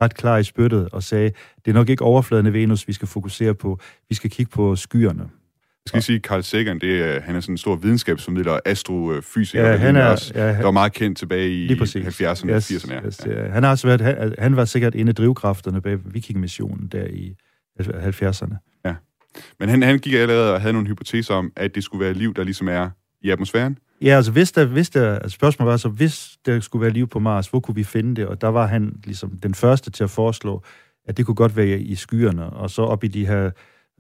ret 0.04 0.14
klar 0.14 0.36
i 0.38 0.42
spyttet 0.44 0.88
og 0.92 1.02
sagde, 1.02 1.30
det 1.64 1.70
er 1.70 1.74
nok 1.74 1.88
ikke 1.88 2.04
overfladen 2.04 2.46
af 2.46 2.52
Venus, 2.52 2.88
vi 2.88 2.92
skal 2.92 3.08
fokusere 3.08 3.54
på. 3.54 3.78
Vi 4.08 4.14
skal 4.14 4.30
kigge 4.30 4.50
på 4.50 4.76
skyerne. 4.76 5.20
Jeg 5.22 5.88
skal 5.88 6.02
sige, 6.02 6.18
Carl 6.20 6.42
Sagan, 6.42 6.78
det 6.78 7.02
er, 7.02 7.20
han 7.20 7.36
er 7.36 7.40
sådan 7.40 7.52
en 7.52 7.58
stor 7.58 7.76
videnskabsformidler, 7.76 8.58
astrofysiker, 8.64 9.68
Ja, 9.70 9.76
han 9.76 9.96
er- 9.96 10.06
også, 10.06 10.32
ja, 10.34 10.46
han- 10.46 10.56
der 10.56 10.62
var 10.64 10.70
meget 10.70 10.92
kendt 10.92 11.18
tilbage 11.18 11.48
i 11.48 11.66
Lige 11.66 11.78
præcis. 11.78 12.20
70'erne 12.20 12.50
og 12.52 12.56
80'erne. 12.56 12.92
ja. 12.94 13.06
Yes, 13.06 13.20
ja. 13.26 13.48
Han 13.48 13.62
har 13.62 13.70
også 13.70 13.86
været, 13.86 14.00
han, 14.00 14.34
han 14.38 14.56
var 14.56 14.64
sikkert 14.64 14.94
en 14.94 15.08
af 15.08 15.14
drivkræfterne 15.14 15.80
bag 15.82 15.98
vikingmissionen 16.14 16.88
der 16.92 17.06
i 17.06 17.34
70'erne. 17.80 18.56
Men 19.60 19.68
han, 19.68 19.82
han 19.82 19.98
gik 19.98 20.14
allerede 20.14 20.54
og 20.54 20.60
havde 20.60 20.72
nogle 20.72 20.88
hypoteser 20.88 21.34
om, 21.34 21.52
at 21.56 21.74
det 21.74 21.84
skulle 21.84 22.04
være 22.04 22.14
liv, 22.14 22.34
der 22.34 22.44
ligesom 22.44 22.68
er 22.68 22.90
i 23.22 23.30
atmosfæren. 23.30 23.78
Ja, 24.04 24.16
altså 24.16 24.32
hvis 24.32 24.52
der, 24.52 24.64
hvis 24.64 24.90
der, 24.90 25.14
altså 25.14 25.34
spørgsmålet 25.34 25.70
var 25.70 25.76
så, 25.76 25.88
hvis 25.88 26.38
der 26.46 26.60
skulle 26.60 26.82
være 26.82 26.90
liv 26.90 27.06
på 27.06 27.18
Mars, 27.18 27.48
hvor 27.48 27.60
kunne 27.60 27.74
vi 27.74 27.84
finde 27.84 28.16
det? 28.16 28.26
Og 28.26 28.40
der 28.40 28.48
var 28.48 28.66
han 28.66 28.92
ligesom 29.04 29.38
den 29.42 29.54
første 29.54 29.90
til 29.90 30.04
at 30.04 30.10
foreslå, 30.10 30.62
at 31.04 31.16
det 31.16 31.26
kunne 31.26 31.34
godt 31.34 31.56
være 31.56 31.80
i 31.80 31.94
skyerne, 31.94 32.50
og 32.50 32.70
så 32.70 32.82
op 32.82 33.04
i 33.04 33.08
de 33.08 33.26
her 33.26 33.50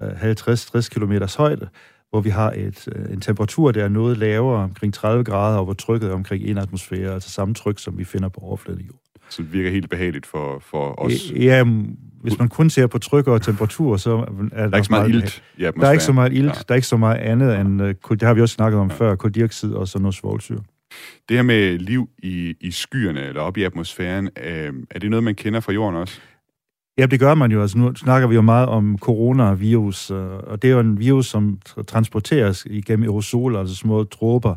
øh, 0.02 0.30
50-60 0.32 0.88
km 0.88 1.12
højde, 1.38 1.68
hvor 2.10 2.20
vi 2.20 2.30
har 2.30 2.50
et, 2.50 2.88
øh, 2.96 3.12
en 3.12 3.20
temperatur, 3.20 3.72
der 3.72 3.84
er 3.84 3.88
noget 3.88 4.18
lavere, 4.18 4.62
omkring 4.62 4.94
30 4.94 5.24
grader, 5.24 5.58
og 5.58 5.64
hvor 5.64 5.74
trykket 5.74 6.10
er 6.10 6.14
omkring 6.14 6.44
en 6.44 6.58
atmosfære, 6.58 7.14
altså 7.14 7.30
samme 7.30 7.54
tryk, 7.54 7.78
som 7.78 7.98
vi 7.98 8.04
finder 8.04 8.28
på 8.28 8.40
overfladen 8.40 8.80
af 8.80 8.86
jorden. 8.86 9.00
Så 9.28 9.42
det 9.42 9.52
virker 9.52 9.70
helt 9.70 9.90
behageligt 9.90 10.26
for, 10.26 10.58
for 10.58 11.00
os. 11.00 11.32
Ja, 11.36 11.64
hvis 12.24 12.38
man 12.38 12.48
kun 12.48 12.70
ser 12.70 12.86
på 12.86 12.98
tryk 12.98 13.26
og 13.26 13.42
temperatur, 13.42 13.96
så 13.96 14.16
er 14.52 14.66
Der 14.66 14.70
er 14.72 14.76
ikke 14.76 14.86
så 14.86 14.90
meget 14.92 15.08
ilt. 15.08 15.42
Der 15.58 15.86
er 15.86 15.92
ikke 15.92 16.04
så 16.04 16.12
meget 16.12 16.32
ilt, 16.32 16.46
Ja. 16.46 16.50
der 16.50 16.64
er 16.68 16.74
ikke 16.74 16.86
så 16.86 16.96
meget 16.96 17.16
andet 17.18 17.60
end, 17.60 17.82
øh, 17.82 17.94
det 18.10 18.22
har 18.22 18.34
vi 18.34 18.40
også 18.40 18.52
snakket 18.54 18.80
om 18.80 18.88
ja. 18.88 18.94
før, 18.94 19.14
koldioxid 19.14 19.72
og 19.72 19.88
så 19.88 19.98
noget 19.98 20.14
svovlsyre. 20.14 20.58
Det 21.28 21.36
her 21.36 21.42
med 21.42 21.78
liv 21.78 22.08
i, 22.18 22.54
i 22.60 22.70
skyerne 22.70 23.20
eller 23.22 23.40
oppe 23.40 23.60
i 23.60 23.64
atmosfæren, 23.64 24.28
øh, 24.44 24.72
er 24.90 24.98
det 24.98 25.10
noget, 25.10 25.24
man 25.24 25.34
kender 25.34 25.60
fra 25.60 25.72
jorden 25.72 25.96
også? 26.00 26.20
Ja, 26.98 27.06
det 27.06 27.20
gør 27.20 27.34
man 27.34 27.52
jo. 27.52 27.62
Altså, 27.62 27.78
nu 27.78 27.94
snakker 27.94 28.28
vi 28.28 28.34
jo 28.34 28.42
meget 28.42 28.68
om 28.68 28.98
coronavirus, 28.98 30.10
øh, 30.10 30.26
og 30.26 30.62
det 30.62 30.70
er 30.70 30.74
jo 30.74 30.80
en 30.80 30.98
virus, 30.98 31.26
som 31.26 31.58
tra- 31.68 31.82
transporteres 31.82 32.66
igennem 32.70 33.02
aerosoler, 33.04 33.60
altså 33.60 33.74
små 33.76 34.02
dråber 34.02 34.54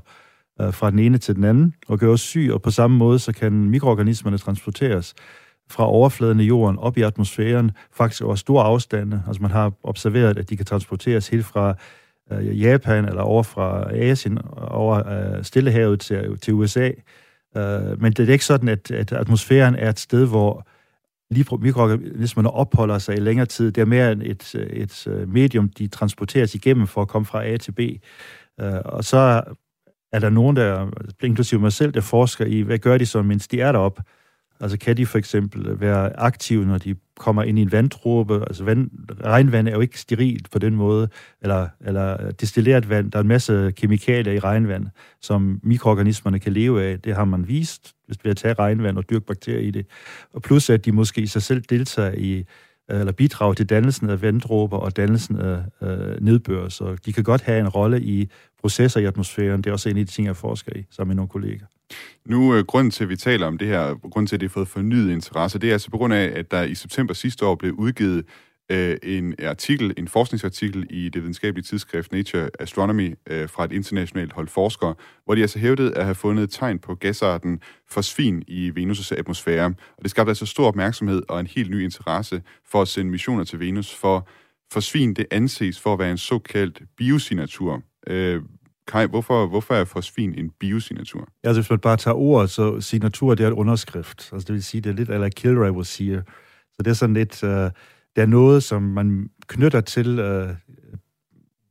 øh, 0.62 0.74
fra 0.74 0.92
den 0.92 1.00
ene 1.00 1.18
til 1.18 1.36
den 1.36 1.44
anden, 1.44 1.74
og 1.88 2.00
gør 2.00 2.10
os 2.10 2.22
syg, 2.22 2.50
og 2.54 2.62
på 2.62 2.72
samme 2.72 2.98
måde, 2.98 3.20
så 3.20 3.34
kan 3.34 3.54
mikroorganismerne 3.54 4.38
transporteres 4.38 5.14
fra 5.70 5.88
overfladen 5.88 6.40
af 6.40 6.44
jorden 6.44 6.78
op 6.80 6.98
i 6.98 7.02
atmosfæren, 7.02 7.72
faktisk 7.92 8.22
over 8.22 8.36
store 8.36 8.64
afstande. 8.64 9.24
Altså 9.28 9.42
man 9.42 9.52
har 9.52 9.72
observeret, 9.84 10.38
at 10.38 10.50
de 10.50 10.58
kan 10.58 10.66
transporteres 10.66 11.28
helt 11.28 11.46
fra 11.46 11.76
øh, 12.32 12.62
Japan 12.62 13.06
eller 13.06 13.22
over 13.22 13.44
fra 13.44 13.96
Asien, 13.96 14.40
over 14.58 15.10
øh, 15.10 15.44
Stillehavet 15.44 16.00
til, 16.00 16.40
til 16.40 16.54
USA. 16.54 16.92
Øh, 17.58 18.02
men 18.02 18.14
det 18.14 18.30
er 18.30 18.34
ikke 18.34 18.46
sådan, 18.46 18.70
at, 18.70 18.92
at 18.92 19.12
atmosfæren 19.12 19.76
er 19.76 19.90
et 19.90 20.00
sted, 20.00 20.28
hvor 20.28 20.68
lige 21.32 21.58
mikroorganismerne 21.60 22.52
opholder 22.52 22.98
sig 22.98 23.18
i 23.18 23.20
længere 23.20 23.46
tid. 23.46 23.72
Det 23.72 23.82
er 23.82 23.86
mere 23.86 24.12
end 24.12 24.22
et, 24.26 24.56
et 24.56 25.08
øh, 25.08 25.30
medium, 25.30 25.70
de 25.70 25.88
transporteres 25.88 26.56
igennem 26.56 26.88
for 26.88 27.02
at 27.02 27.08
komme 27.08 27.26
fra 27.26 27.46
A 27.46 27.58
til 27.58 27.72
B. 27.72 27.80
Øh, 28.60 28.82
og 28.86 29.04
så 29.04 29.44
er 30.12 30.20
der 30.20 30.30
nogen, 30.30 30.56
der, 30.56 30.92
inklusive 31.24 31.62
mig 31.62 31.74
selv, 31.74 31.92
der 31.92 32.02
forsker 32.02 32.46
i, 32.46 32.62
hvad 32.62 32.78
gør 32.78 32.98
de 32.98 33.06
så, 33.06 33.22
mens 33.22 33.48
de 33.48 33.62
er 33.62 33.72
deroppe? 33.72 34.02
Altså 34.60 34.78
kan 34.78 34.98
de 34.98 35.06
for 35.06 35.18
eksempel 35.18 35.68
øh, 35.68 35.82
være 35.82 36.20
aktive, 36.20 36.66
når 36.66 36.78
de 36.78 36.96
kommer 37.20 37.44
ind 37.44 37.60
i 37.60 37.62
en 37.62 37.72
vanddråbe? 37.72 38.34
Altså 38.48 38.64
vand, 38.64 38.90
regnvand 39.24 39.68
er 39.68 39.72
jo 39.72 39.80
ikke 39.80 40.00
sterilt 40.00 40.52
på 40.52 40.60
den 40.60 40.76
måde, 40.76 41.10
eller, 41.42 41.68
eller 41.86 42.32
destilleret 42.32 42.90
vand. 42.90 43.12
Der 43.12 43.18
er 43.18 43.22
en 43.22 43.28
masse 43.28 43.74
kemikalier 43.76 44.34
i 44.34 44.40
regnvand, 44.40 44.88
som 45.22 45.60
mikroorganismerne 45.64 46.40
kan 46.40 46.54
leve 46.54 46.84
af. 46.84 47.00
Det 47.00 47.16
har 47.16 47.26
man 47.26 47.48
vist, 47.48 47.94
hvis 48.06 48.18
vi 48.24 48.30
at 48.30 48.38
tage 48.38 48.54
regnvand 48.54 48.98
og 48.98 49.10
dyrke 49.10 49.26
bakterier 49.26 49.68
i 49.68 49.72
det. 49.72 49.86
Og 50.34 50.42
plus 50.42 50.70
at 50.70 50.86
de 50.86 50.92
måske 50.92 51.22
i 51.22 51.28
sig 51.28 51.42
selv 51.42 51.62
deltager 51.70 52.12
i 52.12 52.46
eller 52.90 53.12
bidrage 53.12 53.56
til 53.56 53.70
dannelsen 53.70 54.10
af 54.10 54.22
vanddråber 54.22 54.78
og 54.78 54.98
dannelsen 54.98 55.40
af 55.40 55.60
øh, 55.82 56.22
nedbør. 56.22 56.70
Så 56.70 56.98
de 57.06 57.14
kan 57.14 57.24
godt 57.24 57.42
have 57.42 57.60
en 57.60 57.70
rolle 57.70 58.02
i 58.02 58.30
processer 58.62 59.00
i 59.00 59.06
atmosfæren. 59.06 59.62
Det 59.62 59.68
er 59.68 59.74
også 59.74 59.90
en 59.90 59.98
af 59.98 60.06
de 60.06 60.12
ting, 60.12 60.28
jeg 60.28 60.36
forsker 60.36 60.72
i 60.76 60.86
sammen 60.92 61.10
med 61.10 61.16
nogle 61.16 61.30
kolleger. 61.30 61.66
Nu, 62.26 62.56
øh, 62.56 62.66
grunden 62.66 62.92
til, 62.92 63.04
at 63.04 63.10
vi 63.10 63.16
taler 63.16 63.48
om 63.48 63.58
det 63.58 63.68
her, 63.68 63.96
grunden 64.10 64.28
til, 64.28 64.36
at 64.36 64.42
det 64.42 64.50
har 64.50 64.54
fået 64.54 64.68
fornyet 64.68 65.12
interesse, 65.12 65.60
det 65.60 65.70
er 65.70 65.74
altså 65.74 65.92
på 65.92 65.98
grund 65.98 66.14
af, 66.14 66.34
at 66.36 66.52
der 66.52 66.64
i 66.64 66.76
september 66.76 67.14
sidste 67.14 67.46
år 67.46 67.56
blev 67.56 67.74
udgivet 67.74 68.26
øh, 68.72 68.98
en 69.04 69.36
artikel, 69.44 69.94
en 69.98 70.08
forskningsartikel 70.08 70.88
i 70.90 71.10
det 71.10 71.22
videnskabelige 71.22 71.64
tidsskrift 71.64 72.12
Nature 72.12 72.50
Astronomy 72.60 73.16
øh, 73.30 73.50
fra 73.50 73.66
et 73.66 73.72
internationalt 73.72 74.34
hold 74.34 74.48
forskere, 74.48 74.96
hvor 75.26 75.36
de 75.36 75.42
altså 75.42 75.60
hævdede 75.60 75.98
at 75.98 76.04
have 76.04 76.16
fundet 76.16 76.50
tegn 76.50 76.80
på 76.80 76.96
gasarten 76.96 77.60
fosfin 77.90 78.44
i 78.48 78.70
Venus' 78.70 79.14
atmosfære. 79.18 79.66
Og 79.66 80.04
det 80.04 80.12
skabte 80.12 80.30
altså 80.30 80.46
stor 80.46 80.68
opmærksomhed 80.68 81.22
og 81.30 81.40
en 81.40 81.48
helt 81.48 81.72
ny 81.72 81.84
interesse 81.84 82.42
for 82.72 82.82
at 82.82 82.88
sende 82.88 83.12
missioner 83.12 83.44
til 83.44 83.60
Venus, 83.60 83.94
for 83.96 84.28
fosfin 84.74 85.14
det 85.14 85.26
anses 85.32 85.80
for 85.80 85.94
at 85.94 86.00
være 86.00 86.12
en 86.12 86.18
såkaldt 86.18 86.82
biosignatur. 86.98 87.82
Øh, 88.08 88.42
Kai, 88.88 89.08
hvorfor, 89.08 89.48
hvorfor 89.48 89.74
er 89.74 89.86
fosfin 89.86 90.40
en 90.40 90.50
biosignatur? 90.60 91.28
Altså 91.44 91.62
hvis 91.62 91.70
man 91.70 91.80
bare 91.80 91.98
tager 91.98 92.16
ordet, 92.16 92.50
så 92.50 92.82
signatur 92.82 93.36
det 93.36 93.44
er 93.44 93.48
et 93.48 93.54
underskrift. 93.54 94.30
Altså 94.34 94.46
det 94.48 94.54
vil 94.54 94.64
sige, 94.64 94.82
det 94.82 94.90
er 94.90 94.94
lidt 94.94 95.10
eller 95.10 95.30
Kilroy 95.30 95.70
will 95.70 95.86
sige. 95.86 96.24
Så 96.76 96.84
det 96.84 96.88
er 96.88 96.94
sådan 96.94 97.14
lidt, 97.14 97.44
uh, 97.44 97.50
det 98.18 98.24
er 98.24 98.28
noget, 98.28 98.64
som 98.64 98.82
man 98.82 99.30
knytter 99.48 99.82
til 99.82 100.20
uh, 100.20 100.50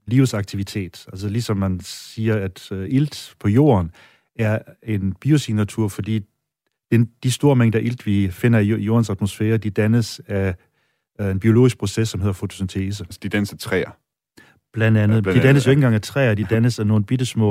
livsaktivitet. 0.07 1.07
Altså 1.13 1.29
ligesom 1.29 1.57
man 1.57 1.81
siger, 1.81 2.37
at 2.37 2.69
uh, 2.71 2.85
ilt 2.89 3.35
på 3.41 3.49
jorden 3.49 3.91
er 4.37 4.59
en 4.83 5.13
biosignatur, 5.21 5.89
fordi 5.89 6.21
den, 6.91 7.11
de 7.23 7.31
store 7.31 7.57
mængder 7.57 7.79
ilt, 7.79 8.07
vi 8.07 8.29
finder 8.31 8.59
i 8.59 8.67
jordens 8.67 9.11
atmosfære, 9.11 9.57
de 9.57 9.71
dannes 9.71 10.21
af 10.27 10.55
uh, 11.21 11.27
en 11.27 11.41
biologisk 11.41 11.79
proces, 11.79 12.09
som 12.09 12.21
hedder 12.21 12.33
fotosyntese. 12.33 13.05
Altså, 13.05 13.21
de 13.23 13.29
danser 13.29 13.57
træer. 13.57 13.91
Blandt 14.73 14.99
andet. 14.99 15.17
Ja, 15.17 15.21
blandt 15.21 15.43
de 15.43 15.47
dannes 15.47 15.67
jo 15.67 15.71
ikke 15.71 15.79
engang 15.79 15.95
af 15.95 16.03
træer, 16.03 16.35
de 16.35 16.45
dannes 16.45 16.79
af 16.79 16.87
nogle 16.87 17.05
bittesmå 17.05 17.51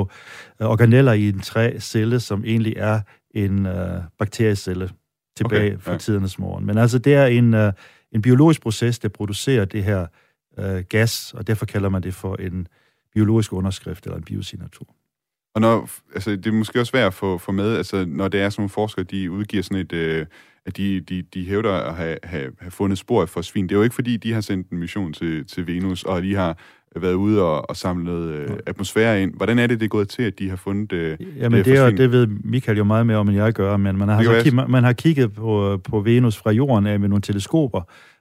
uh, 0.60 0.66
organeller 0.66 1.12
i 1.12 1.28
en 1.28 1.40
træcelle, 1.40 2.20
som 2.20 2.44
egentlig 2.44 2.74
er 2.76 3.00
en 3.30 3.66
uh, 3.66 3.72
bakteriecelle 4.18 4.90
tilbage 5.36 5.72
Okay, 5.72 5.80
fra 5.80 5.92
ja. 5.92 5.98
tidernes 5.98 6.38
morgen. 6.38 6.66
Men 6.66 6.78
altså, 6.78 6.98
det 6.98 7.14
er 7.14 7.26
en, 7.26 7.54
uh, 7.54 7.72
en 8.12 8.22
biologisk 8.22 8.60
proces, 8.62 8.98
der 8.98 9.08
producerer 9.08 9.64
det 9.64 9.84
her 9.84 10.06
øh, 10.58 10.84
gas, 10.88 11.34
og 11.34 11.46
derfor 11.46 11.66
kalder 11.66 11.88
man 11.88 12.02
det 12.02 12.14
for 12.14 12.36
en 12.36 12.68
biologisk 13.14 13.52
underskrift 13.52 14.04
eller 14.04 14.16
en 14.16 14.24
biosignatur. 14.24 14.86
Og 15.54 15.60
når, 15.60 15.90
altså, 16.14 16.30
det 16.30 16.46
er 16.46 16.52
måske 16.52 16.80
også 16.80 16.92
værd 16.92 17.06
at 17.06 17.14
få, 17.14 17.38
få 17.38 17.52
med, 17.52 17.76
altså, 17.76 18.04
når 18.08 18.28
det 18.28 18.40
er 18.40 18.50
sådan 18.50 18.60
nogle 18.60 18.70
forskere, 18.70 19.04
de 19.04 19.30
udgiver 19.30 19.62
sådan 19.62 19.76
et, 19.78 19.92
øh, 19.92 20.26
at 20.66 20.76
de, 20.76 21.00
de, 21.00 21.22
de 21.22 21.44
hævder 21.44 21.72
at 21.72 21.96
have, 21.96 22.18
have, 22.22 22.52
have 22.60 22.70
fundet 22.70 22.98
spor 22.98 23.22
af 23.22 23.28
fosfin. 23.28 23.64
Det 23.64 23.72
er 23.74 23.76
jo 23.76 23.82
ikke, 23.82 23.94
fordi 23.94 24.16
de 24.16 24.32
har 24.32 24.40
sendt 24.40 24.70
en 24.70 24.78
mission 24.78 25.12
til, 25.12 25.46
til 25.46 25.66
Venus, 25.66 26.04
og 26.04 26.22
de 26.22 26.34
har 26.34 26.58
været 26.96 27.14
ude 27.14 27.42
og, 27.42 27.70
og 27.70 27.76
samlet 27.76 28.30
øh, 28.30 28.50
atmosfære 28.66 29.22
ind. 29.22 29.34
Hvordan 29.34 29.58
er 29.58 29.66
det, 29.66 29.80
det 29.80 29.86
er 29.86 29.88
gået 29.88 30.08
til, 30.08 30.22
at 30.22 30.38
de 30.38 30.48
har 30.48 30.56
fundet 30.56 30.92
øh, 30.92 31.18
Jamen, 31.38 31.64
det, 31.64 31.78
er, 31.78 31.90
det 31.90 32.12
ved 32.12 32.26
Michael 32.26 32.78
jo 32.78 32.84
meget 32.84 33.06
mere 33.06 33.16
om, 33.16 33.28
end 33.28 33.36
jeg 33.36 33.52
gør, 33.52 33.76
men 33.76 33.98
man 33.98 34.08
har, 34.08 34.18
altså, 34.18 34.50
ki- 34.50 34.66
man 34.66 34.84
har 34.84 34.92
kigget 34.92 35.32
på, 35.32 35.80
på 35.84 36.00
Venus 36.00 36.36
fra 36.36 36.50
jorden 36.50 36.86
af 36.86 37.00
med 37.00 37.08
nogle 37.08 37.22
teleskoper, 37.22 37.80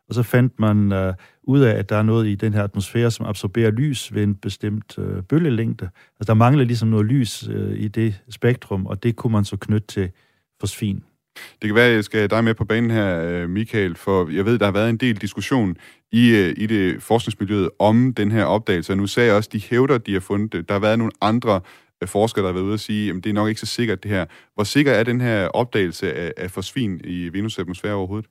og 0.10 0.15
så 0.15 0.23
fandt 0.23 0.60
man 0.60 1.08
uh, 1.08 1.13
ud 1.43 1.60
af, 1.60 1.71
at 1.71 1.89
der 1.89 1.95
er 1.95 2.04
noget 2.04 2.28
i 2.28 2.36
den 2.36 2.54
her 2.54 2.63
atmosfære, 2.63 3.12
som 3.12 3.25
absorberer 3.25 3.71
lys 3.71 4.13
ved 4.13 4.23
en 4.23 4.36
bestemt 4.36 4.97
uh, 4.97 5.21
bølgelængde. 5.30 5.89
Altså, 6.19 6.28
der 6.28 6.34
mangler 6.34 6.65
ligesom 6.65 6.88
noget 6.88 7.06
lys 7.06 7.49
uh, 7.49 7.71
i 7.71 7.88
det 7.88 8.21
spektrum, 8.30 8.86
og 8.86 9.04
det 9.04 9.15
kunne 9.15 9.34
man 9.34 9.45
så 9.45 9.58
knytte 9.58 9.88
til 9.88 10.10
fosfin. 10.60 11.04
Det 11.36 11.67
kan 11.67 11.76
være, 11.76 11.88
at 11.88 11.95
jeg 11.95 12.04
skal 12.04 12.19
have 12.19 12.28
dig 12.28 12.43
med 12.43 12.54
på 12.54 12.65
banen 12.65 12.91
her, 12.91 13.21
øh, 13.21 13.50
Michael, 13.50 13.95
for 13.95 14.30
jeg 14.32 14.45
ved, 14.45 14.60
der 14.60 14.65
har 14.65 14.71
været 14.71 14.89
en 14.89 14.98
del 14.98 15.21
diskussion 15.21 15.78
i, 16.12 16.30
øh, 16.30 16.54
i 16.58 16.65
det 16.65 17.04
forskningsmiljøet 17.04 17.69
om 17.80 18.13
den 18.13 18.32
her 18.32 18.43
opdagelse. 18.43 18.93
Og 18.93 18.98
nu 18.98 19.08
sagde 19.08 19.28
jeg 19.28 19.36
også, 19.36 19.48
at 19.48 19.54
de 19.54 19.62
hævder, 19.62 19.95
at 19.95 20.06
de 20.06 20.13
har 20.13 20.19
fundet 20.19 20.54
det. 20.54 20.67
Der 20.67 20.74
har 20.74 20.80
været 20.80 21.00
nogle 21.00 21.13
andre 21.21 21.62
øh, 22.02 22.08
forskere, 22.08 22.43
der 22.43 22.48
har 22.50 22.54
været 22.54 22.65
ude 22.65 22.74
og 22.74 22.80
sige, 22.80 23.10
at 23.10 23.15
det 23.15 23.30
er 23.30 23.34
nok 23.34 23.50
ikke 23.50 23.62
så 23.62 23.65
sikkert 23.65 24.04
det 24.04 24.12
her. 24.12 24.26
Hvor 24.54 24.63
sikker 24.63 24.91
er 24.91 25.04
den 25.04 25.21
her 25.21 25.48
opdagelse 25.48 26.13
af, 26.13 26.34
af 26.38 26.52
fosfin 26.52 27.02
i 27.04 27.28
Venus' 27.28 27.60
atmosfære 27.60 27.93
overhovedet? 27.93 28.30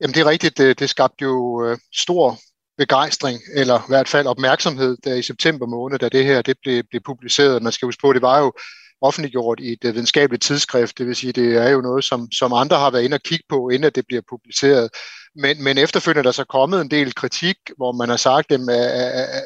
Jamen 0.00 0.14
det 0.14 0.20
er 0.20 0.30
rigtigt, 0.30 0.58
det, 0.58 0.78
det 0.78 0.90
skabte 0.90 1.22
jo 1.22 1.64
øh, 1.66 1.78
stor 1.94 2.38
begejstring, 2.78 3.40
eller 3.54 3.78
i 3.78 3.88
hvert 3.88 4.08
fald 4.08 4.26
opmærksomhed 4.26 4.96
der 5.04 5.14
i 5.14 5.22
september 5.22 5.66
måned, 5.66 5.98
da 5.98 6.08
det 6.08 6.24
her 6.24 6.42
det 6.42 6.56
blev, 6.62 6.82
blev 6.90 7.02
publiceret. 7.02 7.62
Man 7.62 7.72
skal 7.72 7.86
huske 7.86 8.00
på, 8.00 8.12
det 8.12 8.22
var 8.22 8.38
jo 8.38 8.52
offentliggjort 9.00 9.60
i 9.60 9.72
et 9.72 9.78
videnskabeligt 9.82 10.42
tidsskrift, 10.42 10.98
det 10.98 11.06
vil 11.06 11.16
sige, 11.16 11.32
det 11.32 11.56
er 11.56 11.68
jo 11.68 11.80
noget, 11.80 12.04
som, 12.04 12.32
som 12.32 12.52
andre 12.52 12.76
har 12.78 12.90
været 12.90 13.02
inde 13.02 13.14
og 13.14 13.22
kigge 13.22 13.44
på, 13.48 13.68
inden 13.68 13.92
det 13.94 14.04
bliver 14.06 14.22
publiceret. 14.30 14.90
Men, 15.38 15.64
men 15.64 15.78
efterfølgende 15.78 16.20
er 16.20 16.22
der 16.22 16.32
så 16.32 16.44
kommet 16.44 16.80
en 16.80 16.90
del 16.90 17.14
kritik, 17.14 17.56
hvor 17.76 17.92
man 17.92 18.08
har 18.08 18.16
sagt, 18.16 18.52
at 18.52 18.60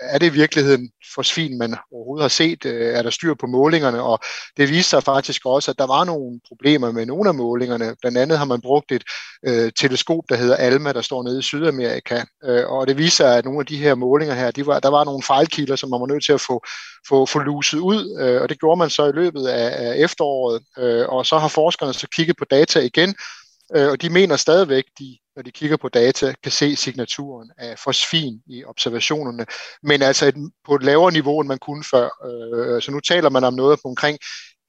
er 0.02 0.18
det 0.18 0.26
i 0.26 0.32
virkeligheden 0.32 0.90
fosfin, 1.14 1.58
man 1.58 1.76
overhovedet 1.92 2.24
har 2.24 2.28
set? 2.28 2.64
Øh, 2.64 2.94
er 2.94 3.02
der 3.02 3.10
styr 3.10 3.34
på 3.34 3.46
målingerne? 3.46 4.02
Og 4.02 4.18
det 4.56 4.68
viste 4.68 4.90
sig 4.90 5.02
faktisk 5.02 5.42
også, 5.46 5.70
at 5.70 5.78
der 5.78 5.86
var 5.86 6.04
nogle 6.04 6.40
problemer 6.48 6.92
med 6.92 7.06
nogle 7.06 7.28
af 7.28 7.34
målingerne. 7.34 7.96
Blandt 8.00 8.18
andet 8.18 8.38
har 8.38 8.44
man 8.44 8.60
brugt 8.60 8.92
et 8.92 9.04
øh, 9.46 9.72
teleskop, 9.78 10.24
der 10.28 10.36
hedder 10.36 10.56
ALMA, 10.56 10.92
der 10.92 11.02
står 11.02 11.22
nede 11.22 11.38
i 11.38 11.42
Sydamerika. 11.42 12.22
Øh, 12.44 12.70
og 12.70 12.86
det 12.86 12.98
viser 12.98 13.20
sig, 13.20 13.38
at 13.38 13.44
nogle 13.44 13.60
af 13.60 13.66
de 13.66 13.76
her 13.76 13.94
målinger 13.94 14.34
her, 14.34 14.50
de 14.50 14.66
var, 14.66 14.80
der 14.80 14.90
var 14.90 15.04
nogle 15.04 15.22
fejlkilder, 15.22 15.76
som 15.76 15.90
man 15.90 16.00
var 16.00 16.06
nødt 16.06 16.24
til 16.24 16.32
at 16.32 16.40
få, 16.40 16.64
få, 17.08 17.26
få 17.26 17.38
luset 17.38 17.78
ud. 17.78 18.18
Øh, 18.20 18.42
og 18.42 18.48
det 18.48 18.60
gjorde 18.60 18.78
man 18.78 18.90
så 18.90 19.06
i 19.06 19.12
løbet 19.12 19.46
af, 19.46 19.88
af 19.88 19.96
efteråret. 19.96 20.62
Øh, 20.78 21.08
og 21.08 21.26
så 21.26 21.38
har 21.38 21.48
forskerne 21.48 21.92
så 21.92 22.06
kigget 22.16 22.36
på 22.36 22.44
data 22.44 22.80
igen, 22.80 23.14
Øh, 23.76 23.88
og 23.90 24.02
de 24.02 24.10
mener 24.10 24.36
stadigvæk, 24.36 24.84
de, 24.98 25.18
når 25.36 25.42
de 25.42 25.50
kigger 25.50 25.76
på 25.76 25.88
data, 25.88 26.34
kan 26.42 26.52
se 26.52 26.76
signaturen 26.76 27.50
af 27.58 27.78
fosfin 27.78 28.42
i 28.46 28.64
observationerne, 28.64 29.46
men 29.82 30.02
altså 30.02 30.26
et, 30.26 30.34
på 30.66 30.74
et 30.74 30.82
lavere 30.82 31.12
niveau, 31.12 31.40
end 31.40 31.48
man 31.48 31.58
kunne 31.58 31.84
før. 31.84 32.08
Øh, 32.28 32.82
så 32.82 32.90
nu 32.90 33.00
taler 33.00 33.30
man 33.30 33.44
om 33.44 33.54
noget 33.54 33.78
på 33.82 33.88
omkring 33.88 34.18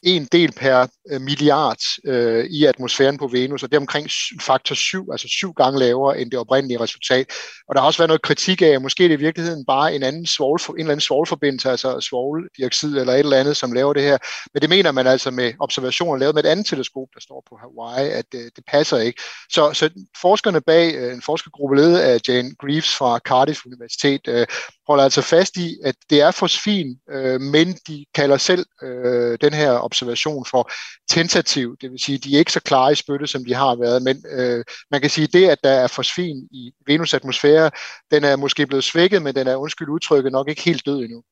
en 0.04 0.26
del 0.32 0.52
per 0.52 0.88
øh, 1.12 1.22
milliard 1.22 1.80
øh, 2.06 2.45
i 2.45 2.66
atmosfæren 2.66 3.18
på 3.18 3.28
Venus, 3.28 3.64
og 3.64 3.72
det 3.72 3.76
er 3.76 3.82
omkring 3.82 4.08
faktor 4.41 4.76
7, 4.76 5.08
altså 5.12 5.28
syv 5.28 5.54
gange 5.54 5.80
lavere 5.80 6.20
end 6.20 6.32
det 6.32 6.39
oprindelige 6.39 6.80
resultat. 6.80 7.26
Og 7.68 7.76
der 7.76 7.82
har 7.82 7.88
også 7.88 7.97
været 7.97 8.10
noget 8.10 8.22
kritik 8.22 8.62
af, 8.62 8.68
at 8.68 8.82
måske 8.82 9.04
det 9.04 9.12
er 9.12 9.18
i 9.18 9.20
virkeligheden 9.20 9.66
bare 9.66 9.95
en 9.95 10.04
anden 10.04 10.26
svovl, 10.26 10.60
en 10.70 10.80
eller 10.80 10.91
anden 10.91 11.02
svovlforbindelse, 11.02 11.70
altså 11.70 11.99
svovldioxid 11.99 12.97
eller 12.97 13.14
et 13.14 13.20
eller 13.20 13.38
andet, 13.38 13.58
som 13.58 13.72
laver 13.72 13.93
det 13.93 14.04
her. 14.04 14.18
Men 14.54 14.62
det 14.62 14.70
mener 14.70 14.91
man 14.91 15.08
altså 15.08 15.32
med 15.32 15.54
observationer 15.60 16.18
lavet 16.18 16.36
med 16.36 16.43
et 16.43 16.49
andet 16.49 16.66
teleskop, 16.66 17.08
der 17.14 17.20
står 17.20 17.43
på 17.49 17.60
Hawaii, 17.62 18.10
at 18.10 18.26
øh, 18.36 18.41
det 18.56 18.64
passer 18.68 18.97
ikke. 18.97 19.22
Så, 19.49 19.74
så 19.74 19.89
forskerne 20.22 20.62
bag 20.62 20.95
øh, 20.95 21.14
en 21.14 21.22
forskergruppe 21.22 21.76
ledet 21.76 21.99
af 21.99 22.20
Jane 22.28 22.56
Greaves 22.60 22.95
fra 22.95 23.20
Cardiff 23.20 23.66
Universitet 23.66 24.22
øh, 24.28 24.47
holder 24.88 25.04
altså 25.04 25.22
fast 25.22 25.58
i, 25.58 25.78
at 25.84 25.95
det 26.10 26.22
er 26.22 26.32
fosfin, 26.32 26.97
øh, 27.12 27.41
men 27.41 27.74
de 27.88 28.06
kalder 28.16 28.38
selv 28.38 28.66
øh, 28.84 29.38
den 29.41 29.54
her 29.54 29.72
observation 29.92 30.46
for 30.46 30.72
tentativ, 31.10 31.78
det 31.82 31.92
vil 31.92 32.00
sige, 32.00 32.18
de 32.18 32.36
er 32.36 32.39
ikke 32.39 32.52
så 32.52 32.60
klare 32.60 32.92
i 32.92 32.96
spyttet, 32.96 33.30
som 33.30 33.46
de 33.46 33.54
har 33.54 33.76
været, 33.76 34.04
men 34.04 34.26
øh, 34.32 34.64
man 34.92 35.02
kan 35.02 35.10
sige, 35.10 35.24
at 35.24 35.34
det, 35.34 35.50
at 35.50 35.58
der 35.64 35.70
er 35.70 35.88
fosfin 35.88 36.48
i 36.52 36.72
Venus 36.88 37.14
atmosfære, 37.14 37.72
den 38.12 38.24
er 38.24 38.36
måske 38.36 38.68
blevet 38.68 38.84
svækket, 38.84 39.22
men 39.22 39.36
den 39.36 39.48
er 39.48 39.56
undskyld 39.56 39.89
udtrykket 39.89 40.32
nok 40.32 40.50
ikke 40.50 40.62
helt 40.62 40.86
død 40.86 41.00
endnu. 41.04 41.24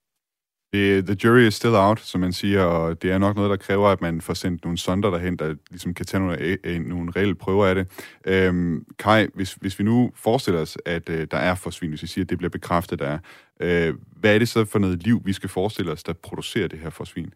The, 0.74 1.02
the 1.02 1.18
jury 1.24 1.48
is 1.48 1.54
still 1.54 1.76
out, 1.76 2.00
som 2.00 2.22
man 2.22 2.34
siger, 2.34 2.64
og 2.64 3.02
det 3.02 3.12
er 3.12 3.18
nok 3.18 3.36
noget, 3.36 3.50
der 3.50 3.56
kræver, 3.56 3.88
at 3.88 4.02
man 4.02 4.22
får 4.22 4.34
sendt 4.34 4.64
nogle 4.64 4.78
sonder 4.78 5.10
derhen, 5.10 5.38
der 5.38 5.56
ligesom 5.70 5.94
kan 5.94 6.06
tage 6.06 6.22
nogle, 6.22 6.40
øh, 6.40 6.58
øh, 6.64 6.82
nogle 6.82 7.12
reelle 7.16 7.36
prøver 7.36 7.66
af 7.66 7.76
det. 7.76 7.88
Øhm, 8.26 8.86
Kai, 9.00 9.28
hvis, 9.34 9.54
hvis 9.54 9.80
vi 9.80 9.84
nu 9.84 10.12
forestiller 10.16 10.62
os, 10.62 10.78
at 10.86 11.10
øh, 11.10 11.28
der 11.32 11.38
er 11.38 11.56
fosfin, 11.56 11.90
hvis 11.90 12.02
vi 12.02 12.08
siger, 12.08 12.26
at 12.26 12.30
det 12.30 12.38
bliver 12.38 12.50
bekræftet, 12.50 13.00
der 13.00 13.08
er, 13.08 13.20
øh, 13.60 13.96
hvad 14.20 14.36
er 14.36 14.40
det 14.40 14.50
så 14.50 14.66
for 14.66 14.80
noget 14.80 15.04
liv, 15.04 15.22
vi 15.26 15.34
skal 15.34 15.50
forestille 15.50 15.92
os, 15.92 16.04
der 16.04 16.14
producerer 16.14 16.68
det 16.68 16.80
her 16.80 16.90
fosfin? 16.90 17.34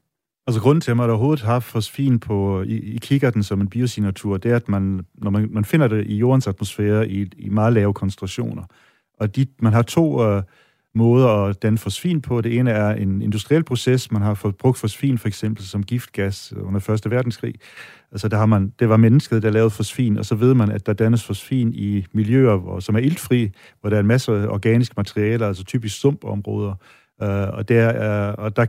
Altså 0.47 0.61
grunden 0.61 0.81
til, 0.81 0.91
at 0.91 0.97
man 0.97 1.09
overhovedet 1.09 1.45
har 1.45 1.59
fosfin 1.59 2.19
på, 2.19 2.61
i, 2.61 2.77
i 2.77 2.97
kikkerten 2.97 3.43
som 3.43 3.61
en 3.61 3.67
biosignatur, 3.67 4.37
det 4.37 4.51
er, 4.51 4.55
at 4.55 4.69
man, 4.69 5.05
når 5.15 5.31
man, 5.31 5.49
man 5.51 5.65
finder 5.65 5.87
det 5.87 6.07
i 6.07 6.15
jordens 6.17 6.47
atmosfære 6.47 7.09
i, 7.09 7.29
i 7.37 7.49
meget 7.49 7.73
lave 7.73 7.93
koncentrationer. 7.93 8.63
Og 9.19 9.35
de, 9.35 9.45
man 9.59 9.73
har 9.73 9.81
to 9.81 10.23
øh, 10.23 10.43
måder 10.95 11.29
at 11.29 11.61
danne 11.61 11.77
fosfin 11.77 12.21
på. 12.21 12.41
Det 12.41 12.57
ene 12.59 12.71
er 12.71 12.89
en 12.89 13.21
industriel 13.21 13.63
proces. 13.63 14.11
Man 14.11 14.21
har 14.21 14.33
fået 14.33 14.55
brugt 14.55 14.77
fosfin 14.77 15.17
for 15.17 15.27
eksempel 15.27 15.63
som 15.65 15.83
giftgas 15.83 16.53
under 16.53 16.79
Første 16.79 17.11
Verdenskrig. 17.11 17.55
Altså 18.11 18.27
der 18.27 18.37
har 18.37 18.45
man, 18.45 18.73
det 18.79 18.89
var 18.89 18.97
mennesket, 18.97 19.43
der 19.43 19.49
lavede 19.49 19.69
fosfin, 19.69 20.17
og 20.17 20.25
så 20.25 20.35
ved 20.35 20.53
man, 20.53 20.71
at 20.71 20.85
der 20.85 20.93
dannes 20.93 21.23
fosfin 21.23 21.73
i 21.73 22.05
miljøer, 22.11 22.55
hvor, 22.55 22.79
som 22.79 22.95
er 22.95 22.99
iltfri, 22.99 23.51
hvor 23.81 23.89
der 23.89 23.97
er 23.97 23.99
en 23.99 24.07
masse 24.07 24.49
organisk 24.49 24.97
materiale, 24.97 25.45
altså 25.45 25.63
typisk 25.63 25.99
sumpområder. 25.99 26.75
Øh, 27.21 27.49
og, 27.53 27.69
der 27.69 27.81
er, 27.81 28.31
og 28.31 28.55
der 28.55 28.65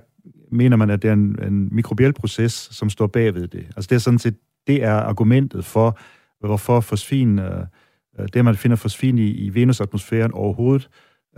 mener 0.52 0.76
man, 0.76 0.90
at 0.90 1.02
det 1.02 1.08
er 1.08 1.12
en, 1.12 1.42
en 1.42 1.68
mikrobiel 1.74 2.12
proces, 2.12 2.52
som 2.52 2.90
står 2.90 3.06
bagved 3.06 3.48
det. 3.48 3.66
Altså 3.76 3.88
det 3.88 3.92
er 3.92 4.00
sådan 4.00 4.18
set, 4.18 4.36
det 4.66 4.84
er 4.84 4.94
argumentet 4.94 5.64
for, 5.64 5.98
hvorfor 6.40 6.80
fosfin, 6.80 7.38
øh, 7.38 7.66
øh, 8.18 8.28
det 8.34 8.44
man 8.44 8.56
finder 8.56 8.76
fosfin 8.76 9.18
i, 9.18 9.30
i 9.30 9.54
Venus-atmosfæren 9.54 10.32
overhovedet, 10.32 10.88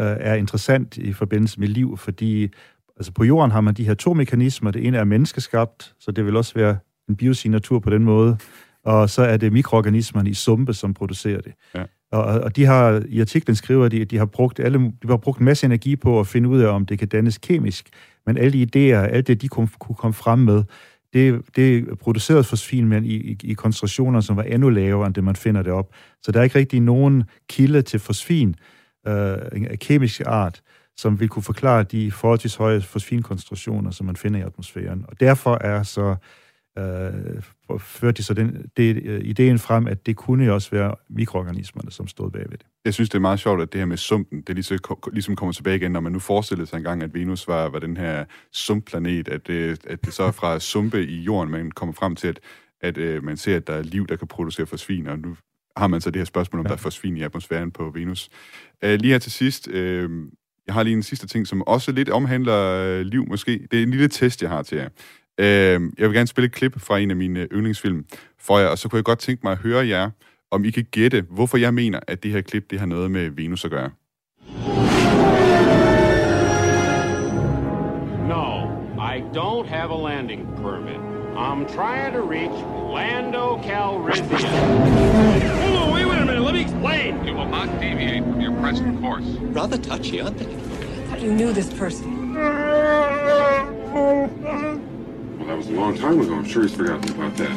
øh, 0.00 0.06
er 0.06 0.34
interessant 0.34 0.96
i 0.96 1.12
forbindelse 1.12 1.60
med 1.60 1.68
liv, 1.68 1.96
fordi 1.96 2.48
altså 2.96 3.12
på 3.12 3.24
jorden 3.24 3.50
har 3.50 3.60
man 3.60 3.74
de 3.74 3.84
her 3.84 3.94
to 3.94 4.14
mekanismer. 4.14 4.70
Det 4.70 4.86
ene 4.86 4.98
er 4.98 5.04
menneskeskabt, 5.04 5.94
så 6.00 6.12
det 6.12 6.26
vil 6.26 6.36
også 6.36 6.54
være 6.54 6.76
en 7.08 7.16
biosignatur 7.16 7.78
på 7.78 7.90
den 7.90 8.04
måde, 8.04 8.38
og 8.84 9.10
så 9.10 9.22
er 9.22 9.36
det 9.36 9.52
mikroorganismerne 9.52 10.30
i 10.30 10.34
sumpe, 10.34 10.74
som 10.74 10.94
producerer 10.94 11.40
det. 11.40 11.52
Ja. 11.74 11.84
Og, 12.16 12.40
og 12.40 12.56
de 12.56 12.64
har, 12.64 13.02
i 13.08 13.20
artiklen 13.20 13.56
skriver 13.56 13.88
de, 13.88 14.00
at 14.00 14.10
de 14.10 14.18
har 14.18 14.26
brugt, 14.26 14.60
alle, 14.60 14.78
de 14.78 15.08
har 15.08 15.16
brugt 15.16 15.38
en 15.38 15.44
masse 15.44 15.66
energi 15.66 15.96
på 15.96 16.20
at 16.20 16.26
finde 16.26 16.48
ud 16.48 16.60
af, 16.60 16.68
om 16.68 16.86
det 16.86 16.98
kan 16.98 17.08
dannes 17.08 17.38
kemisk, 17.38 17.88
men 18.26 18.38
alle 18.38 18.52
de 18.52 18.62
idéer, 18.62 18.98
alt 18.98 19.26
det, 19.26 19.42
de 19.42 19.48
kunne, 19.48 19.68
kunne 19.78 19.96
komme 19.96 20.14
frem 20.14 20.38
med, 20.38 20.62
det, 21.12 21.42
det 21.56 21.98
produceret 21.98 22.46
fosfin, 22.46 22.88
men 22.88 23.04
i, 23.04 23.14
i, 23.14 23.36
i 23.44 23.54
koncentrationer, 23.54 24.20
som 24.20 24.36
var 24.36 24.42
endnu 24.42 24.68
lavere, 24.70 25.06
end 25.06 25.14
det 25.14 25.24
man 25.24 25.36
finder 25.36 25.62
det 25.62 25.72
op. 25.72 25.94
Så 26.22 26.32
der 26.32 26.38
er 26.38 26.44
ikke 26.44 26.58
rigtig 26.58 26.80
nogen 26.80 27.24
kilde 27.48 27.82
til 27.82 28.00
fosfin 28.00 28.48
øh, 29.06 29.38
af 29.70 29.76
kemisk 29.80 30.20
art, 30.26 30.62
som 30.96 31.20
vil 31.20 31.28
kunne 31.28 31.42
forklare 31.42 31.82
de 31.82 32.12
forholdsvis 32.12 32.54
høje 32.54 32.80
fosfinkoncentrationer, 32.80 33.90
som 33.90 34.06
man 34.06 34.16
finder 34.16 34.40
i 34.40 34.42
atmosfæren. 34.42 35.04
Og 35.08 35.20
derfor 35.20 35.58
er 35.60 35.82
så 35.82 36.16
øh, 36.78 37.42
førte 37.78 38.16
de 38.16 38.22
så 38.22 38.34
den, 38.34 38.70
det, 38.76 39.02
øh, 39.04 39.20
ideen 39.24 39.58
frem, 39.58 39.86
at 39.86 40.06
det 40.06 40.16
kunne 40.16 40.44
jo 40.44 40.54
også 40.54 40.70
være 40.70 40.94
mikroorganismerne, 41.08 41.90
som 41.90 42.08
stod 42.08 42.30
bagved 42.30 42.50
det. 42.50 42.66
Jeg 42.84 42.94
synes, 42.94 43.10
det 43.10 43.14
er 43.14 43.20
meget 43.20 43.40
sjovt, 43.40 43.62
at 43.62 43.72
det 43.72 43.78
her 43.78 43.86
med 43.86 43.96
sumpen, 43.96 44.42
det 44.42 44.54
ligesom, 44.54 44.78
ligesom 45.12 45.36
kommer 45.36 45.52
tilbage 45.52 45.76
igen, 45.76 45.92
når 45.92 46.00
man 46.00 46.12
nu 46.12 46.18
forestillede 46.18 46.66
sig 46.66 46.76
engang, 46.76 47.02
at 47.02 47.14
Venus 47.14 47.48
var, 47.48 47.68
var 47.68 47.78
den 47.78 47.96
her 47.96 48.24
sumpplanet, 48.52 49.28
at 49.28 49.46
det, 49.46 49.86
at 49.86 50.04
det 50.04 50.12
så 50.12 50.22
er 50.22 50.30
fra 50.30 50.60
sumpe 50.60 51.06
i 51.06 51.20
jorden, 51.20 51.50
man 51.50 51.70
kommer 51.70 51.92
frem 51.92 52.16
til, 52.16 52.28
at, 52.28 52.40
at 52.80 52.98
øh, 52.98 53.24
man 53.24 53.36
ser, 53.36 53.56
at 53.56 53.66
der 53.66 53.72
er 53.72 53.82
liv, 53.82 54.06
der 54.06 54.16
kan 54.16 54.28
producere 54.28 54.66
fosfin, 54.66 55.06
og 55.06 55.18
nu 55.18 55.36
har 55.76 55.86
man 55.86 56.00
så 56.00 56.10
det 56.10 56.20
her 56.20 56.24
spørgsmål, 56.24 56.60
om 56.60 56.66
ja. 56.66 56.68
der 56.68 56.74
er 56.74 56.80
fosfin 56.80 57.16
i 57.16 57.22
atmosfæren 57.22 57.70
på 57.70 57.90
Venus. 57.90 58.28
Uh, 58.84 58.90
lige 58.90 59.12
her 59.12 59.18
til 59.18 59.32
sidst, 59.32 59.68
uh, 59.68 59.74
jeg 60.66 60.74
har 60.74 60.82
lige 60.82 60.96
en 60.96 61.02
sidste 61.02 61.26
ting, 61.26 61.46
som 61.46 61.62
også 61.62 61.92
lidt 61.92 62.10
omhandler 62.10 63.00
uh, 63.00 63.06
liv 63.06 63.28
måske. 63.28 63.66
Det 63.70 63.78
er 63.78 63.82
en 63.82 63.90
lille 63.90 64.08
test, 64.08 64.42
jeg 64.42 64.50
har 64.50 64.62
til 64.62 64.78
jer. 64.78 64.88
Øh, 65.38 65.80
jeg 65.98 66.08
vil 66.08 66.12
gerne 66.12 66.26
spille 66.26 66.46
et 66.46 66.52
klip 66.52 66.80
fra 66.80 66.98
en 66.98 67.10
af 67.10 67.16
mine 67.16 67.48
yndlingsfilm 67.52 68.04
for 68.38 68.58
jer, 68.58 68.66
og 68.66 68.78
så 68.78 68.88
kunne 68.88 68.96
jeg 68.96 69.04
godt 69.04 69.18
tænke 69.18 69.40
mig 69.44 69.52
at 69.52 69.58
høre 69.58 69.88
jer, 69.88 70.10
om 70.50 70.64
I 70.64 70.70
kan 70.70 70.84
gætte, 70.90 71.24
hvorfor 71.30 71.56
jeg 71.56 71.74
mener, 71.74 72.00
at 72.08 72.22
det 72.22 72.30
her 72.30 72.40
klip 72.40 72.70
det 72.70 72.78
har 72.78 72.86
noget 72.86 73.10
med 73.10 73.30
Venus 73.30 73.64
at 73.64 73.70
gøre. 73.70 73.90
No, 78.28 78.70
I 78.98 79.22
don't 79.34 79.68
have 79.68 79.90
a 79.90 79.96
landing 80.08 80.46
permit. 80.56 81.00
I'm 81.36 81.66
trying 81.66 82.12
to 82.14 82.22
reach 82.22 82.56
Lando 82.94 83.60
Calrissian. 83.62 84.40
Hold 85.60 85.76
on, 85.76 85.92
wait, 85.92 86.06
wait 86.06 86.18
a 86.18 86.24
minute, 86.24 86.42
let 86.42 86.54
me 86.54 86.62
explain. 86.62 87.26
You 87.26 87.34
will 87.34 87.50
not 87.50 87.68
deviate 87.80 88.22
from 88.24 88.40
your 88.40 88.54
present 88.60 89.00
course. 89.02 89.26
Rather 89.54 89.76
touchy, 89.76 90.20
aren't 90.22 90.38
they? 90.38 90.50
How 91.10 91.16
do 91.16 91.26
you 91.26 91.34
know 91.34 91.52
this 91.52 91.70
person? 91.74 92.34
Well, 95.38 95.46
that 95.46 95.56
was 95.58 95.65
a 95.65 95.65
long 95.76 95.96
time 95.96 96.20
ago. 96.20 96.34
I'm 96.40 96.48
sure 96.48 96.62
he's 96.62 96.76
forgotten 96.76 97.08
about 97.14 97.32
that. 97.36 97.56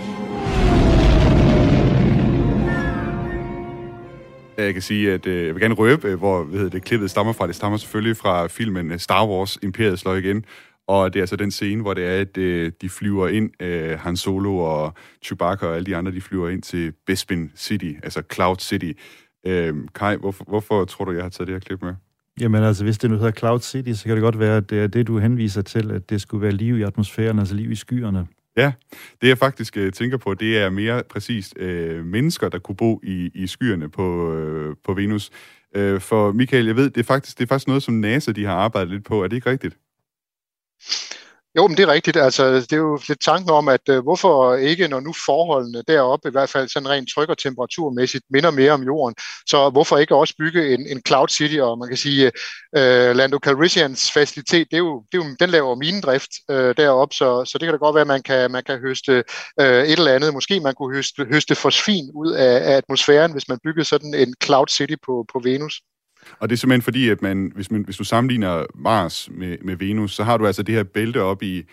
Jeg 4.57 4.73
kan 4.73 4.81
sige, 4.81 5.13
at 5.13 5.27
øh, 5.27 5.45
jeg 5.45 5.55
vil 5.55 5.61
gerne 5.61 5.75
røbe, 5.75 6.07
øh, 6.07 6.17
hvor 6.17 6.43
hvad 6.43 6.59
hedder 6.59 6.71
det, 6.71 6.83
klippet 6.83 7.11
stammer 7.11 7.33
fra. 7.33 7.47
Det 7.47 7.55
stammer 7.55 7.77
selvfølgelig 7.77 8.17
fra 8.17 8.47
filmen 8.47 8.91
øh, 8.91 8.99
Star 8.99 9.27
Wars 9.27 9.57
Imperiet 9.63 9.99
slår 9.99 10.15
igen. 10.15 10.45
Og 10.87 11.13
det 11.13 11.19
er 11.19 11.23
altså 11.23 11.35
den 11.35 11.51
scene, 11.51 11.81
hvor 11.81 11.93
det 11.93 12.05
er, 12.05 12.21
at 12.21 12.35
de 12.81 12.89
flyver 12.89 13.27
ind, 13.27 13.49
Han 13.97 14.17
Solo 14.17 14.57
og 14.57 14.93
Chewbacca 15.25 15.65
og 15.65 15.75
alle 15.75 15.85
de 15.85 15.95
andre, 15.95 16.11
de 16.11 16.21
flyver 16.21 16.49
ind 16.49 16.61
til 16.61 16.93
Bespin 17.05 17.51
City, 17.55 17.93
altså 18.03 18.21
Cloud 18.33 18.55
City. 18.59 18.91
Kai, 19.95 20.15
hvorfor, 20.15 20.43
hvorfor 20.47 20.85
tror 20.85 21.05
du, 21.05 21.11
jeg 21.11 21.23
har 21.23 21.29
taget 21.29 21.47
det 21.47 21.55
her 21.55 21.59
klip 21.59 21.81
med? 21.81 21.93
Jamen 22.39 22.63
altså, 22.63 22.83
hvis 22.83 22.97
det 22.97 23.09
nu 23.09 23.17
hedder 23.17 23.31
Cloud 23.31 23.59
City, 23.59 23.91
så 23.91 24.03
kan 24.05 24.15
det 24.15 24.21
godt 24.21 24.39
være, 24.39 24.57
at 24.57 24.69
det 24.69 24.79
er 24.79 24.87
det, 24.87 25.07
du 25.07 25.19
henviser 25.19 25.61
til, 25.61 25.91
at 25.91 26.09
det 26.09 26.21
skulle 26.21 26.41
være 26.41 26.51
liv 26.51 26.77
i 26.77 26.83
atmosfæren, 26.83 27.39
altså 27.39 27.55
liv 27.55 27.71
i 27.71 27.75
skyerne. 27.75 28.27
Ja, 28.57 28.71
det 29.21 29.27
jeg 29.27 29.37
faktisk 29.37 29.77
øh, 29.77 29.93
tænker 29.93 30.17
på, 30.17 30.33
det 30.33 30.57
er 30.57 30.69
mere 30.69 31.03
præcist 31.09 31.53
øh, 31.57 32.05
mennesker, 32.05 32.49
der 32.49 32.59
kunne 32.59 32.75
bo 32.75 32.99
i, 33.03 33.31
i 33.33 33.47
skyerne 33.47 33.89
på, 33.89 34.33
øh, 34.33 34.75
på 34.85 34.93
Venus. 34.93 35.29
Øh, 35.75 35.99
for 36.01 36.31
Michael, 36.31 36.65
jeg 36.65 36.75
ved, 36.75 36.89
det 36.89 36.99
er, 36.99 37.03
faktisk, 37.03 37.37
det 37.37 37.43
er 37.43 37.47
faktisk 37.47 37.67
noget, 37.67 37.83
som 37.83 37.93
NASA 37.93 38.31
de 38.31 38.45
har 38.45 38.53
arbejdet 38.53 38.91
lidt 38.91 39.05
på. 39.05 39.23
Er 39.23 39.27
det 39.27 39.35
ikke 39.35 39.49
rigtigt? 39.49 39.77
Jo, 41.55 41.67
men 41.67 41.77
det 41.77 41.83
er 41.83 41.91
rigtigt. 41.93 42.17
Altså, 42.17 42.55
det 42.55 42.73
er 42.73 42.77
jo 42.77 42.99
lidt 43.07 43.21
tanken 43.21 43.49
om, 43.49 43.67
at 43.67 43.89
uh, 43.89 43.97
hvorfor 43.99 44.55
ikke, 44.55 44.87
når 44.87 44.99
nu 44.99 45.13
forholdene 45.25 45.83
deroppe, 45.87 46.29
i 46.29 46.31
hvert 46.31 46.49
fald 46.49 46.69
sådan 46.69 46.89
rent 46.89 47.09
tryk- 47.15 47.29
og 47.29 47.37
temperaturmæssigt, 47.37 48.23
minder 48.29 48.51
mere 48.51 48.71
om 48.71 48.83
jorden, 48.83 49.15
så 49.47 49.69
hvorfor 49.69 49.97
ikke 49.97 50.15
også 50.15 50.33
bygge 50.39 50.73
en, 50.73 50.87
en 50.87 51.01
Cloud 51.07 51.27
City, 51.27 51.55
og 51.55 51.77
man 51.77 51.87
kan 51.87 51.97
sige, 51.97 52.25
uh, 52.77 53.15
Lando 53.17 53.37
Calrissians 53.37 54.11
facilitet, 54.11 54.67
det 54.71 54.77
er 54.77 54.77
jo, 54.77 55.03
det 55.11 55.19
er 55.19 55.25
jo, 55.25 55.35
den 55.39 55.49
laver 55.49 55.75
minedrift 55.75 56.31
uh, 56.49 56.55
deroppe, 56.55 57.15
så, 57.15 57.45
så 57.45 57.57
det 57.57 57.65
kan 57.65 57.73
da 57.73 57.77
godt 57.77 57.95
være, 57.95 58.01
at 58.01 58.07
man 58.07 58.23
kan, 58.23 58.51
man 58.51 58.63
kan 58.63 58.79
høste 58.79 59.23
uh, 59.61 59.65
et 59.65 59.99
eller 59.99 60.13
andet. 60.13 60.33
Måske 60.33 60.59
man 60.59 60.73
kunne 60.75 60.95
høste, 60.95 61.25
høste 61.31 61.55
fosfin 61.55 62.11
ud 62.15 62.31
af, 62.31 62.71
af 62.71 62.77
atmosfæren, 62.77 63.31
hvis 63.31 63.47
man 63.47 63.59
byggede 63.63 63.85
sådan 63.85 64.13
en 64.13 64.33
Cloud 64.43 64.67
City 64.67 64.95
på, 65.05 65.25
på 65.33 65.41
Venus. 65.43 65.81
Og 66.39 66.49
det 66.49 66.55
er 66.55 66.57
simpelthen 66.57 66.81
fordi, 66.81 67.09
at 67.09 67.21
man, 67.21 67.51
hvis, 67.55 67.71
man, 67.71 67.81
hvis 67.81 67.97
du 67.97 68.03
sammenligner 68.03 68.65
Mars 68.75 69.29
med, 69.31 69.57
med 69.61 69.75
Venus, 69.75 70.15
så 70.15 70.23
har 70.23 70.37
du 70.37 70.47
altså 70.47 70.63
det 70.63 70.75
her 70.75 70.83
bælte 70.83 71.21
op 71.21 71.43
i, 71.43 71.63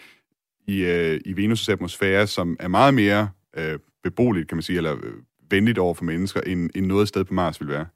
i, 0.66 0.84
øh, 0.84 1.20
i 1.24 1.32
Venus' 1.32 1.72
atmosfære, 1.72 2.26
som 2.26 2.56
er 2.60 2.68
meget 2.68 2.94
mere 2.94 3.28
øh, 3.56 3.78
beboeligt, 4.02 4.48
kan 4.48 4.56
man 4.56 4.62
sige, 4.62 4.76
eller 4.76 4.96
øh, 4.96 5.12
venligt 5.50 5.78
over 5.78 5.94
for 5.94 6.04
mennesker, 6.04 6.40
end, 6.40 6.70
end 6.74 6.86
noget 6.86 7.08
sted 7.08 7.24
på 7.24 7.34
Mars 7.34 7.60
vil 7.60 7.68
være 7.68 7.86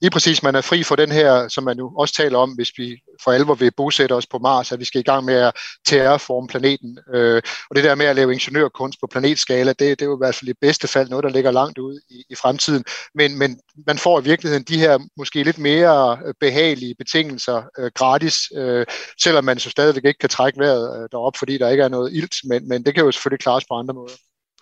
lige 0.00 0.10
præcis, 0.10 0.42
man 0.42 0.54
er 0.54 0.60
fri 0.60 0.82
for 0.82 0.96
den 0.96 1.12
her, 1.12 1.48
som 1.48 1.64
man 1.64 1.76
nu 1.76 1.92
også 1.98 2.14
taler 2.14 2.38
om, 2.38 2.50
hvis 2.50 2.72
vi 2.76 2.96
for 3.22 3.32
alvor 3.32 3.54
vil 3.54 3.72
bosætte 3.76 4.12
os 4.12 4.26
på 4.26 4.38
Mars, 4.38 4.72
at 4.72 4.80
vi 4.80 4.84
skal 4.84 5.00
i 5.00 5.04
gang 5.04 5.24
med 5.24 5.34
at 5.34 5.52
terraforme 5.86 6.48
planeten. 6.48 6.98
Øh, 7.14 7.42
og 7.70 7.76
det 7.76 7.84
der 7.84 7.94
med 7.94 8.06
at 8.06 8.16
lave 8.16 8.32
ingeniørkunst 8.32 9.00
på 9.00 9.06
planetskala, 9.06 9.70
det, 9.70 9.78
det 9.78 10.02
er 10.02 10.06
jo 10.06 10.16
i 10.16 10.20
hvert 10.20 10.34
fald 10.34 10.48
i 10.48 10.54
bedste 10.60 10.88
fald 10.88 11.08
noget, 11.08 11.24
der 11.24 11.30
ligger 11.30 11.50
langt 11.50 11.78
ude 11.78 12.00
i, 12.10 12.24
i 12.30 12.34
fremtiden. 12.34 12.84
Men, 13.14 13.38
men 13.38 13.60
man 13.86 13.98
får 13.98 14.20
i 14.20 14.24
virkeligheden 14.24 14.64
de 14.64 14.78
her 14.78 14.98
måske 15.16 15.42
lidt 15.42 15.58
mere 15.58 16.18
øh, 16.26 16.34
behagelige 16.40 16.94
betingelser 16.98 17.62
øh, 17.78 17.90
gratis, 17.94 18.36
øh, 18.56 18.86
selvom 19.22 19.44
man 19.44 19.58
så 19.58 19.70
stadigvæk 19.70 20.04
ikke 20.04 20.18
kan 20.18 20.28
trække 20.28 20.58
vejret 20.58 21.02
øh, 21.02 21.08
derop, 21.12 21.36
fordi 21.36 21.58
der 21.58 21.68
ikke 21.68 21.82
er 21.82 21.88
noget 21.88 22.12
ilt, 22.12 22.34
men, 22.44 22.68
men 22.68 22.84
det 22.84 22.94
kan 22.94 23.04
jo 23.04 23.12
selvfølgelig 23.12 23.40
klares 23.40 23.64
på 23.64 23.74
andre 23.74 23.94
måder 23.94 24.14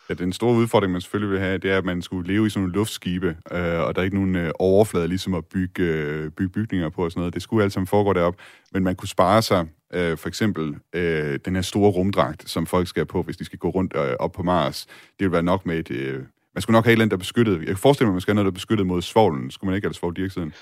at 0.09 0.19
den 0.19 0.33
store 0.33 0.55
udfordring, 0.55 0.93
man 0.93 1.01
selvfølgelig 1.01 1.31
vil 1.33 1.41
have, 1.41 1.59
det 1.59 1.71
er, 1.71 1.79
at 1.79 1.85
man 1.85 2.03
skulle 2.03 2.33
leve 2.33 2.47
i 2.47 2.51
sådan 2.51 2.63
nogle 2.63 2.75
luftskibe, 2.75 3.37
øh, 3.53 3.81
og 3.81 3.95
der 3.95 4.01
er 4.01 4.03
ikke 4.03 4.17
nogen 4.17 4.37
øh, 4.37 4.51
overflade 4.59 5.09
ligesom 5.09 5.35
at 5.35 5.45
bygge, 5.45 5.83
øh, 5.83 6.31
bygge 6.31 6.53
bygninger 6.53 6.89
på 6.89 7.05
og 7.05 7.11
sådan 7.11 7.21
noget. 7.21 7.35
Det 7.35 7.43
skulle 7.43 7.65
alt 7.65 7.73
sammen 7.73 7.87
foregå 7.87 8.13
derop, 8.13 8.37
men 8.73 8.85
man 8.85 8.97
kunne 8.97 9.09
spare 9.09 9.43
sig 9.43 9.67
øh, 9.95 10.17
for 10.19 10.29
eksempel 10.29 10.75
øh, 10.93 11.39
den 11.45 11.55
her 11.55 11.63
store 11.63 11.91
rumdragt, 11.91 12.51
som 12.51 12.67
folk 12.67 12.89
skal 12.89 13.01
have 13.01 13.07
på, 13.07 13.23
hvis 13.23 13.37
de 13.37 13.45
skal 13.45 13.59
gå 13.59 13.69
rundt 13.69 13.93
øh, 13.97 14.15
op 14.21 14.33
på 14.33 14.43
Mars. 14.43 14.87
Det 14.87 15.15
ville 15.19 15.33
være 15.33 15.43
nok 15.43 15.67
med 15.67 15.79
et... 15.79 15.91
Øh, 15.91 16.23
man 16.55 16.63
skulle 16.63 16.75
nok 16.75 16.85
have 16.85 16.93
et 16.93 16.95
eller 16.95 17.05
andet, 17.05 17.11
der 17.11 17.17
beskyttede... 17.17 17.57
beskyttet. 17.57 17.69
Jeg 17.69 17.77
kan 17.77 17.83
forestille 17.83 18.07
mig, 18.07 18.13
at 18.13 18.15
man 18.15 18.21
skal 18.21 18.33
have 18.33 18.43
noget, 18.43 18.45
der 18.45 18.51
beskyttede 18.51 18.85
beskyttet 18.85 18.87
mod 18.87 19.03
svovlen. 19.03 19.51
Skulle 19.51 19.69
man 19.69 19.77
ikke 19.77 19.87
have 19.87 19.95
svovldioxiden? 19.95 20.53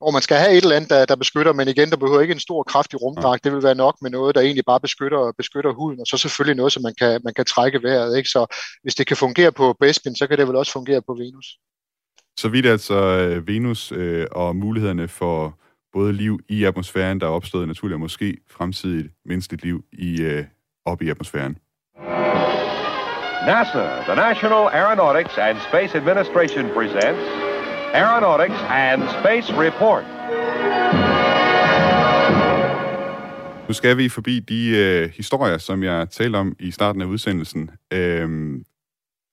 Og 0.00 0.12
man 0.12 0.22
skal 0.22 0.36
have 0.36 0.52
et 0.52 0.62
eller 0.62 0.76
andet, 0.76 0.90
der, 0.90 1.04
der 1.04 1.16
beskytter, 1.16 1.52
men 1.52 1.68
igen, 1.68 1.90
der 1.90 1.96
behøver 1.96 2.20
ikke 2.20 2.34
en 2.34 2.40
stor 2.40 2.62
kraftig 2.62 3.02
rumdragt. 3.02 3.44
Det 3.44 3.52
vil 3.52 3.62
være 3.62 3.74
nok 3.74 3.96
med 4.02 4.10
noget, 4.10 4.34
der 4.34 4.40
egentlig 4.40 4.64
bare 4.66 4.80
beskytter, 4.80 5.32
beskytter 5.38 5.72
huden, 5.72 6.00
og 6.00 6.06
så 6.06 6.16
selvfølgelig 6.16 6.56
noget, 6.56 6.72
som 6.72 6.82
man 6.82 6.94
kan, 7.00 7.20
man 7.24 7.34
kan 7.34 7.44
trække 7.44 7.82
vejret. 7.82 8.16
Ikke? 8.16 8.28
Så 8.28 8.46
hvis 8.82 8.94
det 8.94 9.06
kan 9.06 9.16
fungere 9.16 9.52
på 9.52 9.76
Bespin, 9.80 10.16
så 10.16 10.26
kan 10.26 10.38
det 10.38 10.48
vel 10.48 10.56
også 10.56 10.72
fungere 10.72 11.02
på 11.02 11.14
Venus. 11.14 11.46
Så 12.38 12.48
vidt 12.48 12.66
altså 12.66 12.94
øh, 12.94 13.48
Venus 13.48 13.92
øh, 13.92 14.26
og 14.32 14.56
mulighederne 14.56 15.08
for 15.08 15.58
både 15.92 16.12
liv 16.12 16.40
i 16.48 16.64
atmosfæren, 16.64 17.20
der 17.20 17.26
er 17.26 17.30
opstået 17.30 17.68
naturligt, 17.68 17.94
og 17.94 18.00
måske 18.00 18.36
fremtidigt 18.50 19.08
menneskeligt 19.24 19.64
liv 19.64 19.84
i, 19.92 20.22
øh, 20.22 20.44
op 20.84 21.02
i 21.02 21.10
atmosfæren. 21.10 21.58
NASA, 23.46 23.84
the 24.08 24.16
National 24.16 24.64
Aeronautics 24.72 25.38
and 25.38 25.58
Space 25.68 25.98
Administration 25.98 26.64
presents 26.74 27.45
Aeronautics 27.94 28.60
and 28.70 29.02
Space 29.20 29.52
Report. 29.52 30.04
Nu 33.68 33.74
skal 33.74 33.96
vi 33.96 34.08
forbi 34.08 34.40
de 34.40 34.68
øh, 34.68 35.10
historier, 35.10 35.58
som 35.58 35.82
jeg 35.82 36.10
talte 36.10 36.36
om 36.36 36.56
i 36.58 36.70
starten 36.70 37.02
af 37.02 37.06
udsendelsen. 37.06 37.70
Øhm, 37.92 38.64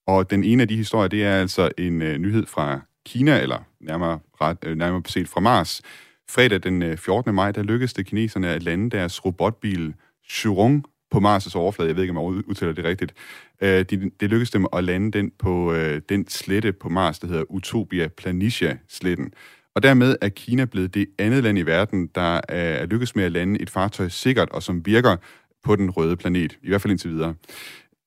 og 0.06 0.30
den 0.30 0.44
ene 0.44 0.62
af 0.62 0.68
de 0.68 0.76
historier, 0.76 1.08
det 1.08 1.24
er 1.24 1.40
altså 1.40 1.70
en 1.78 2.02
øh, 2.02 2.18
nyhed 2.18 2.46
fra 2.46 2.80
Kina, 3.06 3.40
eller 3.40 3.58
nærmere, 3.80 4.18
ret, 4.40 4.58
øh, 4.66 4.76
nærmere 4.76 5.02
set 5.06 5.28
fra 5.28 5.40
Mars. 5.40 5.82
Fredag 6.30 6.62
den 6.62 6.82
øh, 6.82 6.96
14. 6.98 7.34
Maj, 7.34 7.52
der 7.52 7.62
lykkedes 7.62 7.92
det 7.92 8.06
kineserne 8.06 8.48
at 8.48 8.62
lande 8.62 8.90
deres 8.90 9.24
robotbil 9.24 9.94
Shurong 10.28 10.84
på 11.14 11.20
Mars' 11.20 11.56
overflade. 11.56 11.88
Jeg 11.88 11.96
ved 11.96 12.02
ikke, 12.02 12.18
om 12.18 12.34
jeg 12.34 12.44
udtaler 12.48 12.72
det 12.72 12.84
rigtigt. 12.84 13.14
Øh, 13.60 13.84
de, 13.90 14.10
det 14.20 14.30
lykkedes 14.30 14.50
dem 14.50 14.66
at 14.72 14.84
lande 14.84 15.18
den 15.18 15.32
på 15.38 15.72
øh, 15.72 16.00
den 16.08 16.28
slette 16.28 16.72
på 16.72 16.88
Mars, 16.88 17.18
der 17.18 17.26
hedder 17.26 17.44
Utopia 17.50 18.08
Planitia-sletten. 18.08 19.32
Og 19.74 19.82
dermed 19.82 20.16
er 20.20 20.28
Kina 20.28 20.64
blevet 20.64 20.94
det 20.94 21.06
andet 21.18 21.44
land 21.44 21.58
i 21.58 21.62
verden, 21.62 22.06
der 22.14 22.40
er 22.48 22.86
lykkedes 22.86 23.16
med 23.16 23.24
at 23.24 23.32
lande 23.32 23.60
et 23.60 23.70
fartøj 23.70 24.08
sikkert 24.08 24.48
og 24.48 24.62
som 24.62 24.86
virker 24.86 25.16
på 25.64 25.76
den 25.76 25.90
røde 25.90 26.16
planet, 26.16 26.58
i 26.62 26.68
hvert 26.68 26.82
fald 26.82 26.90
indtil 26.90 27.10
videre. 27.10 27.34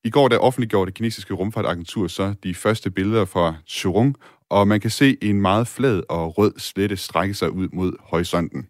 I 0.04 0.10
går 0.10 0.28
der 0.28 0.38
offentliggjorde 0.38 0.86
det 0.86 0.94
kinesiske 0.94 1.34
rumfartagentur 1.34 2.08
så 2.08 2.34
de 2.44 2.54
første 2.54 2.90
billeder 2.90 3.24
fra 3.24 3.54
Churung, 3.66 4.16
og 4.50 4.68
man 4.68 4.80
kan 4.80 4.90
se 4.90 5.16
en 5.22 5.40
meget 5.40 5.68
flad 5.68 6.02
og 6.08 6.38
rød 6.38 6.52
slette 6.56 6.96
strække 6.96 7.34
sig 7.34 7.50
ud 7.50 7.68
mod 7.72 7.92
horisonten. 8.00 8.66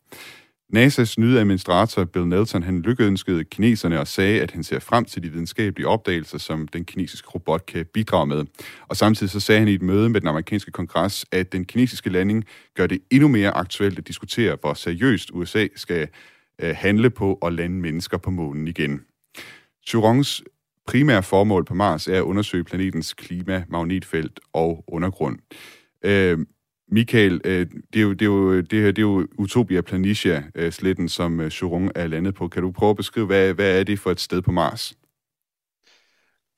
NASA's 0.77 1.15
nye 1.19 1.39
administrator 1.39 2.05
Bill 2.05 2.27
Nelson, 2.27 2.63
han 2.63 2.83
lykkeønskede 2.83 3.45
kineserne 3.45 4.01
og 4.01 4.07
sagde, 4.07 4.41
at 4.41 4.51
han 4.51 4.65
ser 4.65 4.79
frem 4.79 5.05
til 5.05 5.23
de 5.23 5.33
videnskabelige 5.33 5.89
opdagelser, 5.89 6.39
som 6.39 6.69
den 6.69 6.85
kinesiske 6.85 7.29
robot 7.29 7.67
kan 7.67 7.87
bidrage 7.95 8.27
med. 8.27 8.45
Og 8.89 8.97
samtidig 8.97 9.31
så 9.31 9.41
sagde 9.41 9.59
han 9.59 9.69
i 9.69 9.75
et 9.75 9.83
møde 9.83 10.09
med 10.09 10.21
den 10.21 10.29
amerikanske 10.29 10.71
kongres, 10.71 11.27
at 11.33 11.53
den 11.53 11.65
kinesiske 11.65 12.11
landing 12.11 12.45
gør 12.77 12.87
det 12.87 12.99
endnu 13.11 13.29
mere 13.29 13.51
aktuelt 13.51 13.99
at 13.99 14.09
diskutere, 14.09 14.57
hvor 14.61 14.75
seriøst 14.75 15.31
USA 15.33 15.67
skal 15.77 16.09
øh, 16.59 16.77
handle 16.79 17.11
på 17.11 17.39
at 17.43 17.53
lande 17.53 17.77
mennesker 17.77 18.19
på 18.19 18.31
månen 18.31 18.69
igen. 18.69 19.01
Churongs 19.87 20.43
primære 20.87 21.23
formål 21.23 21.65
på 21.65 21.75
Mars 21.75 22.09
er 22.09 22.17
at 22.17 22.23
undersøge 22.23 22.65
planetens 22.65 23.15
klima, 23.15 23.65
magnetfelt 23.69 24.41
og 24.53 24.85
undergrund. 24.89 25.39
Øh, 26.05 26.39
Michael, 26.91 27.41
øh, 27.45 27.67
det, 27.93 27.99
er 27.99 28.03
jo, 28.03 28.13
det, 28.13 28.23
er 28.23 28.27
jo, 28.27 28.61
det, 28.61 28.81
her, 28.81 28.87
det 28.87 28.99
er 28.99 29.03
jo 29.03 29.27
Utopia 29.39 29.81
Planitia-sletten, 29.81 31.05
øh, 31.05 31.11
som 31.11 31.41
øh, 31.41 31.91
er 31.95 32.07
landet 32.07 32.35
på. 32.35 32.49
Kan 32.49 32.63
du 32.63 32.73
prøve 32.73 32.91
at 32.91 32.97
beskrive, 32.97 33.27
hvad, 33.27 33.55
hvad 33.55 33.81
er 33.81 33.85
det 33.85 33.99
for 33.99 34.11
et 34.11 34.21
sted 34.21 34.43
på 34.43 34.53
Mars? 34.53 34.95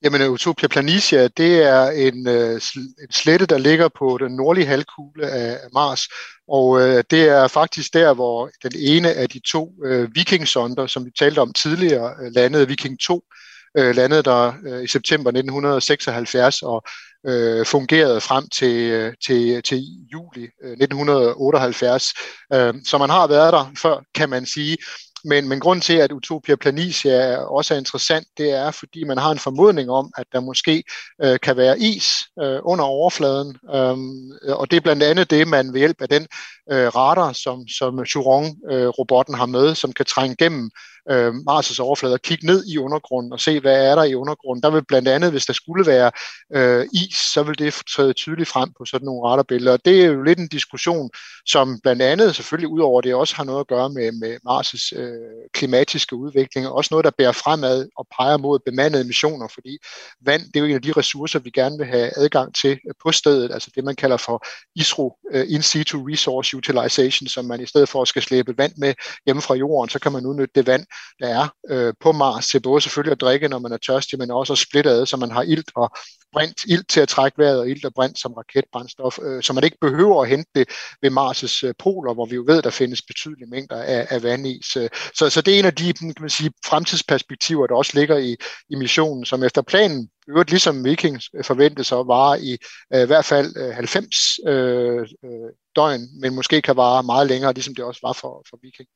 Jamen, 0.04 0.20
øh, 0.20 0.30
Utopia 0.30 0.68
Planitia, 0.68 1.28
det 1.28 1.62
er 1.62 1.90
en, 1.90 2.28
øh, 2.28 2.60
en 3.02 3.12
slette, 3.12 3.46
der 3.46 3.58
ligger 3.58 3.88
på 3.98 4.18
den 4.20 4.32
nordlige 4.36 4.66
halvkugle 4.66 5.26
af 5.26 5.58
Mars, 5.72 6.08
og 6.48 6.80
øh, 6.80 7.04
det 7.10 7.28
er 7.28 7.48
faktisk 7.48 7.94
der, 7.94 8.14
hvor 8.14 8.50
den 8.62 8.72
ene 8.76 9.12
af 9.12 9.28
de 9.28 9.40
to 9.40 9.72
øh, 9.84 10.08
vikingsonder, 10.14 10.86
som 10.86 11.04
vi 11.04 11.10
talte 11.18 11.38
om 11.38 11.52
tidligere, 11.52 12.30
landede 12.30 12.68
Viking 12.68 13.00
2, 13.00 13.14
øh, 13.14 13.39
Øh, 13.78 13.96
landede 13.96 14.22
der 14.22 14.52
øh, 14.66 14.84
i 14.84 14.86
september 14.86 15.30
1976 15.30 16.62
og 16.62 16.82
øh, 17.26 17.66
fungerede 17.66 18.20
frem 18.20 18.48
til, 18.48 18.90
øh, 18.90 19.14
til, 19.26 19.62
til 19.62 19.82
juli 20.12 20.48
øh, 20.64 20.72
1978. 20.72 22.14
Øh, 22.52 22.74
så 22.84 22.98
man 22.98 23.10
har 23.10 23.26
været 23.26 23.52
der 23.52 23.72
før, 23.82 24.02
kan 24.14 24.28
man 24.28 24.46
sige. 24.46 24.76
Men, 25.24 25.48
men 25.48 25.60
grund 25.60 25.80
til, 25.80 25.92
at 25.92 26.12
Utopia 26.12 26.56
Planitia 26.56 27.36
også 27.36 27.74
er 27.74 27.78
interessant, 27.78 28.26
det 28.38 28.50
er, 28.50 28.70
fordi 28.70 29.04
man 29.04 29.18
har 29.18 29.30
en 29.30 29.38
formodning 29.38 29.90
om, 29.90 30.12
at 30.16 30.26
der 30.32 30.40
måske 30.40 30.84
øh, 31.22 31.40
kan 31.42 31.56
være 31.56 31.80
is 31.80 32.12
øh, 32.42 32.58
under 32.62 32.84
overfladen. 32.84 33.56
Øhm, 33.74 34.30
og 34.48 34.70
det 34.70 34.76
er 34.76 34.80
blandt 34.80 35.02
andet 35.02 35.30
det, 35.30 35.48
man 35.48 35.72
ved 35.72 35.78
hjælp 35.78 36.02
af 36.02 36.08
den 36.08 36.26
øh, 36.72 36.88
radar, 36.96 37.32
som, 37.32 37.68
som 37.68 38.04
Churon-robotten 38.04 39.34
øh, 39.34 39.38
har 39.38 39.46
med, 39.46 39.74
som 39.74 39.92
kan 39.92 40.06
trænge 40.06 40.36
gennem 40.36 40.70
øh, 41.10 41.28
Mars' 41.28 41.80
overflade 41.80 42.14
og 42.14 42.22
kigge 42.22 42.46
ned 42.46 42.64
i 42.66 42.78
undergrunden 42.78 43.32
og 43.32 43.40
se, 43.40 43.60
hvad 43.60 43.86
er 43.86 43.94
der 43.94 44.04
i 44.04 44.14
undergrunden. 44.14 44.62
Der 44.62 44.70
vil 44.70 44.84
blandt 44.84 45.08
andet, 45.08 45.30
hvis 45.30 45.46
der 45.46 45.52
skulle 45.52 45.86
være 45.86 46.10
øh, 46.54 46.86
is, 46.92 47.16
så 47.16 47.42
vil 47.42 47.58
det 47.58 47.74
træde 47.94 48.12
tydeligt 48.12 48.48
frem 48.48 48.72
på 48.78 48.84
sådan 48.84 49.04
nogle 49.04 49.28
radarbilleder. 49.28 49.72
Og 49.72 49.84
det 49.84 50.02
er 50.02 50.06
jo 50.06 50.22
lidt 50.22 50.38
en 50.38 50.48
diskussion, 50.48 51.10
som 51.46 51.80
blandt 51.82 52.02
andet 52.02 52.36
selvfølgelig 52.36 52.68
udover 52.68 53.00
det 53.00 53.14
også 53.14 53.36
har 53.36 53.44
noget 53.44 53.60
at 53.60 53.66
gøre 53.66 53.90
med, 53.90 54.12
med 54.12 54.36
Mars' 54.48 54.98
øh, 54.98 55.50
klimatiske 55.54 56.16
udvikling, 56.16 56.66
og 56.68 56.74
også 56.74 56.88
noget, 56.90 57.04
der 57.04 57.10
bærer 57.18 57.32
fremad 57.32 57.88
og 57.96 58.06
peger 58.18 58.36
mod 58.36 58.58
bemandede 58.58 59.04
missioner, 59.04 59.48
fordi 59.54 59.78
vand, 60.20 60.42
det 60.42 60.56
er 60.56 60.60
jo 60.60 60.66
en 60.66 60.74
af 60.74 60.82
de 60.82 60.92
ressourcer, 60.92 61.38
vi 61.38 61.50
gerne 61.50 61.78
vil 61.78 61.86
have 61.86 62.10
adgang 62.16 62.54
til 62.54 62.78
på 63.02 63.12
stedet, 63.12 63.52
altså 63.52 63.70
det, 63.74 63.84
man 63.84 63.96
kalder 63.96 64.16
for 64.16 64.46
ISRO, 64.76 65.16
øh, 65.32 65.46
In 65.48 65.62
Situ 65.62 66.04
Resource 66.04 66.56
Utilization, 66.56 67.28
som 67.28 67.44
man 67.44 67.60
i 67.60 67.66
stedet 67.66 67.88
for 67.88 68.02
at 68.02 68.08
skal 68.08 68.22
slæbe 68.22 68.58
vand 68.58 68.72
med 68.76 68.94
hjemme 69.26 69.42
fra 69.42 69.54
jorden, 69.54 69.90
så 69.90 69.98
kan 69.98 70.12
man 70.12 70.26
udnytte 70.26 70.52
det 70.54 70.66
vand, 70.66 70.86
der 71.20 71.28
er 71.28 71.48
øh, 71.70 71.94
på 72.00 72.12
Mars, 72.12 72.46
til 72.46 72.60
både 72.60 72.80
selvfølgelig 72.80 73.12
at 73.12 73.20
drikke, 73.20 73.48
når 73.48 73.58
man 73.58 73.72
er 73.72 73.76
tørstig, 73.76 74.18
men 74.18 74.30
også 74.30 74.52
at 74.52 74.58
splitte 74.58 74.90
ad, 74.90 75.06
så 75.06 75.16
man 75.16 75.30
har 75.30 75.42
ilt 75.42 75.70
og 75.74 75.90
brint, 76.32 76.64
ilt 76.66 76.88
til 76.88 77.00
at 77.00 77.08
trække 77.08 77.38
vejret 77.38 77.58
og 77.58 77.68
ilt 77.68 77.84
og 77.84 77.94
brint 77.94 78.18
som 78.18 78.32
raketbrændstof, 78.32 79.18
øh, 79.22 79.42
så 79.42 79.52
man 79.52 79.64
ikke 79.64 79.76
behøver 79.80 80.22
at 80.22 80.28
hente 80.28 80.50
det 80.54 80.68
ved 81.02 81.10
Mars' 81.10 81.66
øh, 81.66 81.74
poler, 81.78 82.14
hvor 82.14 82.26
vi 82.26 82.34
jo 82.34 82.44
ved, 82.46 82.62
der 82.62 82.70
findes 82.70 83.02
betydelige 83.02 83.50
mængder 83.50 83.82
af, 83.82 84.06
af 84.10 84.22
vandis. 84.22 84.76
Øh. 84.76 84.90
Så, 85.14 85.30
så 85.30 85.40
det 85.40 85.54
er 85.54 85.58
en 85.58 85.64
af 85.64 85.74
de 85.74 85.92
kan 85.92 86.14
man 86.20 86.30
sige, 86.30 86.52
fremtidsperspektiver, 86.66 87.66
der 87.66 87.74
også 87.74 87.92
ligger 87.94 88.18
i, 88.18 88.36
i 88.70 88.74
missionen, 88.74 89.24
som 89.24 89.44
efter 89.44 89.62
planen 89.62 90.08
øvrigt 90.30 90.50
ligesom 90.50 90.84
Vikings 90.84 91.30
forventes 91.44 91.92
at 91.92 92.06
vare 92.06 92.40
i 92.40 92.52
øh, 92.94 93.02
i 93.02 93.06
hvert 93.06 93.24
fald 93.24 93.56
øh, 93.56 93.74
90 93.74 94.38
øh, 94.48 95.00
øh, 95.24 95.50
døgn, 95.76 96.00
men 96.20 96.34
måske 96.34 96.62
kan 96.62 96.76
vare 96.76 97.02
meget 97.02 97.26
længere, 97.28 97.52
ligesom 97.52 97.74
det 97.74 97.84
også 97.84 98.00
var 98.02 98.12
for, 98.12 98.44
for 98.50 98.58
Viking. 98.62 98.88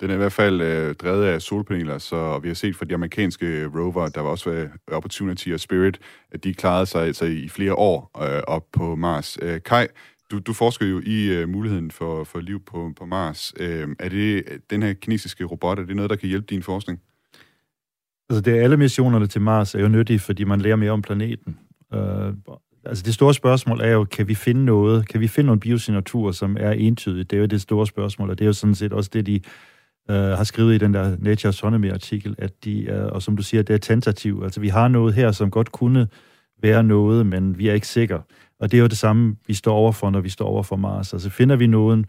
Den 0.00 0.10
er 0.10 0.14
i 0.14 0.16
hvert 0.16 0.32
fald 0.32 0.60
øh, 0.60 0.94
drevet 0.94 1.26
af 1.26 1.42
solpaneler, 1.42 1.98
så 1.98 2.38
vi 2.38 2.48
har 2.48 2.54
set 2.54 2.76
fra 2.76 2.84
de 2.84 2.94
amerikanske 2.94 3.66
rover, 3.66 4.08
der 4.08 4.20
var 4.20 4.30
også 4.30 4.50
øh, 4.50 4.68
Opportunity 4.92 5.48
og 5.48 5.60
Spirit, 5.60 5.98
at 6.30 6.44
de 6.44 6.54
klarede 6.54 6.86
sig 6.86 7.02
altså 7.02 7.24
i 7.24 7.48
flere 7.48 7.74
år 7.74 8.10
øh, 8.22 8.42
op 8.46 8.64
på 8.72 8.96
Mars. 8.96 9.38
Øh, 9.42 9.60
Kai, 9.62 9.86
du, 10.30 10.38
du 10.38 10.52
forsker 10.52 10.86
jo 10.86 11.02
i 11.06 11.26
øh, 11.26 11.48
muligheden 11.48 11.90
for, 11.90 12.24
for 12.24 12.40
liv 12.40 12.64
på, 12.64 12.92
på 12.96 13.06
Mars. 13.06 13.54
Øh, 13.56 13.88
er 13.98 14.08
det 14.08 14.44
øh, 14.46 14.58
den 14.70 14.82
her 14.82 14.92
kinesiske 14.92 15.44
robot, 15.44 15.78
er 15.78 15.84
det 15.84 15.96
noget, 15.96 16.10
der 16.10 16.16
kan 16.16 16.28
hjælpe 16.28 16.46
din 16.46 16.62
forskning? 16.62 17.00
Altså, 18.30 18.40
det 18.40 18.58
er 18.58 18.62
alle 18.62 18.76
missionerne 18.76 19.26
til 19.26 19.40
Mars 19.40 19.74
er 19.74 19.80
jo 19.80 19.88
nyttige, 19.88 20.18
fordi 20.18 20.44
man 20.44 20.60
lærer 20.60 20.76
mere 20.76 20.90
om 20.90 21.02
planeten. 21.02 21.58
Uh, 21.94 22.34
altså, 22.84 23.02
det 23.06 23.14
store 23.14 23.34
spørgsmål 23.34 23.80
er 23.80 23.90
jo, 23.90 24.04
kan 24.04 24.28
vi 24.28 24.34
finde 24.34 24.64
noget, 24.64 25.08
kan 25.08 25.20
vi 25.20 25.28
finde 25.28 25.46
nogle 25.46 25.60
biosignaturer, 25.60 26.32
som 26.32 26.56
er 26.60 26.70
entydige? 26.70 27.24
Det 27.24 27.36
er 27.36 27.40
jo 27.40 27.46
det 27.46 27.60
store 27.60 27.86
spørgsmål, 27.86 28.30
og 28.30 28.38
det 28.38 28.44
er 28.44 28.46
jo 28.46 28.52
sådan 28.52 28.74
set 28.74 28.92
også 28.92 29.10
det, 29.12 29.26
de 29.26 29.40
uh, 30.08 30.14
har 30.14 30.44
skrevet 30.44 30.74
i 30.74 30.78
den 30.78 30.94
der 30.94 31.16
Nature 31.18 31.48
Astronomy-artikel, 31.48 32.34
at 32.38 32.64
de 32.64 32.88
er, 32.88 33.04
og 33.04 33.22
som 33.22 33.36
du 33.36 33.42
siger, 33.42 33.62
det 33.62 33.74
er 33.74 33.78
tentativt. 33.78 34.44
Altså, 34.44 34.60
vi 34.60 34.68
har 34.68 34.88
noget 34.88 35.14
her, 35.14 35.32
som 35.32 35.50
godt 35.50 35.72
kunne 35.72 36.08
være 36.62 36.82
noget, 36.82 37.26
men 37.26 37.58
vi 37.58 37.68
er 37.68 37.74
ikke 37.74 37.88
sikre. 37.88 38.22
Og 38.60 38.70
det 38.70 38.76
er 38.76 38.80
jo 38.80 38.86
det 38.86 38.98
samme, 38.98 39.36
vi 39.46 39.54
står 39.54 39.74
overfor, 39.74 40.10
når 40.10 40.20
vi 40.20 40.28
står 40.28 40.46
overfor 40.46 40.76
Mars. 40.76 41.12
Altså 41.12 41.30
finder 41.30 41.56
vi 41.56 41.66
nogen 41.66 42.00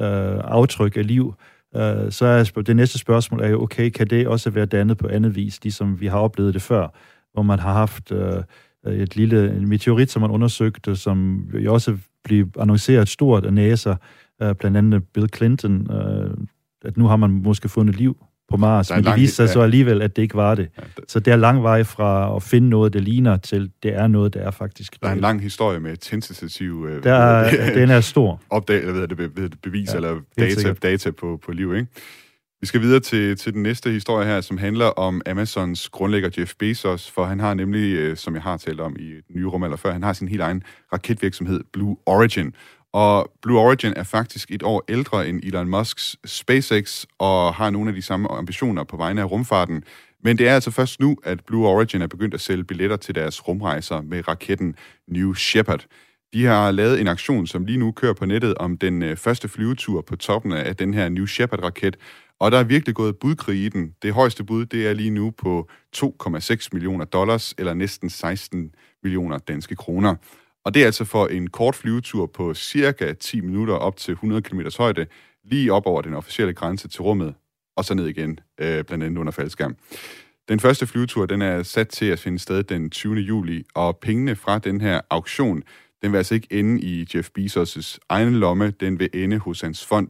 øh, 0.00 0.38
aftryk 0.44 0.96
af 0.96 1.06
liv, 1.06 1.26
øh, 1.28 1.59
Øh, 1.76 2.12
så 2.12 2.26
er 2.26 2.62
det 2.66 2.76
næste 2.76 2.98
spørgsmål 2.98 3.40
er 3.40 3.48
jo, 3.48 3.62
okay, 3.62 3.90
kan 3.90 4.06
det 4.06 4.28
også 4.28 4.50
være 4.50 4.66
dannet 4.66 4.98
på 4.98 5.08
andet 5.08 5.36
vis, 5.36 5.62
ligesom 5.62 6.00
vi 6.00 6.06
har 6.06 6.18
oplevet 6.18 6.54
det 6.54 6.62
før, 6.62 6.88
hvor 7.32 7.42
man 7.42 7.58
har 7.58 7.72
haft 7.72 8.12
øh, 8.12 8.42
et 8.86 9.16
lille 9.16 9.56
en 9.56 9.68
meteorit, 9.68 10.10
som 10.10 10.22
man 10.22 10.30
undersøgte, 10.30 10.96
som 10.96 11.48
jo 11.54 11.72
også 11.74 11.98
blev 12.24 12.48
annonceret 12.58 13.08
stort 13.08 13.44
af 13.44 13.52
NASA, 13.52 13.94
øh, 14.42 14.54
blandt 14.54 14.76
andet 14.76 15.04
Bill 15.14 15.28
Clinton, 15.36 15.92
øh, 15.92 16.36
at 16.84 16.96
nu 16.96 17.06
har 17.06 17.16
man 17.16 17.30
måske 17.30 17.68
fundet 17.68 17.96
liv 17.96 18.16
på 18.50 18.56
Mars, 18.56 18.90
men 18.90 19.04
det 19.04 19.16
viste 19.16 19.36
sig 19.36 19.46
ja. 19.46 19.52
så 19.52 19.60
alligevel, 19.60 20.02
at 20.02 20.16
det 20.16 20.22
ikke 20.22 20.34
var 20.34 20.54
det. 20.54 20.68
Ja, 20.78 20.82
det. 20.96 21.10
Så 21.10 21.20
det 21.20 21.32
er 21.32 21.36
lang 21.36 21.62
vej 21.62 21.84
fra 21.84 22.36
at 22.36 22.42
finde 22.42 22.68
noget, 22.68 22.92
der 22.92 23.00
ligner, 23.00 23.36
til 23.36 23.70
det 23.82 23.94
er 23.94 24.06
noget, 24.06 24.34
der 24.34 24.40
er 24.40 24.50
faktisk... 24.50 25.02
Der 25.02 25.08
er 25.08 25.12
en 25.12 25.20
lang 25.20 25.42
historie 25.42 25.80
med 25.80 25.96
tentativ... 25.96 26.86
Øh, 26.90 27.02
der 27.02 27.14
er, 27.14 27.74
den 27.80 27.90
er 27.90 28.00
stor. 28.00 28.40
Opdag, 28.50 28.78
eller 28.78 28.92
hvad 28.92 29.08
det, 29.08 29.16
be, 29.34 29.50
bevis, 29.62 29.90
ja, 29.90 29.96
eller 29.96 30.20
data, 30.38 30.72
data 30.72 31.10
på, 31.10 31.40
på 31.44 31.52
liv, 31.52 31.74
ikke? 31.74 31.86
Vi 32.60 32.66
skal 32.66 32.80
videre 32.80 33.00
til, 33.00 33.36
til 33.36 33.54
den 33.54 33.62
næste 33.62 33.90
historie 33.90 34.26
her, 34.26 34.40
som 34.40 34.58
handler 34.58 34.86
om 34.86 35.22
Amazons 35.26 35.88
grundlægger 35.88 36.30
Jeff 36.38 36.54
Bezos, 36.58 37.10
for 37.10 37.24
han 37.24 37.40
har 37.40 37.54
nemlig, 37.54 37.94
øh, 37.94 38.16
som 38.16 38.34
jeg 38.34 38.42
har 38.42 38.56
talt 38.56 38.80
om 38.80 38.96
i 38.98 39.08
den 39.08 39.36
nye 39.36 39.46
rum 39.46 39.62
eller 39.62 39.76
før, 39.76 39.92
han 39.92 40.02
har 40.02 40.12
sin 40.12 40.28
helt 40.28 40.42
egen 40.42 40.62
raketvirksomhed, 40.92 41.60
Blue 41.72 41.96
Origin. 42.06 42.54
Og 42.92 43.30
Blue 43.42 43.60
Origin 43.60 43.92
er 43.96 44.02
faktisk 44.02 44.50
et 44.50 44.62
år 44.62 44.84
ældre 44.88 45.28
end 45.28 45.40
Elon 45.42 45.68
Musks 45.68 46.16
SpaceX, 46.24 47.04
og 47.18 47.54
har 47.54 47.70
nogle 47.70 47.88
af 47.88 47.94
de 47.94 48.02
samme 48.02 48.28
ambitioner 48.32 48.84
på 48.84 48.96
vegne 48.96 49.20
af 49.20 49.30
rumfarten. 49.30 49.84
Men 50.24 50.38
det 50.38 50.48
er 50.48 50.54
altså 50.54 50.70
først 50.70 51.00
nu, 51.00 51.16
at 51.24 51.44
Blue 51.46 51.68
Origin 51.68 52.02
er 52.02 52.06
begyndt 52.06 52.34
at 52.34 52.40
sælge 52.40 52.64
billetter 52.64 52.96
til 52.96 53.14
deres 53.14 53.48
rumrejser 53.48 54.00
med 54.00 54.28
raketten 54.28 54.74
New 55.08 55.34
Shepard. 55.34 55.86
De 56.32 56.44
har 56.44 56.70
lavet 56.70 57.00
en 57.00 57.08
aktion, 57.08 57.46
som 57.46 57.64
lige 57.64 57.78
nu 57.78 57.92
kører 57.92 58.14
på 58.14 58.26
nettet 58.26 58.54
om 58.54 58.78
den 58.78 59.02
øh, 59.02 59.16
første 59.16 59.48
flyvetur 59.48 60.00
på 60.00 60.16
toppen 60.16 60.52
af 60.52 60.76
den 60.76 60.94
her 60.94 61.08
New 61.08 61.26
Shepard-raket, 61.26 61.96
og 62.40 62.52
der 62.52 62.58
er 62.58 62.64
virkelig 62.64 62.94
gået 62.94 63.16
budkrig 63.18 63.64
i 63.64 63.68
den. 63.68 63.94
Det 64.02 64.14
højeste 64.14 64.44
bud, 64.44 64.66
det 64.66 64.86
er 64.86 64.92
lige 64.92 65.10
nu 65.10 65.30
på 65.30 65.68
2,6 65.96 66.68
millioner 66.72 67.04
dollars, 67.04 67.54
eller 67.58 67.74
næsten 67.74 68.10
16 68.10 68.74
millioner 69.02 69.38
danske 69.38 69.76
kroner. 69.76 70.16
Og 70.70 70.74
det 70.74 70.82
er 70.82 70.86
altså 70.86 71.04
for 71.04 71.26
en 71.26 71.50
kort 71.50 71.74
flyvetur 71.74 72.26
på 72.26 72.54
cirka 72.54 73.12
10 73.12 73.40
minutter 73.40 73.74
op 73.74 73.96
til 73.96 74.12
100 74.12 74.42
km 74.42 74.60
højde, 74.78 75.06
lige 75.44 75.72
op 75.72 75.86
over 75.86 76.02
den 76.02 76.14
officielle 76.14 76.54
grænse 76.54 76.88
til 76.88 77.02
rummet, 77.02 77.34
og 77.76 77.84
så 77.84 77.94
ned 77.94 78.06
igen, 78.06 78.40
øh, 78.60 78.84
blandt 78.84 79.04
andet 79.04 79.18
under 79.18 79.32
faldskærm. 79.32 79.76
Den 80.48 80.60
første 80.60 80.86
flyvetur, 80.86 81.26
den 81.26 81.42
er 81.42 81.62
sat 81.62 81.88
til 81.88 82.06
at 82.06 82.18
finde 82.18 82.38
sted 82.38 82.62
den 82.62 82.90
20. 82.90 83.14
juli, 83.14 83.64
og 83.74 83.98
pengene 83.98 84.36
fra 84.36 84.58
den 84.58 84.80
her 84.80 85.00
auktion, 85.10 85.62
den 86.02 86.12
vil 86.12 86.18
altså 86.18 86.34
ikke 86.34 86.48
ende 86.50 86.80
i 86.80 87.06
Jeff 87.14 87.28
Bezos' 87.38 87.98
egen 88.08 88.34
lomme, 88.34 88.70
den 88.70 88.98
vil 88.98 89.10
ende 89.14 89.38
hos 89.38 89.60
hans 89.60 89.86
fond 89.86 90.08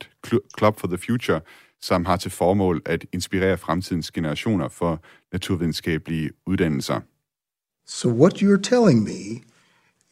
Club 0.59 0.81
for 0.81 0.87
the 0.87 0.99
Future, 0.99 1.41
som 1.81 2.05
har 2.05 2.17
til 2.17 2.31
formål 2.31 2.83
at 2.87 3.07
inspirere 3.13 3.59
fremtidens 3.59 4.11
generationer 4.11 4.69
for 4.69 5.03
naturvidenskabelige 5.33 6.31
uddannelser. 6.47 7.01
So 7.87 8.09
what 8.09 8.43
you're 8.43 8.63
telling 8.63 9.03
me 9.03 9.50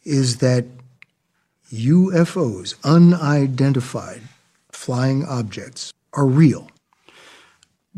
is 0.09 0.37
that 0.37 0.65
UFOs, 1.71 2.75
unidentified 2.83 4.21
flying 4.71 5.25
objects, 5.25 5.93
are 6.13 6.25
real. 6.25 6.67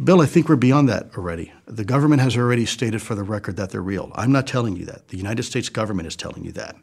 Bill, 0.03 0.21
I 0.21 0.25
think 0.25 0.49
we're 0.49 0.55
beyond 0.69 0.89
that 0.89 1.03
already. 1.17 1.51
The 1.67 1.85
government 1.85 2.21
has 2.21 2.37
already 2.37 2.65
stated 2.65 3.01
for 3.01 3.15
the 3.15 3.23
record 3.23 3.55
that 3.57 3.69
they're 3.69 3.87
real. 3.93 4.11
I'm 4.15 4.31
not 4.31 4.47
telling 4.47 4.75
you 4.77 4.85
that. 4.85 5.07
The 5.07 5.17
United 5.17 5.43
States 5.43 5.69
government 5.69 6.07
is 6.07 6.15
telling 6.15 6.45
you 6.45 6.51
that. 6.51 6.75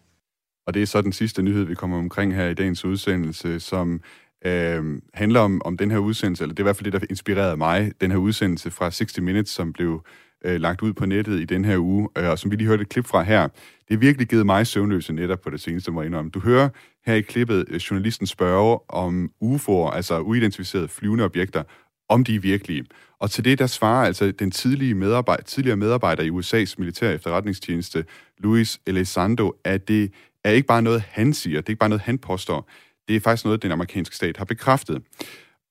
Og 0.66 0.74
det 0.74 0.82
er 0.82 0.86
så 0.86 1.02
den 1.02 1.12
sidste 1.12 1.42
nyhed, 1.42 1.64
vi 1.64 1.74
kommer 1.74 1.98
omkring 1.98 2.34
her 2.34 2.48
i 2.48 2.54
dagens 2.54 2.84
udsendelse, 2.84 3.60
som 3.60 4.00
øh, 4.44 5.00
handler 5.14 5.40
om, 5.40 5.62
om 5.64 5.76
den 5.76 5.90
her 5.90 5.98
udsendelse, 5.98 6.44
eller 6.44 6.54
det 6.54 6.60
er 6.60 6.64
i 6.64 6.68
hvert 6.68 6.76
fald 6.76 6.92
det, 6.92 7.00
der 7.00 7.06
inspirerede 7.10 7.56
mig, 7.56 7.92
den 8.00 8.10
her 8.10 8.18
udsendelse 8.18 8.70
fra 8.70 8.90
60 8.90 9.20
Minutes, 9.20 9.50
som 9.50 9.72
blev 9.72 9.92
øh, 9.94 10.27
Øh, 10.44 10.60
lagt 10.60 10.82
ud 10.82 10.92
på 10.92 11.06
nettet 11.06 11.40
i 11.40 11.44
den 11.44 11.64
her 11.64 11.78
uge, 11.78 12.08
øh, 12.18 12.28
og 12.30 12.38
som 12.38 12.50
vi 12.50 12.56
lige 12.56 12.68
hørte 12.68 12.82
et 12.82 12.88
klip 12.88 13.06
fra 13.06 13.22
her. 13.22 13.48
Det 13.48 13.90
har 13.90 13.96
virkelig 13.96 14.28
givet 14.28 14.46
mig 14.46 14.66
søvnløse 14.66 15.12
netop 15.12 15.40
på 15.40 15.50
det 15.50 15.60
seneste, 15.60 15.90
må 15.90 16.00
jeg 16.00 16.06
indrømme. 16.06 16.30
Du 16.30 16.40
hører 16.40 16.68
her 17.06 17.14
i 17.14 17.20
klippet 17.20 17.64
øh, 17.68 17.76
journalisten 17.76 18.26
spørge 18.26 18.78
om 18.88 19.30
UFO'er, 19.44 19.90
altså 19.90 20.20
uidentificerede 20.20 20.88
flyvende 20.88 21.24
objekter, 21.24 21.62
om 22.08 22.24
de 22.24 22.34
er 22.34 22.40
virkelige. 22.40 22.84
Og 23.20 23.30
til 23.30 23.44
det, 23.44 23.58
der 23.58 23.66
svarer 23.66 24.06
altså 24.06 24.30
den 24.30 24.50
tidlige 24.50 24.94
medarbejder, 24.94 25.42
tidligere 25.42 25.76
medarbejder 25.76 26.22
i 26.22 26.30
USA's 26.30 26.74
militære 26.78 27.14
efterretningstjeneste, 27.14 28.04
Luis 28.38 28.80
Elizondo, 28.86 29.52
at 29.64 29.88
det 29.88 30.12
er 30.44 30.50
ikke 30.50 30.66
bare 30.66 30.82
noget, 30.82 31.00
han 31.00 31.34
siger, 31.34 31.60
det 31.60 31.66
er 31.66 31.70
ikke 31.70 31.80
bare 31.80 31.88
noget, 31.88 32.02
han 32.02 32.18
påstår. 32.18 32.70
Det 33.08 33.16
er 33.16 33.20
faktisk 33.20 33.44
noget, 33.44 33.62
den 33.62 33.72
amerikanske 33.72 34.16
stat 34.16 34.36
har 34.36 34.44
bekræftet. 34.44 35.02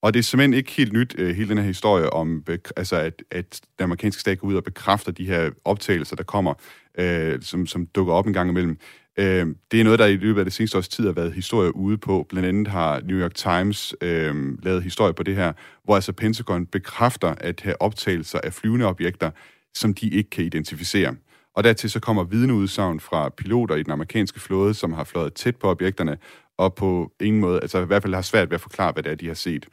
Og 0.02 0.14
det 0.14 0.20
er 0.20 0.24
simpelthen 0.24 0.54
ikke 0.54 0.72
helt 0.72 0.94
nyt, 0.94 1.16
øh, 1.18 1.36
hele 1.36 1.50
den 1.50 1.58
her 1.58 1.66
historie 1.66 2.14
om, 2.14 2.44
øh, 2.50 2.60
altså 2.76 2.96
at, 2.96 3.24
at 3.32 3.62
den 3.78 3.84
amerikanske 3.84 4.22
stat 4.22 4.40
går 4.40 4.48
ud 4.48 4.56
og 4.56 4.64
bekræfter 4.64 5.12
de 5.12 5.26
her 5.26 5.50
optagelser, 5.66 6.16
der 6.16 6.24
kommer, 6.24 6.54
øh, 6.98 7.42
som, 7.42 7.68
som 7.68 7.86
dukker 7.86 8.14
op 8.14 8.28
en 8.28 8.34
gang 8.34 8.50
imellem. 8.50 8.78
Øh, 9.20 9.48
det 9.72 9.80
er 9.80 9.84
noget, 9.84 10.00
der 10.00 10.06
i 10.06 10.16
løbet 10.16 10.40
af 10.40 10.46
det 10.46 10.54
seneste 10.54 10.78
års 10.78 10.88
tid 10.88 11.06
har 11.06 11.12
været 11.12 11.34
historie 11.34 11.76
ude 11.76 11.98
på. 11.98 12.26
Blandt 12.30 12.48
andet 12.50 12.68
har 12.68 13.02
New 13.02 13.18
York 13.18 13.36
Times 13.36 13.96
øh, 14.02 14.64
lavet 14.64 14.84
historie 14.84 15.14
på 15.14 15.24
det 15.24 15.36
her, 15.36 15.54
hvor 15.84 15.96
altså 15.96 16.14
Pentagon 16.14 16.66
bekræfter 16.66 17.36
at 17.38 17.62
have 17.62 17.82
optagelser 17.82 18.40
af 18.44 18.54
flyvende 18.54 18.86
objekter, 18.86 19.32
som 19.74 19.94
de 19.94 20.10
ikke 20.10 20.30
kan 20.30 20.44
identificere. 20.46 21.16
Og 21.56 21.64
dertil 21.64 21.90
så 21.90 22.00
kommer 22.00 22.24
vidneudsagn 22.24 23.00
fra 23.00 23.30
piloter 23.30 23.76
i 23.76 23.84
den 23.84 23.92
amerikanske 23.92 24.40
flåde, 24.40 24.74
som 24.74 24.94
har 24.94 25.04
fløjet 25.04 25.34
tæt 25.34 25.56
på 25.56 25.70
objekterne, 25.70 26.18
og 26.58 26.76
på 26.76 27.12
ingen 27.22 27.42
måde, 27.42 27.62
altså 27.62 27.82
i 27.82 27.86
hvert 27.86 28.02
fald 28.02 28.14
har 28.14 28.22
svært 28.22 28.50
ved 28.50 28.56
at 28.56 28.62
forklare, 28.62 28.92
hvad 28.92 29.04
det 29.04 29.12
er, 29.12 29.16
de 29.16 29.28
har 29.28 29.34
set. 29.34 29.66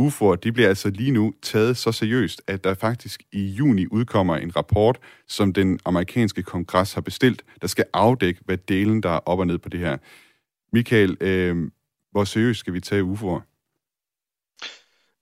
UFO'er, 0.00 0.36
de 0.36 0.52
bliver 0.52 0.68
altså 0.68 0.90
lige 0.90 1.10
nu 1.10 1.34
taget 1.42 1.76
så 1.76 1.92
seriøst, 1.92 2.42
at 2.46 2.64
der 2.64 2.74
faktisk 2.74 3.22
i 3.32 3.46
juni 3.46 3.86
udkommer 3.86 4.36
en 4.36 4.56
rapport, 4.56 4.98
som 5.28 5.52
den 5.52 5.80
amerikanske 5.84 6.42
kongres 6.42 6.92
har 6.92 7.00
bestilt, 7.00 7.44
der 7.60 7.66
skal 7.66 7.84
afdække, 7.92 8.40
hvad 8.44 8.58
delen 8.58 9.02
der 9.02 9.10
er 9.10 9.20
op 9.26 9.38
og 9.38 9.46
ned 9.46 9.58
på 9.58 9.68
det 9.68 9.80
her. 9.80 9.96
Michael, 10.72 11.16
øh, 11.20 11.70
hvor 12.10 12.24
seriøst 12.24 12.60
skal 12.60 12.72
vi 12.72 12.80
tage 12.80 13.02
UFO'er? 13.02 13.40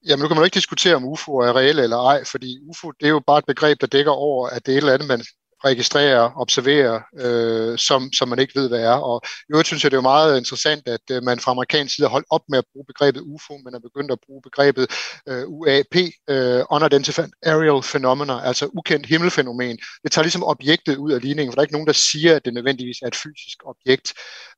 Jamen, 0.07 0.23
nu 0.23 0.29
kan 0.29 0.35
man 0.35 0.43
jo 0.43 0.45
ikke 0.45 0.55
diskutere, 0.55 0.95
om 0.95 1.05
UFO 1.05 1.37
er 1.37 1.57
reelle 1.57 1.83
eller 1.83 1.97
ej, 1.97 2.25
fordi 2.25 2.59
UFO, 2.69 2.91
det 2.91 3.07
er 3.07 3.11
jo 3.11 3.21
bare 3.27 3.39
et 3.39 3.47
begreb, 3.47 3.81
der 3.81 3.87
dækker 3.87 4.13
over, 4.13 4.49
at 4.49 4.67
det 4.67 4.73
er 4.73 4.77
et 4.77 4.81
eller 4.81 4.95
andet, 4.95 5.09
man 5.09 5.25
registrere, 5.65 6.33
observere, 6.37 7.03
øh, 7.19 7.79
som, 7.79 8.13
som 8.13 8.29
man 8.29 8.39
ikke 8.39 8.61
ved, 8.61 8.69
hvad 8.69 8.81
er. 8.81 8.97
Og 9.11 9.23
i 9.25 9.53
øvrigt 9.53 9.67
synes 9.67 9.85
jeg, 9.85 9.91
det 9.91 9.97
er 9.97 10.03
jo 10.05 10.13
meget 10.15 10.39
interessant, 10.39 10.89
at 10.89 11.01
øh, 11.11 11.23
man 11.23 11.41
fra 11.41 11.51
amerikansk 11.51 11.95
side 11.95 12.07
har 12.07 12.13
holdt 12.13 12.27
op 12.31 12.43
med 12.49 12.59
at 12.59 12.65
bruge 12.73 12.85
begrebet 12.87 13.21
UFO, 13.21 13.57
men 13.65 13.75
er 13.75 13.79
begyndt 13.79 14.13
at 14.13 14.19
bruge 14.27 14.43
begrebet 14.43 14.87
øh, 15.29 15.45
UAP, 15.49 15.97
øh, 16.31 16.63
Unidentified 16.71 17.29
Aerial 17.43 17.83
Phenomena, 17.83 18.47
altså 18.49 18.69
ukendt 18.73 19.07
himmelfænomen. 19.07 19.79
Det 20.03 20.13
tager 20.13 20.25
ligesom 20.25 20.45
objektet 20.45 20.97
ud 20.97 21.13
af 21.13 21.21
ligningen, 21.21 21.53
for 21.53 21.55
der 21.55 21.61
er 21.61 21.69
ikke 21.69 21.79
nogen, 21.79 21.87
der 21.87 21.93
siger, 21.93 22.37
at 22.37 22.45
det 22.45 22.55
nødvendigvis 22.55 22.99
er 23.03 23.07
et 23.07 23.17
fysisk 23.17 23.59
objekt. 23.65 24.13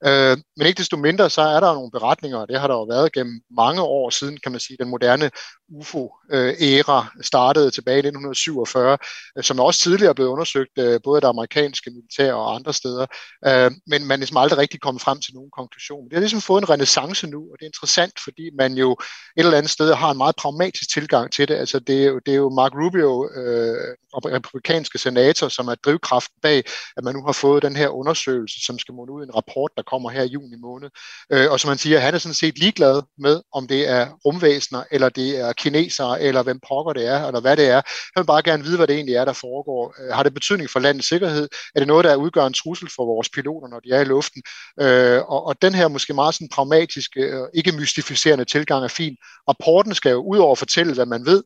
Øh, 0.07 0.37
men 0.57 0.67
ikke 0.67 0.79
desto 0.79 0.97
mindre, 0.97 1.31
så 1.31 1.43
er 1.43 1.61
der 1.61 1.75
nogle 1.75 1.91
beretninger, 1.91 2.39
og 2.39 2.49
det 2.49 2.61
har 2.61 2.67
der 2.67 2.75
jo 2.75 2.83
været 2.85 3.13
gennem 3.13 3.41
mange 3.57 3.83
år 3.83 4.11
siden, 4.11 4.39
kan 4.43 4.53
man 4.53 4.61
sige, 4.61 4.77
den 4.81 4.89
moderne 4.89 5.31
UFO-æra 5.69 6.99
øh, 6.99 7.25
startede 7.25 7.71
tilbage 7.71 7.97
i 7.97 7.99
1947, 7.99 8.99
øh, 9.39 9.45
som 9.45 9.61
også 9.61 9.81
tidligere 9.81 10.11
er 10.11 10.15
blevet 10.15 10.31
undersøgt 10.31 10.79
øh, 10.79 10.91
Øh, 10.93 11.01
både 11.05 11.20
det 11.20 11.26
amerikanske 11.26 11.90
militær 11.90 12.32
og 12.32 12.55
andre 12.55 12.72
steder, 12.72 13.07
øh, 13.47 13.70
men 13.86 14.01
man 14.07 14.11
er 14.11 14.16
ligesom 14.16 14.36
aldrig 14.36 14.59
rigtig 14.59 14.80
kommet 14.80 15.03
frem 15.03 15.20
til 15.20 15.34
nogen 15.34 15.51
konklusion. 15.51 16.05
Det 16.05 16.12
har 16.12 16.20
ligesom 16.20 16.40
fået 16.40 16.62
en 16.62 16.70
renaissance 16.70 17.26
nu, 17.26 17.40
og 17.40 17.57
det 17.59 17.62
er 17.64 17.72
interessant, 17.72 18.14
fordi 18.24 18.51
man 18.59 18.74
jo 18.74 18.93
et 18.93 19.45
eller 19.45 19.59
andet 19.59 19.70
sted 19.70 19.95
har 19.95 20.11
en 20.11 20.16
meget 20.16 20.36
pragmatisk 20.36 20.93
tilgang 20.93 21.32
til 21.32 21.49
det. 21.49 21.55
Altså 21.55 21.78
det 21.78 22.03
er 22.03 22.07
jo, 22.07 22.20
det 22.26 22.32
er 22.32 22.36
jo 22.36 22.49
Mark 22.51 22.72
Rubio, 22.74 23.28
øh, 23.36 23.97
republikanske 24.14 24.99
senator, 24.99 25.49
som 25.49 25.68
er 25.68 25.74
drivkraften 25.74 26.38
bag, 26.43 26.64
at 26.97 27.05
man 27.05 27.14
nu 27.14 27.22
har 27.24 27.32
fået 27.32 27.62
den 27.62 27.76
her 27.76 27.88
undersøgelse, 27.88 28.64
som 28.66 28.78
skal 28.78 28.95
munde 28.95 29.12
ud 29.12 29.22
i 29.22 29.28
en 29.28 29.34
rapport, 29.34 29.70
der 29.76 29.82
kommer 29.82 30.11
her 30.11 30.22
i 30.22 30.26
juni 30.26 30.57
måned. 30.57 30.90
Øh, 31.32 31.51
og 31.51 31.61
som 31.61 31.68
man 31.68 31.78
siger, 31.78 31.99
han 31.99 32.14
er 32.14 32.18
sådan 32.18 32.34
set 32.34 32.59
ligeglad 32.59 33.03
med, 33.18 33.43
om 33.53 33.66
det 33.66 33.88
er 33.88 34.09
rumvæsener, 34.24 34.82
eller 34.90 35.09
det 35.09 35.40
er 35.40 35.53
kinesere, 35.53 36.22
eller 36.22 36.43
hvem 36.43 36.61
pokker 36.68 36.93
det 36.93 37.07
er, 37.07 37.26
eller 37.26 37.40
hvad 37.40 37.57
det 37.57 37.68
er. 37.68 37.80
Han 38.14 38.22
vil 38.22 38.26
bare 38.26 38.43
gerne 38.43 38.62
vide, 38.62 38.76
hvad 38.76 38.86
det 38.86 38.95
egentlig 38.95 39.14
er, 39.14 39.24
der 39.24 39.32
foregår. 39.32 39.95
Øh, 40.01 40.14
har 40.14 40.22
det 40.22 40.34
betydning 40.34 40.70
for 40.70 40.80
landets 40.83 41.09
sikkerhed? 41.09 41.49
Er 41.74 41.80
det 41.80 41.89
noget, 41.89 42.05
der 42.05 42.16
udgør 42.16 42.47
en 42.47 42.53
trussel 42.53 42.89
for 42.97 43.05
vores 43.05 43.28
piloter, 43.28 43.68
når 43.68 43.80
de 43.80 43.91
er 43.91 44.01
i 44.01 44.05
luften? 44.05 44.43
Øh, 44.80 45.18
og, 45.18 45.47
og 45.47 45.62
den 45.62 45.74
her 45.74 45.89
måske 45.89 46.14
meget 46.14 46.35
sådan 46.35 46.49
pragmatiske, 46.49 47.20
øh, 47.20 47.49
ikke 47.55 47.72
mystificerende 47.72 48.45
tilgang 48.45 48.85
er 48.85 48.89
fin. 48.89 49.16
Rapporten 49.49 49.95
skal 49.95 50.11
jo 50.11 50.22
ud 50.22 50.39
over 50.39 50.53
at 50.53 50.59
fortælle, 50.59 50.95
hvad 50.95 51.07
man 51.07 51.26
ved, 51.26 51.43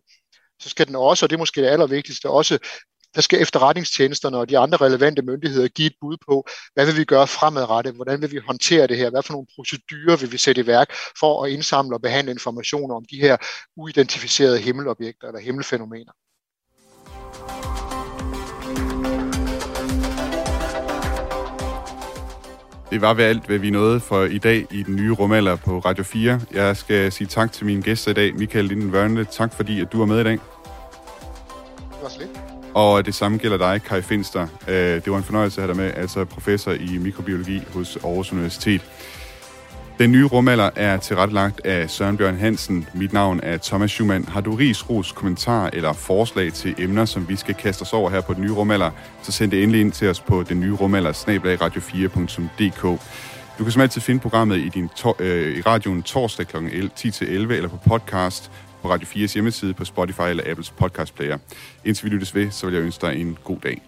så 0.62 0.68
skal 0.68 0.87
den 0.87 0.97
også, 0.97 1.26
og 1.26 1.30
det 1.30 1.37
er 1.37 1.39
måske 1.39 1.62
det 1.62 1.68
allervigtigste, 1.68 2.30
også 2.30 2.59
der 3.16 3.22
skal 3.22 3.43
efterretningstjenesterne 3.43 4.39
og 4.39 4.49
de 4.49 4.59
andre 4.59 4.76
relevante 4.76 5.22
myndigheder 5.22 5.68
give 5.68 5.87
et 5.87 5.97
bud 6.01 6.16
på, 6.28 6.47
hvad 6.74 6.87
vil 6.87 6.97
vi 6.97 7.05
gøre 7.05 7.26
fremadrettet, 7.26 7.95
hvordan 7.95 8.22
vil 8.22 8.32
vi 8.32 8.39
håndtere 8.47 8.87
det 8.87 8.97
her, 8.97 9.11
hvad 9.11 9.22
for 9.22 9.32
nogle 9.32 9.47
procedurer 9.57 10.16
vil 10.16 10.32
vi 10.32 10.39
sætte 10.39 10.61
i 10.61 10.66
værk 10.66 10.93
for 11.20 11.45
at 11.45 11.51
indsamle 11.51 11.97
og 11.97 12.03
behandle 12.03 12.32
informationer 12.32 12.95
om 12.95 13.05
de 13.11 13.20
her 13.20 13.37
uidentificerede 13.76 14.59
himmelobjekter 14.59 15.26
eller 15.28 15.41
himmelfænomener. 15.41 16.12
Det 22.97 23.03
var 23.03 23.14
ved 23.14 23.24
alt, 23.24 23.47
hvad 23.47 23.59
vi 23.59 23.70
nåede 23.70 24.01
for 24.01 24.24
i 24.24 24.38
dag 24.38 24.66
i 24.70 24.82
den 24.82 24.97
nye 24.97 25.12
rumalder 25.12 25.57
på 25.57 25.78
Radio 25.78 26.05
4. 26.05 26.40
Jeg 26.53 26.76
skal 26.76 27.12
sige 27.12 27.26
tak 27.26 27.53
til 27.53 27.66
mine 27.66 27.82
gæster 27.82 28.11
i 28.11 28.14
dag. 28.14 28.34
Michael 28.34 28.64
Linden 28.64 28.92
Vørne, 28.92 29.24
tak 29.24 29.55
fordi 29.55 29.80
at 29.80 29.92
du 29.92 29.99
var 29.99 30.07
med 30.07 30.20
i 30.20 30.24
dag. 30.24 30.32
Det 30.32 30.40
var 32.03 32.09
slet. 32.09 32.28
Og 32.74 33.07
det 33.07 33.14
samme 33.14 33.38
gælder 33.38 33.57
dig, 33.57 33.82
Kai 33.82 34.03
Finster. 34.03 34.47
Øh, 34.68 34.74
det 34.74 35.11
var 35.11 35.16
en 35.16 35.24
fornøjelse 35.24 35.62
at 35.62 35.66
have 35.68 35.74
dig 35.74 35.82
med, 35.82 36.03
altså 36.03 36.24
professor 36.24 36.72
i 36.72 36.99
mikrobiologi 36.99 37.62
hos 37.74 37.97
Aarhus 38.05 38.32
Universitet. 38.32 38.80
Den 39.99 40.12
nye 40.12 40.24
rumalder 40.24 40.70
er 40.76 40.97
tilrettelagt 40.97 41.66
af 41.66 41.90
Søren 41.90 42.16
Bjørn 42.16 42.36
Hansen. 42.36 42.86
Mit 42.94 43.12
navn 43.12 43.40
er 43.42 43.57
Thomas 43.62 43.90
Schumann. 43.90 44.24
Har 44.28 44.40
du 44.40 44.55
ris, 44.55 44.90
ros, 44.90 45.12
kommentar 45.12 45.70
eller 45.72 45.92
forslag 45.92 46.53
til 46.53 46.74
emner, 46.78 47.05
som 47.05 47.28
vi 47.28 47.36
skal 47.36 47.55
kaste 47.55 47.82
os 47.82 47.92
over 47.92 48.11
her 48.11 48.20
på 48.20 48.34
den 48.34 48.42
nye 48.42 48.51
rumalder, 48.53 48.90
så 49.22 49.32
send 49.32 49.51
det 49.51 49.62
endelig 49.62 49.80
ind 49.80 49.92
til 49.92 50.09
os 50.11 50.20
på 50.20 50.42
den 50.42 50.61
nye 50.61 50.72
rumalder, 50.72 51.12
radio4.dk. 51.12 52.82
Du 53.59 53.64
kan 53.64 53.72
som 53.72 53.82
altid 53.82 54.01
finde 54.01 54.20
programmet 54.20 54.57
i, 54.59 54.68
din 54.68 54.88
to- 54.97 55.14
øh, 55.18 55.57
i 55.59 55.61
radioen 55.61 56.03
torsdag 56.03 56.47
kl. 56.47 56.57
10-11 56.57 57.24
eller 57.53 57.68
på 57.68 57.76
podcast 57.86 58.51
på 58.82 58.90
Radio 58.90 59.07
4's 59.07 59.32
hjemmeside 59.34 59.74
på 59.74 59.84
Spotify 59.84 60.22
eller 60.30 60.44
Apples 60.51 60.70
podcast 60.70 61.14
player. 61.14 61.38
Indtil 61.84 62.05
vi 62.05 62.11
lyttes 62.11 62.34
ved, 62.34 62.51
så 62.51 62.66
vil 62.66 62.74
jeg 62.74 62.82
ønske 62.84 63.07
dig 63.07 63.20
en 63.20 63.36
god 63.44 63.57
dag. 63.62 63.82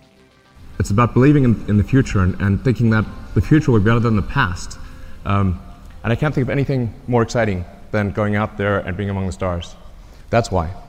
It's 0.83 0.93
about 0.93 1.11
believing 1.15 1.45
in, 1.45 1.65
in 1.69 1.79
the 1.83 1.89
future 1.91 2.23
and, 2.23 2.35
and 2.41 2.59
thinking 2.59 2.93
that 2.93 3.05
the 3.33 3.41
future 3.41 3.73
will 3.73 3.85
be 3.85 3.91
better 3.91 4.11
than 4.11 4.23
the 4.23 4.27
past. 4.33 4.81
Um, 5.27 5.55
and 6.03 6.13
I 6.13 6.17
can't 6.17 6.35
think 6.35 6.47
of 6.47 6.51
anything 6.51 6.93
more 7.07 7.23
exciting 7.23 7.65
than 7.91 8.11
going 8.11 8.37
out 8.37 8.57
there 8.57 8.79
and 8.79 8.97
being 8.97 9.11
among 9.11 9.27
the 9.27 9.33
stars. 9.33 9.75
That's 10.31 10.51
why. 10.51 10.88